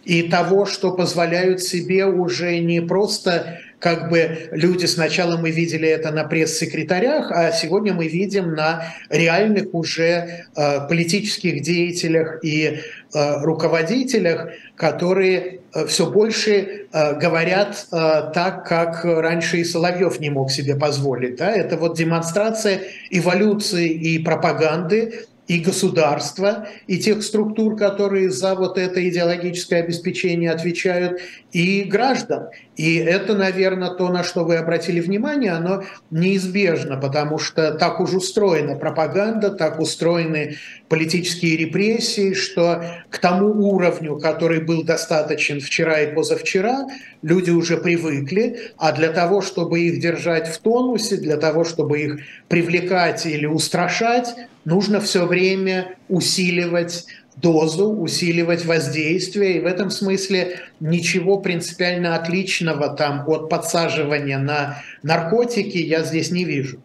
и 0.05 0.23
того, 0.23 0.65
что 0.65 0.91
позволяют 0.91 1.61
себе 1.61 2.05
уже 2.05 2.57
не 2.59 2.81
просто 2.81 3.59
как 3.79 4.09
бы 4.09 4.49
люди 4.51 4.85
сначала 4.85 5.37
мы 5.37 5.51
видели 5.51 5.87
это 5.87 6.11
на 6.11 6.25
пресс-секретарях, 6.25 7.31
а 7.31 7.51
сегодня 7.51 7.93
мы 7.93 8.07
видим 8.07 8.53
на 8.53 8.83
реальных 9.09 9.73
уже 9.73 10.45
э, 10.55 10.87
политических 10.87 11.61
деятелях 11.61 12.43
и 12.43 12.79
э, 13.13 13.41
руководителях, 13.41 14.49
которые 14.75 15.61
э, 15.73 15.85
все 15.87 16.11
больше 16.11 16.87
говорят 16.91 17.85
так, 17.91 18.67
как 18.67 19.05
раньше 19.05 19.57
и 19.57 19.63
Соловьев 19.63 20.19
не 20.19 20.31
мог 20.31 20.49
себе 20.49 20.75
позволить. 20.75 21.35
Да? 21.35 21.51
Это 21.51 21.77
вот 21.77 21.95
демонстрация 21.95 22.81
эволюции 23.11 23.89
и 23.89 24.17
пропаганды, 24.17 25.27
и 25.49 25.59
государства, 25.59 26.67
и 26.85 26.99
тех 26.99 27.23
структур, 27.23 27.75
которые 27.75 28.29
за 28.29 28.53
вот 28.53 28.77
это 28.77 29.07
идеологическое 29.09 29.83
обеспечение 29.83 30.51
отвечают, 30.51 31.19
и 31.51 31.83
граждан. 31.83 32.49
И 32.79 32.95
это, 32.95 33.35
наверное, 33.35 33.89
то, 33.89 34.07
на 34.07 34.23
что 34.23 34.45
вы 34.45 34.55
обратили 34.55 35.01
внимание, 35.01 35.51
оно 35.51 35.83
неизбежно, 36.11 36.95
потому 36.95 37.37
что 37.37 37.73
так 37.73 37.99
уж 37.99 38.13
устроена 38.13 38.75
пропаганда, 38.75 39.49
так 39.49 39.81
устроены 39.81 40.55
политические 40.87 41.57
репрессии, 41.57 42.31
что 42.31 42.85
к 43.09 43.17
тому 43.17 43.47
уровню, 43.47 44.17
который 44.17 44.61
был 44.61 44.85
достаточен 44.85 45.59
вчера 45.59 45.99
и 45.99 46.15
позавчера, 46.15 46.87
люди 47.21 47.49
уже 47.49 47.75
привыкли, 47.75 48.71
а 48.77 48.93
для 48.93 49.09
того, 49.09 49.41
чтобы 49.41 49.81
их 49.81 49.99
держать 49.99 50.47
в 50.47 50.59
тонусе, 50.59 51.17
для 51.17 51.35
того, 51.35 51.65
чтобы 51.65 51.99
их 51.99 52.19
привлекать 52.47 53.25
или 53.25 53.45
устрашать, 53.45 54.33
нужно 54.63 55.01
все 55.01 55.25
время 55.25 55.97
усиливать 56.07 57.07
дозу, 57.41 57.91
усиливать 57.91 58.65
воздействие. 58.65 59.57
И 59.57 59.59
в 59.59 59.65
этом 59.65 59.89
смысле 59.89 60.59
ничего 60.79 61.37
принципиально 61.39 62.15
отличного 62.15 62.89
там 62.89 63.23
от 63.27 63.49
подсаживания 63.49 64.37
на 64.37 64.81
наркотики 65.03 65.77
я 65.77 66.03
здесь 66.03 66.31
не 66.31 66.43
вижу. 66.43 66.79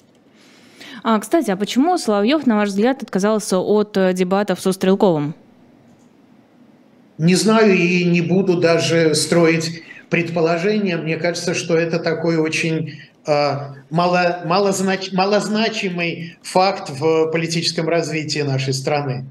А, 1.03 1.19
кстати, 1.19 1.51
а 1.51 1.57
почему 1.57 1.99
Соловьев, 1.99 2.47
на 2.47 2.57
ваш 2.57 2.71
взгляд, 2.71 3.03
отказался 3.03 3.59
от 3.59 3.97
э, 3.97 4.15
дебатов 4.15 4.59
со 4.61 4.73
Стрелковым? 4.73 5.35
Не 7.19 7.35
знаю 7.35 7.75
и 7.77 8.05
не 8.05 8.23
буду 8.23 8.59
даже 8.59 9.15
строить 9.15 9.83
предположения. 10.09 10.97
Мне 10.97 11.17
кажется, 11.17 11.55
что 11.55 11.77
это 11.77 11.99
такой 11.99 12.39
очень 12.39 13.03
э, 13.27 13.53
мало, 13.91 14.43
малознач, 14.47 15.13
малозначимый 15.13 16.39
факт 16.43 16.89
в 16.89 17.31
политическом 17.31 17.89
развитии 17.89 18.41
нашей 18.41 18.73
страны. 18.73 19.27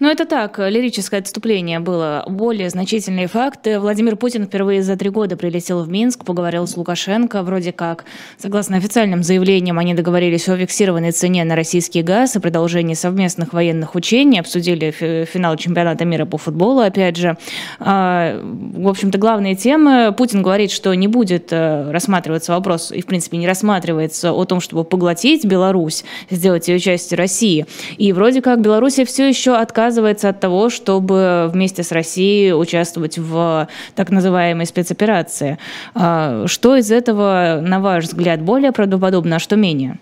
Ну, 0.00 0.08
это 0.08 0.24
так, 0.24 0.58
лирическое 0.58 1.20
отступление 1.20 1.80
было. 1.80 2.24
Более 2.28 2.70
значительные 2.70 3.26
факты. 3.26 3.78
Владимир 3.80 4.16
Путин 4.16 4.46
впервые 4.46 4.82
за 4.82 4.96
три 4.96 5.10
года 5.10 5.36
прилетел 5.36 5.82
в 5.82 5.88
Минск, 5.88 6.24
поговорил 6.24 6.66
с 6.66 6.76
Лукашенко. 6.76 7.42
Вроде 7.42 7.72
как, 7.72 8.04
согласно 8.38 8.76
официальным 8.76 9.22
заявлениям, 9.22 9.78
они 9.78 9.94
договорились 9.94 10.48
о 10.48 10.56
фиксированной 10.56 11.12
цене 11.12 11.44
на 11.44 11.56
российский 11.56 12.02
газ 12.02 12.36
и 12.36 12.40
продолжении 12.40 12.94
совместных 12.94 13.52
военных 13.52 13.94
учений, 13.94 14.38
обсудили 14.38 14.90
финал 14.90 15.56
чемпионата 15.56 16.04
мира 16.04 16.24
по 16.24 16.38
футболу, 16.38 16.80
опять 16.80 17.16
же. 17.16 17.36
А, 17.78 18.40
в 18.42 18.88
общем-то, 18.88 19.18
главные 19.18 19.54
темы. 19.54 20.14
Путин 20.16 20.42
говорит, 20.42 20.70
что 20.70 20.94
не 20.94 21.08
будет 21.08 21.48
э, 21.50 21.90
рассматриваться 21.90 22.52
вопрос, 22.52 22.92
и, 22.92 23.00
в 23.00 23.06
принципе, 23.06 23.38
не 23.38 23.46
рассматривается 23.46 24.32
о 24.32 24.44
том, 24.44 24.60
чтобы 24.60 24.84
поглотить 24.84 25.44
Беларусь, 25.44 26.04
сделать 26.30 26.68
ее 26.68 26.78
частью 26.78 27.18
России. 27.18 27.66
И 27.98 28.12
вроде 28.12 28.40
как 28.40 28.60
Беларусь 28.60 28.94
все 29.04 29.28
еще 29.28 29.63
отказывается 29.64 30.28
от 30.28 30.40
того, 30.40 30.70
чтобы 30.70 31.50
вместе 31.52 31.82
с 31.82 31.90
Россией 31.90 32.52
участвовать 32.52 33.18
в 33.18 33.68
так 33.94 34.10
называемой 34.10 34.66
спецоперации. 34.66 35.58
А, 35.94 36.44
что 36.46 36.76
из 36.76 36.92
этого, 36.92 37.60
на 37.60 37.80
ваш 37.80 38.04
взгляд, 38.04 38.40
более 38.40 38.70
правдоподобно, 38.70 39.36
а 39.36 39.38
что 39.38 39.56
менее? 39.56 39.98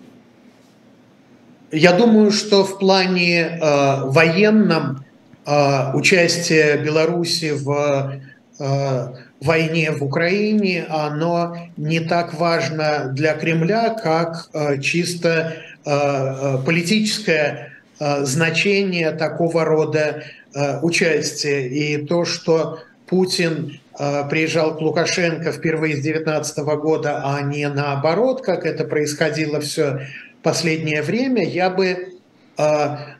Я 1.71 1.93
думаю, 1.93 2.31
что 2.31 2.63
в 2.63 2.77
плане 2.77 3.39
э, 3.39 3.57
военном 4.05 5.03
э, 5.45 5.93
участие 5.95 6.77
Беларуси 6.77 7.51
в 7.51 8.21
э, 8.59 9.07
войне 9.41 9.91
в 9.91 10.03
Украине, 10.03 10.85
оно 10.87 11.57
не 11.75 11.99
так 11.99 12.33
важно 12.35 13.09
для 13.11 13.33
Кремля, 13.33 13.89
как 13.89 14.49
э, 14.53 14.79
чисто 14.79 15.53
э, 15.85 16.57
политическое 16.65 17.72
значение 17.99 19.11
такого 19.11 19.65
рода 19.65 20.23
э, 20.53 20.79
участия. 20.81 21.67
И 21.67 22.05
то, 22.05 22.25
что 22.25 22.79
Путин 23.07 23.79
э, 23.97 24.29
приезжал 24.29 24.75
к 24.75 24.81
Лукашенко 24.81 25.51
впервые 25.51 25.95
с 25.95 26.01
2019 26.01 26.57
года, 26.81 27.21
а 27.23 27.41
не 27.41 27.67
наоборот, 27.69 28.41
как 28.41 28.65
это 28.65 28.83
происходило 28.83 29.59
все 29.59 30.07
последнее 30.41 31.01
время, 31.01 31.47
я 31.47 31.69
бы 31.69 32.09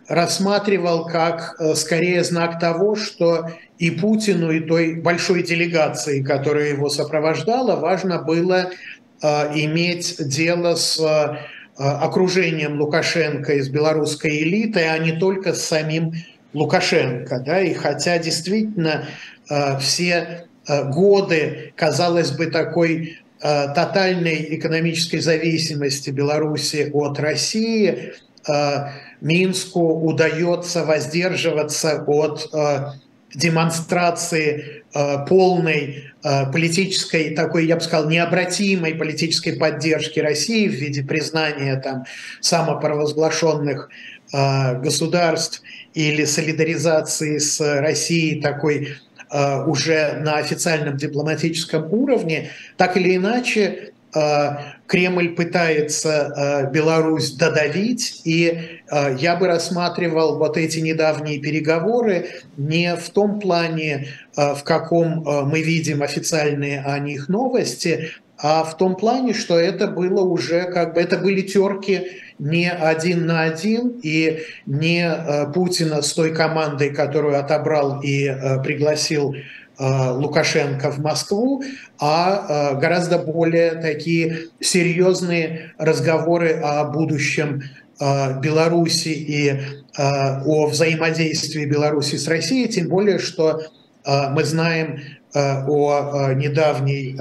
рассматривал 0.07 1.07
как 1.07 1.59
скорее 1.75 2.23
знак 2.23 2.59
того, 2.59 2.95
что 2.95 3.49
и 3.79 3.89
Путину, 3.89 4.51
и 4.51 4.59
той 4.59 5.01
большой 5.01 5.41
делегации, 5.41 6.21
которая 6.21 6.67
его 6.69 6.87
сопровождала, 6.87 7.75
важно 7.75 8.21
было 8.21 8.69
иметь 9.23 10.17
дело 10.19 10.75
с 10.75 10.99
Э, 10.99 11.37
окружением 11.77 12.79
Лукашенко 12.79 13.53
из 13.53 13.69
белорусской 13.69 14.43
элиты, 14.43 14.81
а 14.81 14.97
не 14.97 15.13
только 15.13 15.53
с 15.53 15.63
самим 15.63 16.13
Лукашенко. 16.53 17.39
Да? 17.39 17.61
И 17.61 17.73
хотя 17.73 18.17
действительно 18.19 19.07
э, 19.49 19.79
все 19.79 20.45
э, 20.67 20.89
годы, 20.89 21.73
казалось 21.75 22.31
бы, 22.31 22.47
такой 22.47 23.19
тотальной 23.41 24.55
экономической 24.55 25.17
зависимости 25.17 26.09
Беларуси 26.11 26.89
от 26.93 27.19
России, 27.19 28.13
Минску 29.19 29.81
удается 29.81 30.85
воздерживаться 30.85 32.05
от 32.07 32.49
демонстрации 33.35 34.49
э, 34.49 34.82
полной 35.27 36.11
э, 36.23 36.51
политической, 36.51 37.35
такой, 37.35 37.65
я 37.65 37.75
бы 37.75 37.81
сказал, 37.81 38.09
необратимой 38.09 38.95
политической 38.95 39.53
поддержки 39.57 40.19
России 40.19 40.67
в 40.67 40.73
виде 40.73 41.03
признания 41.03 41.75
там 41.77 42.05
самопровозглашенных 42.41 43.89
э, 44.31 44.79
государств 44.79 45.61
или 45.93 46.25
солидаризации 46.25 47.37
с 47.37 47.59
Россией 47.59 48.41
такой 48.41 48.97
уже 49.65 50.19
на 50.21 50.37
официальном 50.37 50.95
дипломатическом 50.95 51.91
уровне, 51.91 52.51
так 52.77 52.97
или 52.97 53.15
иначе 53.15 53.93
Э, 54.15 54.72
Кремль 54.93 55.29
пытается 55.29 56.11
э, 56.69 56.71
Беларусь 56.71 57.31
додавить, 57.31 58.21
и 58.25 58.59
э, 58.91 59.15
я 59.17 59.35
бы 59.35 59.47
рассматривал 59.47 60.37
вот 60.37 60.55
эти 60.55 60.77
недавние 60.81 61.39
переговоры 61.39 62.27
не 62.57 62.95
в 62.95 63.09
том 63.09 63.39
плане, 63.39 64.09
в 64.35 64.61
каком 64.63 65.23
мы 65.49 65.61
видим 65.61 66.03
официальные 66.03 66.81
о 66.81 66.99
них 66.99 67.27
новости, 67.27 68.11
а 68.37 68.63
в 68.63 68.77
том 68.77 68.95
плане, 68.95 69.33
что 69.33 69.57
это 69.57 69.87
было 69.87 70.21
уже 70.21 70.65
как 70.65 70.93
бы, 70.93 71.01
это 71.01 71.17
были 71.17 71.41
терки 71.41 72.21
не 72.37 72.69
один 72.69 73.25
на 73.25 73.41
один, 73.41 73.99
и 74.03 74.43
не 74.67 75.51
Путина 75.53 76.03
с 76.03 76.13
той 76.13 76.35
командой, 76.35 76.91
которую 76.91 77.39
отобрал 77.39 78.01
и 78.01 78.27
пригласил 78.63 79.35
Э, 79.35 79.37
Лукашенко 79.79 80.91
в 80.91 80.99
Москву, 80.99 81.63
а 81.99 82.73
э, 82.73 82.79
гораздо 82.79 83.17
более 83.17 83.71
такие 83.71 84.49
серьезные 84.59 85.73
разговоры 85.77 86.53
о 86.61 86.83
будущем 86.85 87.63
э, 87.99 88.39
Беларуси 88.39 89.09
и 89.09 89.59
о 89.95 90.65
взаимодействии 90.65 91.65
Беларуси 91.65 92.15
с 92.15 92.27
Россией, 92.27 92.67
тем 92.67 92.87
более, 92.87 93.19
что 93.19 93.61
мы 94.03 94.43
знаем 94.43 95.01
о 95.35 96.33
недавней 96.33 97.15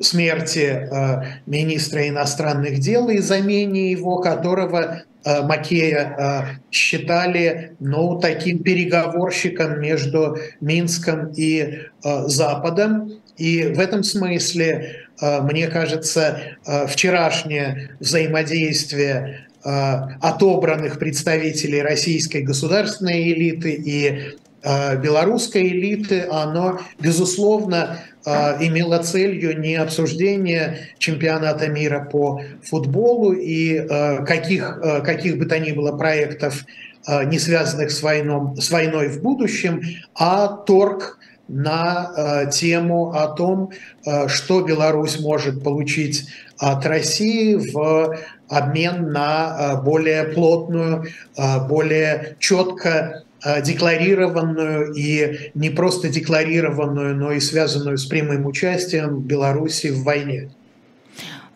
смерти 0.00 0.88
министра 1.46 2.08
иностранных 2.08 2.78
дел 2.78 3.08
и 3.08 3.18
замене 3.18 3.90
его, 3.90 4.18
которого 4.18 5.02
Э, 5.04 5.13
Макея 5.24 6.16
э, 6.16 6.42
считали 6.70 7.72
ну, 7.80 8.18
таким 8.18 8.62
переговорщиком 8.62 9.80
между 9.80 10.36
Минском 10.60 11.32
и 11.36 11.60
э, 11.60 11.78
Западом. 12.26 13.12
И 13.36 13.72
в 13.74 13.80
этом 13.80 14.04
смысле, 14.04 15.08
мне 15.20 15.66
кажется, 15.66 16.56
вчерашнее 16.86 17.96
взаимодействие 17.98 19.48
отобранных 19.64 21.00
представителей 21.00 21.82
российской 21.82 22.42
государственной 22.42 23.32
элиты 23.32 23.72
и 23.72 24.36
белорусской 24.64 25.68
элиты, 25.68 26.26
оно, 26.30 26.80
безусловно, 26.98 27.98
а, 28.26 28.56
имела 28.58 28.98
целью 29.02 29.60
не 29.60 29.74
обсуждение 29.74 30.88
чемпионата 30.98 31.68
мира 31.68 32.08
по 32.10 32.40
футболу 32.62 33.32
и 33.32 33.76
а, 33.76 34.24
каких, 34.24 34.78
а, 34.82 35.00
каких 35.02 35.38
бы 35.38 35.44
то 35.44 35.58
ни 35.58 35.72
было 35.72 35.96
проектов, 35.96 36.64
не 37.26 37.38
связанных 37.38 37.90
с, 37.90 38.02
войном, 38.02 38.56
с 38.56 38.70
войной 38.70 39.08
в 39.08 39.20
будущем, 39.20 39.82
а 40.14 40.48
торг 40.48 41.18
на 41.48 42.46
тему 42.50 43.10
о 43.10 43.26
том, 43.26 43.72
что 44.28 44.62
Беларусь 44.62 45.20
может 45.20 45.62
получить 45.62 46.26
от 46.56 46.86
России 46.86 47.56
в 47.56 48.16
обмен 48.48 49.12
на 49.12 49.82
более 49.84 50.24
плотную, 50.24 51.04
более 51.68 52.36
четко 52.38 53.23
декларированную 53.64 54.92
и 54.94 55.50
не 55.54 55.70
просто 55.70 56.08
декларированную, 56.08 57.16
но 57.16 57.32
и 57.32 57.40
связанную 57.40 57.98
с 57.98 58.06
прямым 58.06 58.46
участием 58.46 59.20
Беларуси 59.20 59.88
в 59.88 60.02
войне. 60.02 60.50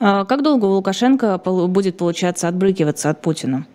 А 0.00 0.24
как 0.24 0.42
долго 0.42 0.66
у 0.66 0.70
Лукашенко 0.70 1.38
будет 1.38 1.96
получаться 1.96 2.48
отбрыкиваться 2.48 3.10
от 3.10 3.20
Путина? 3.20 3.66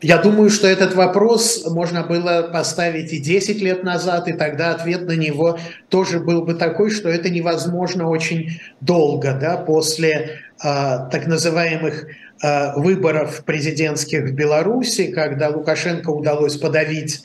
Я 0.00 0.18
думаю, 0.18 0.48
что 0.48 0.68
этот 0.68 0.94
вопрос 0.94 1.66
можно 1.68 2.04
было 2.04 2.48
поставить 2.52 3.12
и 3.12 3.18
10 3.18 3.60
лет 3.60 3.82
назад, 3.82 4.28
и 4.28 4.32
тогда 4.32 4.70
ответ 4.70 5.08
на 5.08 5.16
него 5.16 5.58
тоже 5.88 6.20
был 6.20 6.42
бы 6.42 6.54
такой, 6.54 6.90
что 6.90 7.08
это 7.08 7.30
невозможно 7.30 8.08
очень 8.08 8.60
долго, 8.80 9.36
да, 9.40 9.56
после 9.56 10.10
э, 10.12 10.28
так 10.62 11.26
называемых 11.26 12.04
э, 12.04 12.08
выборов 12.40 13.42
президентских 13.44 14.24
в 14.24 14.32
Беларуси, 14.32 15.10
когда 15.10 15.48
Лукашенко 15.48 16.10
удалось 16.10 16.56
подавить 16.56 17.22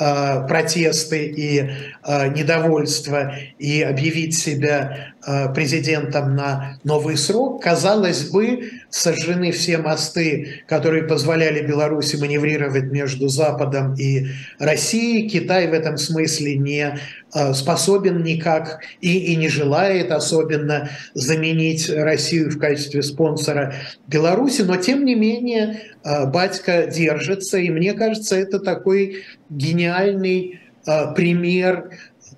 Э, 0.00 0.46
протесты 0.48 1.26
и 1.26 1.58
э, 1.60 2.28
недовольство 2.28 3.34
и 3.58 3.82
объявить 3.82 4.34
себя 4.38 5.12
э, 5.26 5.52
президентом 5.52 6.34
на 6.34 6.78
новый 6.82 7.18
срок, 7.18 7.62
казалось 7.62 8.30
бы, 8.30 8.70
сожжены 8.92 9.52
все 9.52 9.78
мосты, 9.78 10.62
которые 10.68 11.04
позволяли 11.04 11.66
Беларуси 11.66 12.16
маневрировать 12.16 12.84
между 12.92 13.28
Западом 13.28 13.94
и 13.94 14.26
Россией. 14.58 15.30
Китай 15.30 15.66
в 15.66 15.72
этом 15.72 15.96
смысле 15.96 16.56
не 16.56 16.98
э, 17.34 17.54
способен 17.54 18.22
никак 18.22 18.80
и, 19.00 19.32
и 19.32 19.36
не 19.36 19.48
желает 19.48 20.12
особенно 20.12 20.90
заменить 21.14 21.88
Россию 21.88 22.50
в 22.50 22.58
качестве 22.58 23.02
спонсора 23.02 23.74
Беларуси, 24.08 24.60
но 24.60 24.76
тем 24.76 25.06
не 25.06 25.14
менее 25.14 25.80
э, 26.04 26.26
батька 26.26 26.86
держится, 26.86 27.56
и 27.56 27.70
мне 27.70 27.94
кажется, 27.94 28.36
это 28.36 28.58
такой 28.58 29.24
гениальный 29.48 30.60
э, 30.86 31.14
пример 31.14 31.92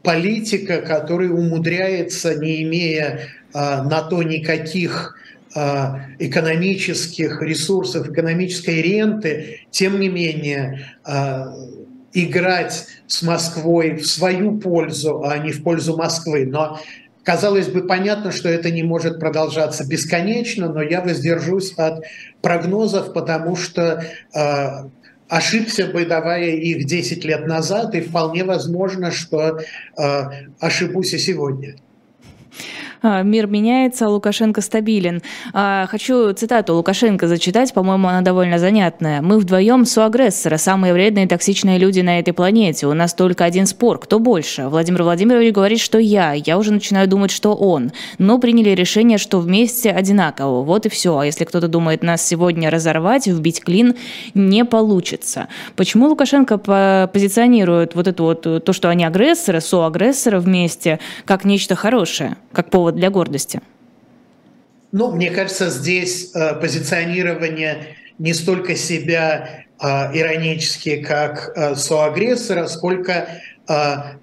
политика, 0.04 0.82
который 0.82 1.30
умудряется, 1.30 2.36
не 2.36 2.62
имея 2.62 3.20
на 3.54 4.02
то 4.02 4.22
никаких 4.22 5.16
экономических 6.18 7.40
ресурсов, 7.42 8.08
экономической 8.10 8.82
ренты, 8.82 9.60
тем 9.70 10.00
не 10.00 10.08
менее 10.08 10.88
а, 11.04 11.54
играть 12.12 12.86
с 13.06 13.22
Москвой 13.22 13.94
в 13.94 14.06
свою 14.06 14.58
пользу, 14.58 15.22
а 15.22 15.38
не 15.38 15.52
в 15.52 15.62
пользу 15.62 15.96
Москвы. 15.96 16.46
Но 16.46 16.80
Казалось 17.22 17.68
бы, 17.68 17.86
понятно, 17.86 18.32
что 18.32 18.50
это 18.50 18.70
не 18.70 18.82
может 18.82 19.18
продолжаться 19.18 19.88
бесконечно, 19.88 20.70
но 20.70 20.82
я 20.82 21.00
воздержусь 21.00 21.72
от 21.78 22.04
прогнозов, 22.42 23.14
потому 23.14 23.56
что 23.56 24.04
ошибся 25.28 25.86
бы, 25.86 26.04
давая 26.04 26.50
их 26.50 26.84
10 26.84 27.24
лет 27.24 27.46
назад, 27.46 27.94
и 27.94 28.00
вполне 28.00 28.44
возможно, 28.44 29.10
что 29.10 29.58
э, 29.58 30.22
ошибусь 30.60 31.14
и 31.14 31.18
сегодня. 31.18 31.76
А, 33.06 33.20
мир 33.22 33.46
меняется, 33.46 34.08
Лукашенко 34.08 34.62
стабилен. 34.62 35.20
А, 35.52 35.86
хочу 35.90 36.32
цитату 36.32 36.74
Лукашенко 36.74 37.28
зачитать, 37.28 37.74
по-моему, 37.74 38.08
она 38.08 38.22
довольно 38.22 38.58
занятная. 38.58 39.20
«Мы 39.20 39.38
вдвоем 39.38 39.84
соагрессоры, 39.84 40.56
самые 40.56 40.94
вредные 40.94 41.26
и 41.26 41.28
токсичные 41.28 41.76
люди 41.76 42.00
на 42.00 42.18
этой 42.18 42.32
планете. 42.32 42.86
У 42.86 42.94
нас 42.94 43.12
только 43.12 43.44
один 43.44 43.66
спор, 43.66 43.98
кто 43.98 44.18
больше. 44.18 44.68
Владимир 44.68 45.02
Владимирович 45.02 45.52
говорит, 45.52 45.80
что 45.80 45.98
я. 45.98 46.32
Я 46.32 46.56
уже 46.56 46.72
начинаю 46.72 47.06
думать, 47.06 47.30
что 47.30 47.54
он. 47.54 47.92
Но 48.16 48.38
приняли 48.38 48.70
решение, 48.70 49.18
что 49.18 49.38
вместе 49.38 49.90
одинаково. 49.90 50.62
Вот 50.62 50.86
и 50.86 50.88
все. 50.88 51.18
А 51.18 51.26
если 51.26 51.44
кто-то 51.44 51.68
думает 51.68 52.02
нас 52.02 52.26
сегодня 52.26 52.70
разорвать, 52.70 53.26
вбить 53.26 53.62
клин, 53.62 53.96
не 54.32 54.64
получится». 54.64 55.48
Почему 55.76 56.08
Лукашенко 56.08 56.56
позиционирует 57.12 57.94
вот 57.94 58.08
это 58.08 58.22
вот, 58.22 58.64
то, 58.64 58.72
что 58.72 58.88
они 58.88 59.04
агрессоры, 59.04 59.60
соагрессоры 59.60 60.38
вместе, 60.38 61.00
как 61.26 61.44
нечто 61.44 61.74
хорошее, 61.74 62.38
как 62.54 62.70
повод 62.70 62.93
для 62.94 63.10
гордости? 63.10 63.60
Ну, 64.92 65.10
мне 65.10 65.30
кажется, 65.30 65.70
здесь 65.70 66.30
э, 66.34 66.54
позиционирование 66.54 67.96
не 68.18 68.32
столько 68.32 68.76
себя 68.76 69.64
э, 69.80 69.86
иронически 70.16 71.02
как 71.02 71.52
э, 71.56 71.74
соагрессора, 71.74 72.66
сколько 72.66 73.28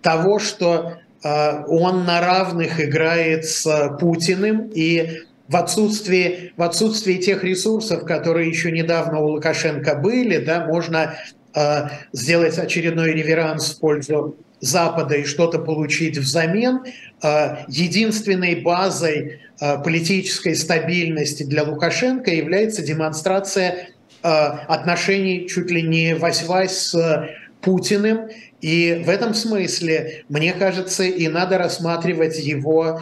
того, 0.04 0.38
что 0.38 1.00
он 1.24 2.06
на 2.06 2.22
равных 2.22 2.80
играет 2.80 3.46
с 3.46 3.98
Путиным 4.00 4.70
и 4.72 5.24
в 5.52 5.56
отсутствии, 5.58 6.54
в 6.56 6.64
отсутствии 6.64 7.16
тех 7.16 7.44
ресурсов, 7.44 8.06
которые 8.06 8.48
еще 8.48 8.72
недавно 8.72 9.20
у 9.20 9.28
Лукашенко 9.28 9.96
были, 9.96 10.38
да, 10.38 10.66
можно 10.66 11.16
э, 11.54 11.88
сделать 12.14 12.58
очередной 12.58 13.12
реверанс 13.12 13.72
в 13.72 13.80
пользу 13.80 14.38
Запада 14.62 15.16
и 15.16 15.24
что-то 15.26 15.60
получить 15.60 16.18
взамен, 16.18 16.84
э, 17.22 17.56
единственной 17.68 18.56
базой 18.56 19.40
э, 19.60 19.84
политической 19.84 20.56
стабильности 20.56 21.44
для 21.44 21.64
Лукашенко 21.64 22.32
является 22.32 22.84
демонстрация 22.84 23.90
э, 24.24 24.28
отношений 24.28 25.48
чуть 25.50 25.72
ли 25.72 25.82
не 25.82 26.16
вась-вась 26.16 26.78
с 26.78 27.30
Путиным. 27.62 28.30
И 28.62 29.02
в 29.04 29.10
этом 29.10 29.34
смысле, 29.34 30.24
мне 30.30 30.54
кажется, 30.54 31.04
и 31.04 31.28
надо 31.28 31.58
рассматривать 31.58 32.40
его 32.40 33.02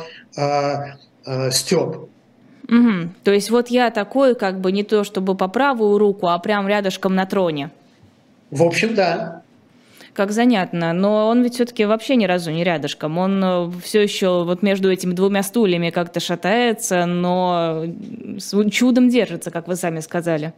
степ. 1.52 1.98
Угу. 2.70 3.10
То 3.24 3.32
есть 3.34 3.50
вот 3.50 3.68
я 3.68 3.90
такой, 3.90 4.36
как 4.36 4.62
бы 4.62 4.72
не 4.72 4.84
то 4.84 5.04
чтобы 5.04 5.36
по 5.36 5.50
правую 5.50 5.98
руку, 5.98 6.28
а 6.28 6.40
прям 6.40 6.68
рядышком 6.68 7.14
на 7.16 7.26
троне. 7.26 7.72
В 8.52 8.64
общем, 8.64 8.96
да 8.96 9.44
как 10.14 10.32
занятно. 10.32 10.94
Но 10.94 11.28
он 11.28 11.44
ведь 11.44 11.56
все-таки 11.56 11.86
вообще 11.86 12.16
ни 12.16 12.26
разу 12.26 12.52
не 12.52 12.64
рядышком. 12.64 13.18
Он 13.18 13.44
э, 13.44 13.72
все 13.84 14.02
еще 14.02 14.44
вот 14.44 14.62
между 14.62 14.92
этими 14.92 15.14
двумя 15.14 15.44
стульями 15.44 15.90
как-то 15.90 16.20
шатается, 16.20 17.06
но 17.06 17.86
чудом 18.72 19.10
держится, 19.10 19.52
как 19.52 19.68
вы 19.68 19.76
сами 19.76 20.00
сказали 20.00 20.54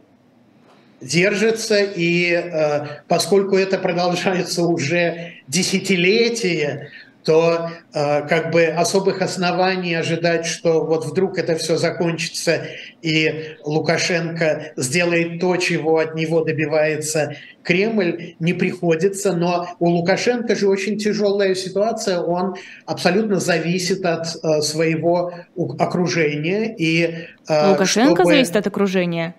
держится, 1.02 1.78
и 1.78 2.32
э, 2.32 2.86
поскольку 3.08 3.56
это 3.56 3.78
продолжается 3.78 4.62
уже 4.62 5.32
десятилетия, 5.48 6.90
то 7.24 7.70
э, 7.94 8.26
как 8.26 8.50
бы 8.50 8.64
особых 8.66 9.22
оснований 9.22 9.94
ожидать, 9.94 10.46
что 10.46 10.84
вот 10.84 11.04
вдруг 11.04 11.38
это 11.38 11.56
все 11.56 11.76
закончится 11.76 12.66
и 13.00 13.56
Лукашенко 13.64 14.72
сделает 14.76 15.40
то, 15.40 15.56
чего 15.56 15.98
от 15.98 16.14
него 16.14 16.42
добивается 16.42 17.36
Кремль, 17.62 18.34
не 18.38 18.52
приходится. 18.52 19.32
Но 19.32 19.68
у 19.78 19.88
Лукашенко 19.88 20.54
же 20.56 20.68
очень 20.68 20.98
тяжелая 20.98 21.54
ситуация, 21.54 22.20
он 22.20 22.56
абсолютно 22.86 23.38
зависит 23.40 24.04
от 24.04 24.26
э, 24.42 24.60
своего 24.62 25.32
окружения. 25.78 26.74
И, 26.76 27.26
э, 27.48 27.70
Лукашенко 27.70 28.22
чтобы... 28.22 28.30
зависит 28.30 28.56
от 28.56 28.66
окружения? 28.66 29.34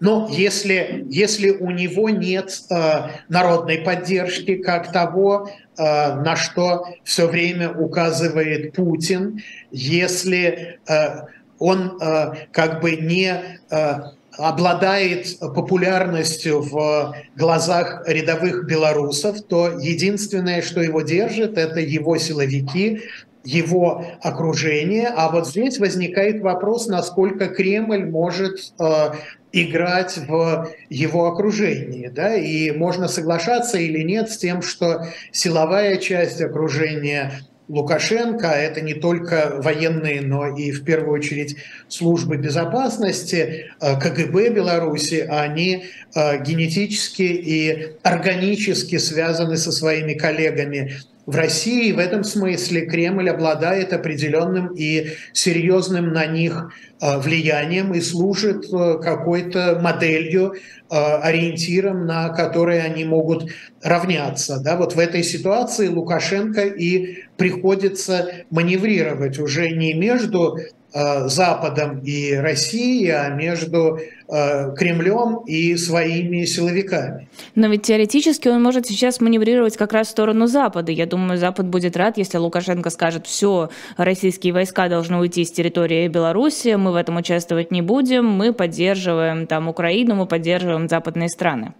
Но 0.00 0.28
если, 0.30 1.06
если 1.08 1.50
у 1.50 1.70
него 1.70 2.08
нет 2.08 2.62
э, 2.70 3.10
народной 3.28 3.78
поддержки, 3.78 4.56
как 4.56 4.92
того, 4.92 5.50
э, 5.76 5.82
на 5.82 6.36
что 6.36 6.86
все 7.04 7.26
время 7.26 7.70
указывает 7.70 8.72
Путин, 8.72 9.42
если 9.70 10.78
э, 10.88 11.26
он 11.58 11.98
э, 12.00 12.32
как 12.50 12.80
бы 12.80 12.92
не 12.96 13.34
э, 13.70 13.94
обладает 14.38 15.38
популярностью 15.38 16.62
в 16.62 17.14
глазах 17.36 18.02
рядовых 18.06 18.66
белорусов, 18.66 19.42
то 19.42 19.78
единственное, 19.78 20.62
что 20.62 20.80
его 20.80 21.02
держит, 21.02 21.58
это 21.58 21.80
его 21.80 22.16
силовики, 22.16 23.02
его 23.44 24.04
окружение. 24.22 25.08
А 25.08 25.30
вот 25.30 25.46
здесь 25.46 25.78
возникает 25.78 26.40
вопрос, 26.40 26.86
насколько 26.86 27.48
Кремль 27.48 28.06
может 28.06 28.72
э, 28.78 29.10
играть 29.52 30.16
в 30.16 30.70
его 30.88 31.26
окружении. 31.26 32.08
Да? 32.08 32.34
И 32.34 32.70
можно 32.70 33.08
соглашаться 33.08 33.78
или 33.78 34.02
нет 34.02 34.30
с 34.30 34.38
тем, 34.38 34.62
что 34.62 35.06
силовая 35.32 35.96
часть 35.96 36.40
окружения 36.40 37.32
Лукашенко, 37.70 38.48
это 38.48 38.80
не 38.80 38.94
только 38.94 39.60
военные, 39.62 40.22
но 40.22 40.48
и 40.48 40.72
в 40.72 40.84
первую 40.84 41.12
очередь 41.12 41.56
службы 41.86 42.36
безопасности 42.36 43.70
э, 43.80 44.00
КГБ 44.00 44.50
Беларуси, 44.50 45.24
они 45.30 45.84
э, 46.12 46.42
генетически 46.42 47.22
и 47.22 47.92
органически 48.02 48.98
связаны 48.98 49.56
со 49.56 49.70
своими 49.70 50.14
коллегами 50.14 50.96
в 51.26 51.36
России. 51.36 51.92
В 51.92 51.98
этом 51.98 52.24
смысле 52.24 52.86
Кремль 52.86 53.30
обладает 53.30 53.92
определенным 53.92 54.74
и 54.74 55.12
серьезным 55.32 56.12
на 56.12 56.26
них 56.26 56.72
э, 57.00 57.18
влиянием 57.18 57.92
и 57.94 58.00
служит 58.00 58.66
э, 58.72 58.98
какой-то 59.02 59.78
моделью, 59.80 60.54
э, 60.54 60.56
ориентиром, 60.90 62.06
на 62.06 62.30
который 62.30 62.82
они 62.82 63.04
могут 63.04 63.50
равняться. 63.82 64.58
Да, 64.60 64.76
вот 64.76 64.94
в 64.94 64.98
этой 64.98 65.22
ситуации 65.22 65.88
Лукашенко 65.88 66.62
и 66.62 67.24
приходится 67.36 68.44
маневрировать 68.50 69.38
уже 69.38 69.70
не 69.70 69.94
между 69.94 70.58
Западом 70.92 72.00
и 72.00 72.34
Россией, 72.34 73.10
а 73.10 73.28
между 73.28 74.00
Кремлем 74.30 75.42
и 75.46 75.76
своими 75.76 76.44
силовиками. 76.44 77.28
Но 77.54 77.66
ведь 77.66 77.82
теоретически 77.82 78.48
он 78.48 78.62
может 78.62 78.86
сейчас 78.86 79.20
маневрировать 79.20 79.76
как 79.76 79.92
раз 79.92 80.08
в 80.08 80.10
сторону 80.10 80.46
Запада. 80.46 80.92
Я 80.92 81.06
думаю, 81.06 81.38
Запад 81.38 81.66
будет 81.66 81.96
рад, 81.96 82.16
если 82.16 82.38
Лукашенко 82.38 82.90
скажет, 82.90 83.26
все, 83.26 83.70
российские 83.96 84.52
войска 84.52 84.88
должны 84.88 85.18
уйти 85.18 85.44
с 85.44 85.50
территории 85.50 86.06
Беларуси, 86.08 86.76
мы 86.76 86.92
в 86.92 86.94
этом 86.94 87.16
участвовать 87.16 87.72
не 87.72 87.82
будем, 87.82 88.26
мы 88.26 88.52
поддерживаем 88.52 89.46
там 89.46 89.68
Украину, 89.68 90.14
мы 90.14 90.26
поддерживаем 90.26 90.88
западные 90.88 91.28
страны. 91.28 91.74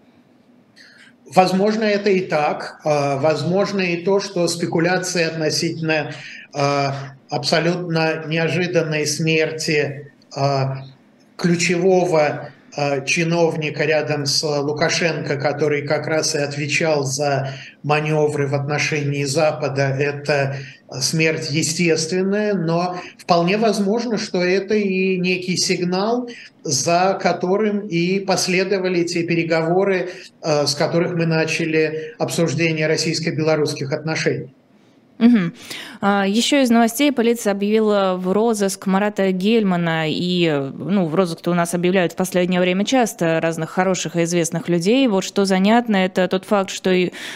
Возможно, 1.32 1.84
это 1.84 2.10
и 2.10 2.20
так. 2.20 2.80
Э, 2.84 3.16
возможно 3.18 3.80
и 3.80 4.04
то, 4.04 4.18
что 4.18 4.48
спекуляции 4.48 5.22
относительно 5.22 6.12
абсолютно 7.30 8.24
неожиданной 8.26 9.06
смерти 9.06 10.10
ключевого 11.40 12.50
э, 12.76 13.04
чиновника 13.06 13.84
рядом 13.84 14.26
с 14.26 14.42
Лукашенко, 14.42 15.36
который 15.36 15.86
как 15.86 16.06
раз 16.06 16.34
и 16.34 16.38
отвечал 16.38 17.04
за 17.04 17.54
маневры 17.82 18.46
в 18.46 18.54
отношении 18.54 19.24
Запада, 19.24 19.82
это 19.82 20.56
смерть 21.00 21.50
естественная, 21.50 22.54
но 22.54 23.00
вполне 23.16 23.56
возможно, 23.56 24.18
что 24.18 24.42
это 24.42 24.74
и 24.74 25.18
некий 25.18 25.56
сигнал, 25.56 26.28
за 26.62 27.18
которым 27.20 27.86
и 27.86 28.20
последовали 28.20 29.04
те 29.04 29.22
переговоры, 29.22 30.10
э, 30.42 30.66
с 30.66 30.74
которых 30.74 31.14
мы 31.14 31.26
начали 31.26 32.14
обсуждение 32.18 32.86
российско-белорусских 32.86 33.92
отношений. 33.92 34.54
Угу. 35.20 35.52
А, 36.00 36.26
еще 36.26 36.62
из 36.62 36.70
новостей 36.70 37.12
полиция 37.12 37.52
объявила 37.52 38.16
в 38.16 38.32
розыск 38.32 38.86
Марата 38.86 39.30
Гельмана, 39.32 40.04
и 40.08 40.70
ну, 40.74 41.06
в 41.06 41.14
розыск-то 41.14 41.50
у 41.50 41.54
нас 41.54 41.74
объявляют 41.74 42.12
в 42.12 42.16
последнее 42.16 42.60
время 42.60 42.86
часто 42.86 43.38
разных 43.40 43.68
хороших 43.70 44.16
и 44.16 44.22
известных 44.22 44.68
людей. 44.70 45.06
Вот 45.08 45.22
что 45.22 45.44
занятно, 45.44 45.96
это 45.96 46.26
тот 46.26 46.46
факт, 46.46 46.70
что 46.70 46.90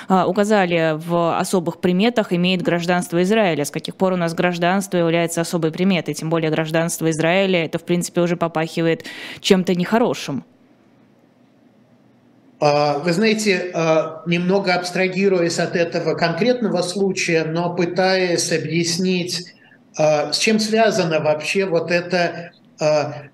а, 0.09 0.27
указали 0.27 0.99
в 1.07 1.39
особых 1.39 1.81
приметах 1.81 2.33
имеет 2.33 2.63
гражданство 2.63 3.23
Израиля. 3.23 3.67
С 3.67 3.71
каких 3.71 3.97
пор 3.97 4.15
у 4.15 4.17
нас 4.17 4.35
гражданство 4.35 4.97
является 4.97 5.43
особой 5.43 5.71
приметой, 5.71 6.15
тем 6.15 6.31
более 6.31 6.51
гражданство 6.51 7.11
Израиля, 7.11 7.67
это 7.67 7.79
в 7.79 7.85
принципе 7.85 8.23
уже 8.23 8.37
попахивает 8.37 9.05
чем-то 9.41 9.75
нехорошим. 9.75 10.45
А, 12.65 12.99
вы 12.99 13.13
знаете, 13.13 13.73
а, 13.75 14.23
немного 14.25 14.73
абстрагируясь 14.73 15.59
от 15.59 15.77
этого 15.77 16.15
конкретного 16.15 16.81
случая, 16.81 17.45
но 17.45 17.75
пытаясь 17.75 18.51
объяснить, 18.53 19.53
а, 19.99 20.33
с 20.33 20.39
чем 20.39 20.59
связано 20.59 21.21
вообще 21.21 21.67
вот 21.67 21.91
это, 21.91 22.53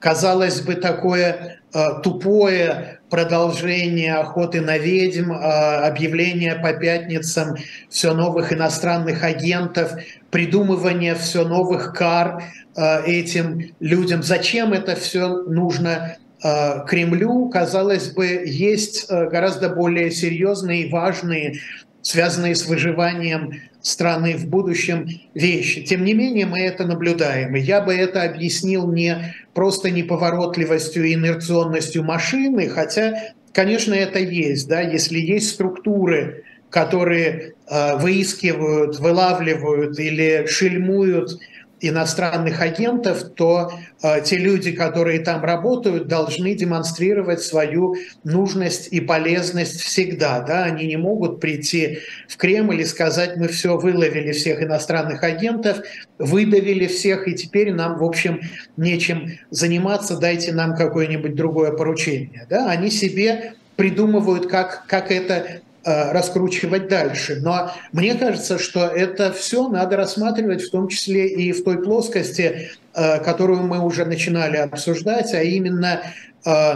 казалось 0.01 0.61
бы, 0.61 0.74
такое 0.74 1.61
тупое 2.03 3.01
продолжение 3.09 4.16
охоты 4.16 4.61
на 4.61 4.76
ведьм, 4.76 5.33
объявление 5.33 6.57
по 6.57 6.74
пятницам 6.74 7.57
все 7.89 8.12
новых 8.12 8.53
иностранных 8.53 9.24
агентов, 9.24 9.95
придумывание 10.31 11.14
все 11.14 11.49
новых 11.49 11.95
кар 11.95 12.45
этим 12.76 13.72
людям. 13.81 14.22
Зачем 14.22 14.74
это 14.74 14.95
все 14.95 15.43
нужно 15.45 16.18
Кремлю, 16.43 17.49
казалось 17.51 18.11
бы, 18.11 18.45
есть 18.47 19.07
э, 19.09 19.28
гораздо 19.28 19.68
более 19.68 20.11
серьезные 20.11 20.86
и 20.86 20.91
важные, 20.91 21.61
связанные 22.03 22.55
с 22.55 22.66
выживанием 22.66 23.61
страны 23.82 24.36
в 24.36 24.47
будущем 24.47 25.07
вещи. 25.34 25.82
Тем 25.82 26.05
не 26.05 26.14
менее, 26.14 26.47
мы 26.47 26.61
это 26.61 26.86
наблюдаем. 26.86 27.57
И 27.57 27.61
я 27.61 27.80
бы 27.80 27.95
это 27.95 28.22
объяснил 28.22 28.91
не 28.91 29.34
просто 29.55 29.91
неповоротливостью 29.91 31.05
и 31.05 31.14
инерционностью 31.14 32.05
машины, 32.05 32.68
хотя, 32.68 33.32
конечно, 33.53 33.95
это 33.95 34.18
есть. 34.18 34.68
Да? 34.68 34.80
Если 34.80 35.18
есть 35.18 35.51
структуры, 35.51 36.45
которые 36.70 37.55
э, 37.68 37.97
выискивают, 37.99 38.99
вылавливают 38.99 39.99
или 39.99 40.47
шельмуют 40.47 41.38
иностранных 41.81 42.61
агентов, 42.61 43.22
то 43.35 43.72
э, 44.03 44.22
те 44.22 44.37
люди, 44.37 44.72
которые 44.72 45.20
там 45.20 45.43
работают, 45.43 46.09
должны 46.09 46.55
демонстрировать 46.55 47.43
свою 47.43 47.97
нужность 48.24 48.89
и 48.93 49.01
полезность 49.01 49.81
всегда. 49.81 50.41
Да? 50.41 50.64
Они 50.64 50.87
не 50.87 50.97
могут 50.97 51.41
прийти 51.41 51.99
в 52.28 52.37
Кремль 52.37 52.81
и 52.81 52.85
сказать, 52.85 53.37
мы 53.37 53.49
все 53.49 53.76
выловили 53.76 54.33
всех 54.33 54.62
иностранных 54.62 55.22
агентов, 55.22 55.81
выдавили 56.18 56.87
всех, 56.87 57.26
и 57.28 57.35
теперь 57.35 57.72
нам, 57.72 57.99
в 57.99 58.05
общем, 58.05 58.41
нечем 58.76 59.39
заниматься, 59.51 60.16
дайте 60.16 60.53
нам 60.53 60.76
какое-нибудь 60.76 61.35
другое 61.35 61.72
поручение. 61.72 62.47
Да? 62.49 62.70
Они 62.70 62.91
себе 62.91 63.55
придумывают, 63.76 64.47
как, 64.47 64.85
как 64.87 65.11
это 65.11 65.62
раскручивать 65.85 66.89
дальше. 66.89 67.39
Но 67.41 67.72
мне 67.93 68.14
кажется, 68.14 68.59
что 68.59 68.87
это 68.87 69.33
все 69.33 69.68
надо 69.68 69.97
рассматривать 69.97 70.62
в 70.62 70.70
том 70.70 70.89
числе 70.89 71.28
и 71.28 71.53
в 71.53 71.64
той 71.64 71.83
плоскости, 71.83 72.70
э, 72.95 73.18
которую 73.20 73.62
мы 73.62 73.81
уже 73.81 74.05
начинали 74.05 74.57
обсуждать, 74.59 75.33
а 75.33 75.43
именно 75.43 76.03
э, 76.45 76.74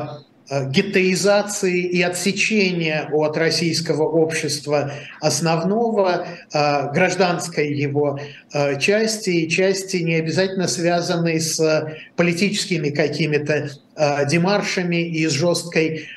геттеизации 0.50 1.80
и 1.80 2.02
отсечения 2.02 3.08
от 3.12 3.36
российского 3.38 4.02
общества 4.02 4.92
основного, 5.22 6.26
гражданской 6.52 7.72
его 7.72 8.20
части 8.78 9.30
и 9.30 9.48
части, 9.48 9.96
не 9.96 10.16
обязательно 10.16 10.68
связанной 10.68 11.40
с 11.40 11.88
политическими 12.16 12.90
какими-то 12.90 13.70
демаршами 14.28 15.08
и 15.08 15.26
с 15.26 15.32
жесткой 15.32 16.08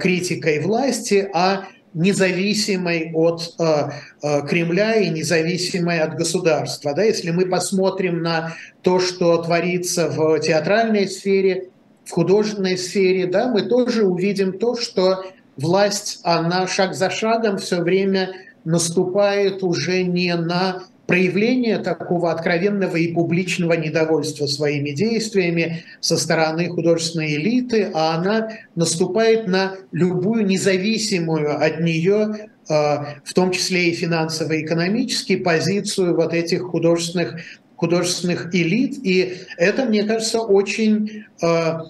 критикой 0.00 0.60
власти, 0.60 1.28
а 1.34 1.66
независимой 1.94 3.12
от 3.14 3.54
э, 3.58 3.90
э, 4.22 4.46
Кремля 4.46 4.96
и 4.96 5.08
независимой 5.08 6.00
от 6.00 6.14
государства. 6.16 6.92
Да, 6.92 7.02
если 7.02 7.30
мы 7.30 7.46
посмотрим 7.46 8.22
на 8.22 8.54
то, 8.82 8.98
что 8.98 9.38
творится 9.38 10.08
в 10.08 10.38
театральной 10.40 11.08
сфере, 11.08 11.70
в 12.04 12.10
художественной 12.10 12.76
сфере, 12.76 13.26
да, 13.26 13.48
мы 13.48 13.62
тоже 13.62 14.04
увидим 14.04 14.58
то, 14.58 14.76
что 14.76 15.24
власть, 15.56 16.20
она 16.24 16.66
шаг 16.66 16.94
за 16.94 17.10
шагом 17.10 17.58
все 17.58 17.80
время 17.80 18.32
наступает 18.64 19.62
уже 19.62 20.02
не 20.02 20.34
на 20.34 20.82
проявление 21.06 21.78
такого 21.78 22.30
откровенного 22.30 22.96
и 22.96 23.12
публичного 23.12 23.74
недовольства 23.74 24.46
своими 24.46 24.90
действиями 24.90 25.84
со 26.00 26.16
стороны 26.16 26.68
художественной 26.68 27.34
элиты, 27.36 27.90
а 27.92 28.14
она 28.16 28.50
наступает 28.74 29.46
на 29.46 29.76
любую 29.92 30.46
независимую 30.46 31.62
от 31.62 31.80
нее 31.80 32.48
а, 32.68 33.16
в 33.24 33.34
том 33.34 33.50
числе 33.50 33.90
и 33.90 33.94
финансово-экономически, 33.94 35.36
позицию 35.36 36.16
вот 36.16 36.32
этих 36.32 36.62
художественных, 36.62 37.36
художественных 37.76 38.54
элит. 38.54 38.98
И 39.04 39.34
это, 39.58 39.84
мне 39.84 40.04
кажется, 40.04 40.40
очень 40.40 41.24
а, 41.42 41.82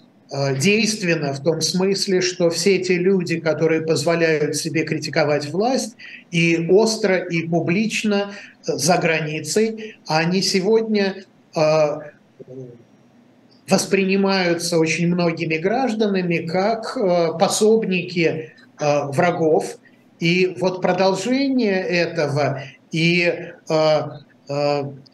действенно 0.59 1.33
в 1.33 1.43
том 1.43 1.61
смысле, 1.61 2.21
что 2.21 2.51
все 2.51 2.77
эти 2.77 2.93
люди, 2.93 3.39
которые 3.39 3.83
позволяют 3.83 4.57
себе 4.57 4.85
критиковать 4.85 5.51
власть 5.51 5.97
и 6.31 6.67
остро, 6.71 7.17
и 7.17 7.47
публично 7.47 8.33
за 8.63 8.97
границей, 8.97 9.97
они 10.07 10.43
сегодня 10.43 11.25
а, 11.55 12.01
воспринимаются 13.69 14.79
очень 14.79 15.07
многими 15.07 15.57
гражданами 15.57 16.39
как 16.39 16.99
пособники 17.39 18.53
врагов. 18.79 19.77
И 20.21 20.57
вот 20.59 20.83
продолжение 20.83 21.81
этого 21.81 22.63
и 22.91 23.53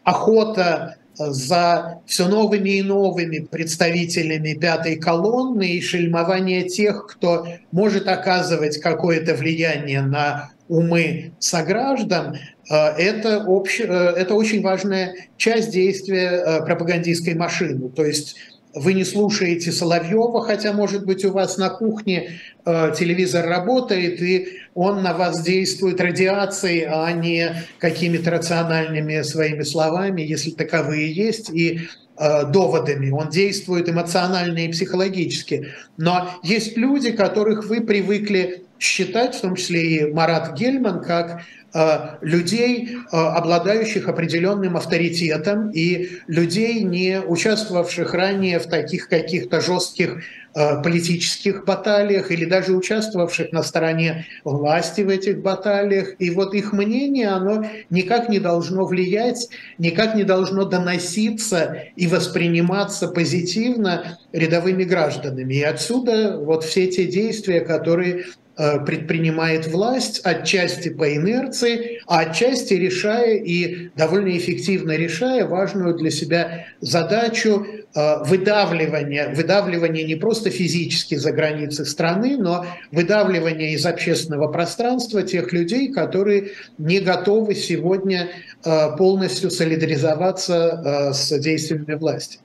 охота 0.03 0.97
за 1.15 2.01
все 2.05 2.27
новыми 2.27 2.69
и 2.69 2.81
новыми 2.81 3.39
представителями 3.39 4.53
пятой 4.53 4.95
колонны 4.95 5.69
и 5.69 5.81
шельмование 5.81 6.63
тех, 6.63 7.07
кто 7.07 7.47
может 7.71 8.07
оказывать 8.07 8.79
какое-то 8.79 9.35
влияние 9.35 10.01
на 10.01 10.51
умы 10.67 11.33
сограждан, 11.39 12.37
э, 12.69 12.75
это, 12.75 13.43
общ... 13.43 13.81
Э, 13.81 14.13
это 14.15 14.35
очень 14.35 14.61
важная 14.61 15.15
часть 15.35 15.71
действия 15.71 16.29
э, 16.29 16.65
пропагандистской 16.65 17.35
машины. 17.35 17.89
То 17.89 18.05
есть 18.05 18.37
вы 18.73 18.93
не 18.93 19.03
слушаете 19.03 19.71
Соловьева, 19.71 20.43
хотя, 20.43 20.73
может 20.73 21.05
быть, 21.05 21.25
у 21.25 21.31
вас 21.31 21.57
на 21.57 21.69
кухне 21.69 22.39
э, 22.65 22.93
телевизор 22.97 23.45
работает, 23.47 24.21
и 24.21 24.59
он 24.73 25.03
на 25.03 25.13
вас 25.13 25.43
действует 25.43 25.99
радиацией, 25.99 26.85
а 26.87 27.11
не 27.11 27.63
какими-то 27.79 28.31
рациональными 28.31 29.21
своими 29.23 29.63
словами, 29.63 30.21
если 30.21 30.51
таковые 30.51 31.11
есть, 31.11 31.49
и 31.49 31.81
э, 32.17 32.45
доводами. 32.45 33.09
Он 33.09 33.29
действует 33.29 33.89
эмоционально 33.89 34.59
и 34.59 34.71
психологически. 34.71 35.67
Но 35.97 36.29
есть 36.43 36.77
люди, 36.77 37.11
которых 37.11 37.65
вы 37.65 37.81
привыкли 37.81 38.63
считать, 38.81 39.35
в 39.35 39.41
том 39.41 39.55
числе 39.55 39.81
и 39.81 40.11
Марат 40.11 40.57
Гельман, 40.57 41.01
как 41.01 41.43
Э, 41.73 42.17
людей, 42.19 42.89
э, 42.89 43.15
обладающих 43.15 44.09
определенным 44.09 44.75
авторитетом 44.75 45.69
и 45.71 46.09
людей, 46.27 46.83
не 46.83 47.21
участвовавших 47.21 48.13
ранее 48.13 48.59
в 48.59 48.67
таких 48.67 49.07
каких-то 49.07 49.61
жестких 49.61 50.17
Э, 50.53 50.81
политических 50.83 51.63
баталиях 51.63 52.29
или 52.29 52.43
даже 52.43 52.73
участвовавших 52.73 53.53
на 53.53 53.63
стороне 53.63 54.25
власти 54.43 54.99
в 54.99 55.07
этих 55.07 55.41
баталиях. 55.41 56.15
И 56.19 56.29
вот 56.29 56.53
их 56.53 56.73
мнение, 56.73 57.29
оно 57.29 57.65
никак 57.89 58.27
не 58.27 58.39
должно 58.39 58.85
влиять, 58.85 59.47
никак 59.77 60.13
не 60.13 60.25
должно 60.25 60.65
доноситься 60.65 61.77
и 61.95 62.05
восприниматься 62.05 63.07
позитивно 63.07 64.19
рядовыми 64.33 64.83
гражданами. 64.83 65.53
И 65.53 65.63
отсюда 65.63 66.37
вот 66.37 66.65
все 66.65 66.87
те 66.87 67.05
действия, 67.05 67.61
которые 67.61 68.25
предпринимает 68.55 69.67
власть, 69.67 70.21
отчасти 70.23 70.89
по 70.89 71.15
инерции, 71.15 72.01
а 72.07 72.19
отчасти 72.19 72.73
решая 72.73 73.35
и 73.35 73.89
довольно 73.95 74.37
эффективно 74.37 74.91
решая 74.91 75.45
важную 75.47 75.95
для 75.95 76.11
себя 76.11 76.65
задачу 76.81 77.65
э, 77.65 78.23
выдавливания, 78.25 79.33
выдавливания 79.33 80.05
не 80.05 80.15
просто 80.15 80.49
физически 80.49 81.15
за 81.15 81.31
границы 81.31 81.85
страны, 81.85 82.37
но 82.37 82.65
выдавливания 82.91 83.71
из 83.71 83.85
общественного 83.85 84.47
пространства 84.51 85.23
тех 85.23 85.53
людей, 85.53 85.91
которые 85.91 86.51
не 86.77 86.99
готовы 86.99 87.55
сегодня 87.55 88.29
э, 88.63 88.97
полностью 88.97 89.49
солидаризоваться 89.49 91.11
с 91.13 91.39
действиями 91.39 91.95
власти. 91.95 92.39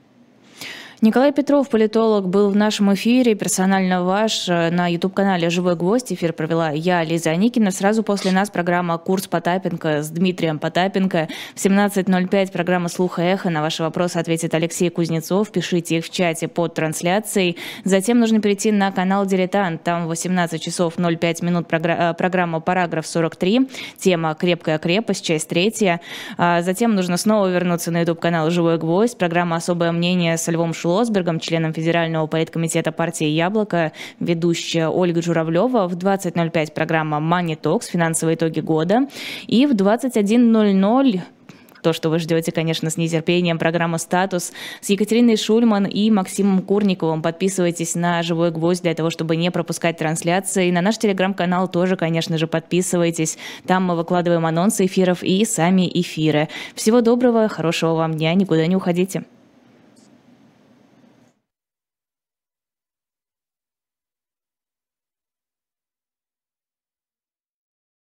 Николай 1.02 1.30
Петров, 1.30 1.68
политолог, 1.68 2.26
был 2.26 2.48
в 2.48 2.56
нашем 2.56 2.94
эфире, 2.94 3.34
персонально 3.34 4.02
ваш, 4.02 4.48
э, 4.48 4.70
на 4.70 4.88
YouTube-канале 4.88 5.50
«Живой 5.50 5.76
гвоздь». 5.76 6.10
Эфир 6.10 6.32
провела 6.32 6.70
я, 6.70 7.04
Лиза 7.04 7.30
Аникина. 7.30 7.70
Сразу 7.70 8.02
после 8.02 8.32
нас 8.32 8.48
программа 8.48 8.96
«Курс 8.96 9.26
Потапенко» 9.26 10.02
с 10.02 10.08
Дмитрием 10.08 10.58
Потапенко. 10.58 11.28
В 11.54 11.58
17.05 11.58 12.50
программа 12.50 12.88
«Слух 12.88 13.18
и 13.18 13.22
эхо». 13.22 13.50
На 13.50 13.60
ваши 13.60 13.82
вопросы 13.82 14.16
ответит 14.16 14.54
Алексей 14.54 14.88
Кузнецов. 14.88 15.52
Пишите 15.52 15.98
их 15.98 16.06
в 16.06 16.10
чате 16.10 16.48
под 16.48 16.72
трансляцией. 16.72 17.58
Затем 17.84 18.18
нужно 18.18 18.40
перейти 18.40 18.72
на 18.72 18.90
канал 18.90 19.26
«Дилетант». 19.26 19.82
Там 19.82 20.06
в 20.06 20.08
18 20.08 20.62
часов 20.62 20.94
05 20.96 21.42
минут 21.42 21.66
э, 21.70 22.14
программа 22.14 22.60
«Параграф 22.60 23.04
43». 23.04 23.70
Тема 23.98 24.34
«Крепкая 24.34 24.78
крепость», 24.78 25.26
часть 25.26 25.50
третья. 25.50 26.00
А 26.38 26.62
затем 26.62 26.94
нужно 26.94 27.18
снова 27.18 27.48
вернуться 27.48 27.90
на 27.90 28.00
YouTube-канал 28.00 28.48
«Живой 28.48 28.78
гвоздь». 28.78 29.18
Программа 29.18 29.56
«Особое 29.56 29.92
мнение» 29.92 30.38
с 30.38 30.48
Львом 30.50 30.72
Шулом 30.72 30.85
Шлосбергом, 30.86 31.40
членом 31.40 31.72
Федерального 31.72 32.28
политкомитета 32.28 32.92
партии 32.92 33.26
«Яблоко», 33.26 33.90
ведущая 34.20 34.86
Ольга 34.86 35.20
Журавлева. 35.20 35.88
В 35.88 35.96
20.05 35.96 36.72
программа 36.72 37.16
«Money 37.16 37.60
Talks. 37.60 37.90
Финансовые 37.90 38.36
итоги 38.36 38.60
года». 38.60 39.08
И 39.48 39.66
в 39.66 39.72
21.00 39.72 41.22
то, 41.82 41.92
что 41.92 42.08
вы 42.08 42.20
ждете, 42.20 42.52
конечно, 42.52 42.88
с 42.88 42.96
нетерпением. 42.96 43.58
Программа 43.58 43.98
«Статус» 43.98 44.52
с 44.80 44.88
Екатериной 44.88 45.36
Шульман 45.36 45.86
и 45.86 46.08
Максимом 46.08 46.62
Курниковым. 46.62 47.20
Подписывайтесь 47.20 47.96
на 47.96 48.22
«Живой 48.22 48.52
гвоздь» 48.52 48.82
для 48.82 48.94
того, 48.94 49.10
чтобы 49.10 49.34
не 49.34 49.50
пропускать 49.50 49.98
трансляции. 49.98 50.70
На 50.70 50.82
наш 50.82 50.98
телеграм-канал 50.98 51.68
тоже, 51.68 51.96
конечно 51.96 52.38
же, 52.38 52.46
подписывайтесь. 52.46 53.38
Там 53.66 53.82
мы 53.84 53.96
выкладываем 53.96 54.46
анонсы 54.46 54.86
эфиров 54.86 55.24
и 55.24 55.44
сами 55.44 55.90
эфиры. 55.92 56.48
Всего 56.76 57.00
доброго, 57.00 57.48
хорошего 57.48 57.94
вам 57.94 58.14
дня, 58.14 58.34
никуда 58.34 58.68
не 58.68 58.76
уходите. 58.76 59.24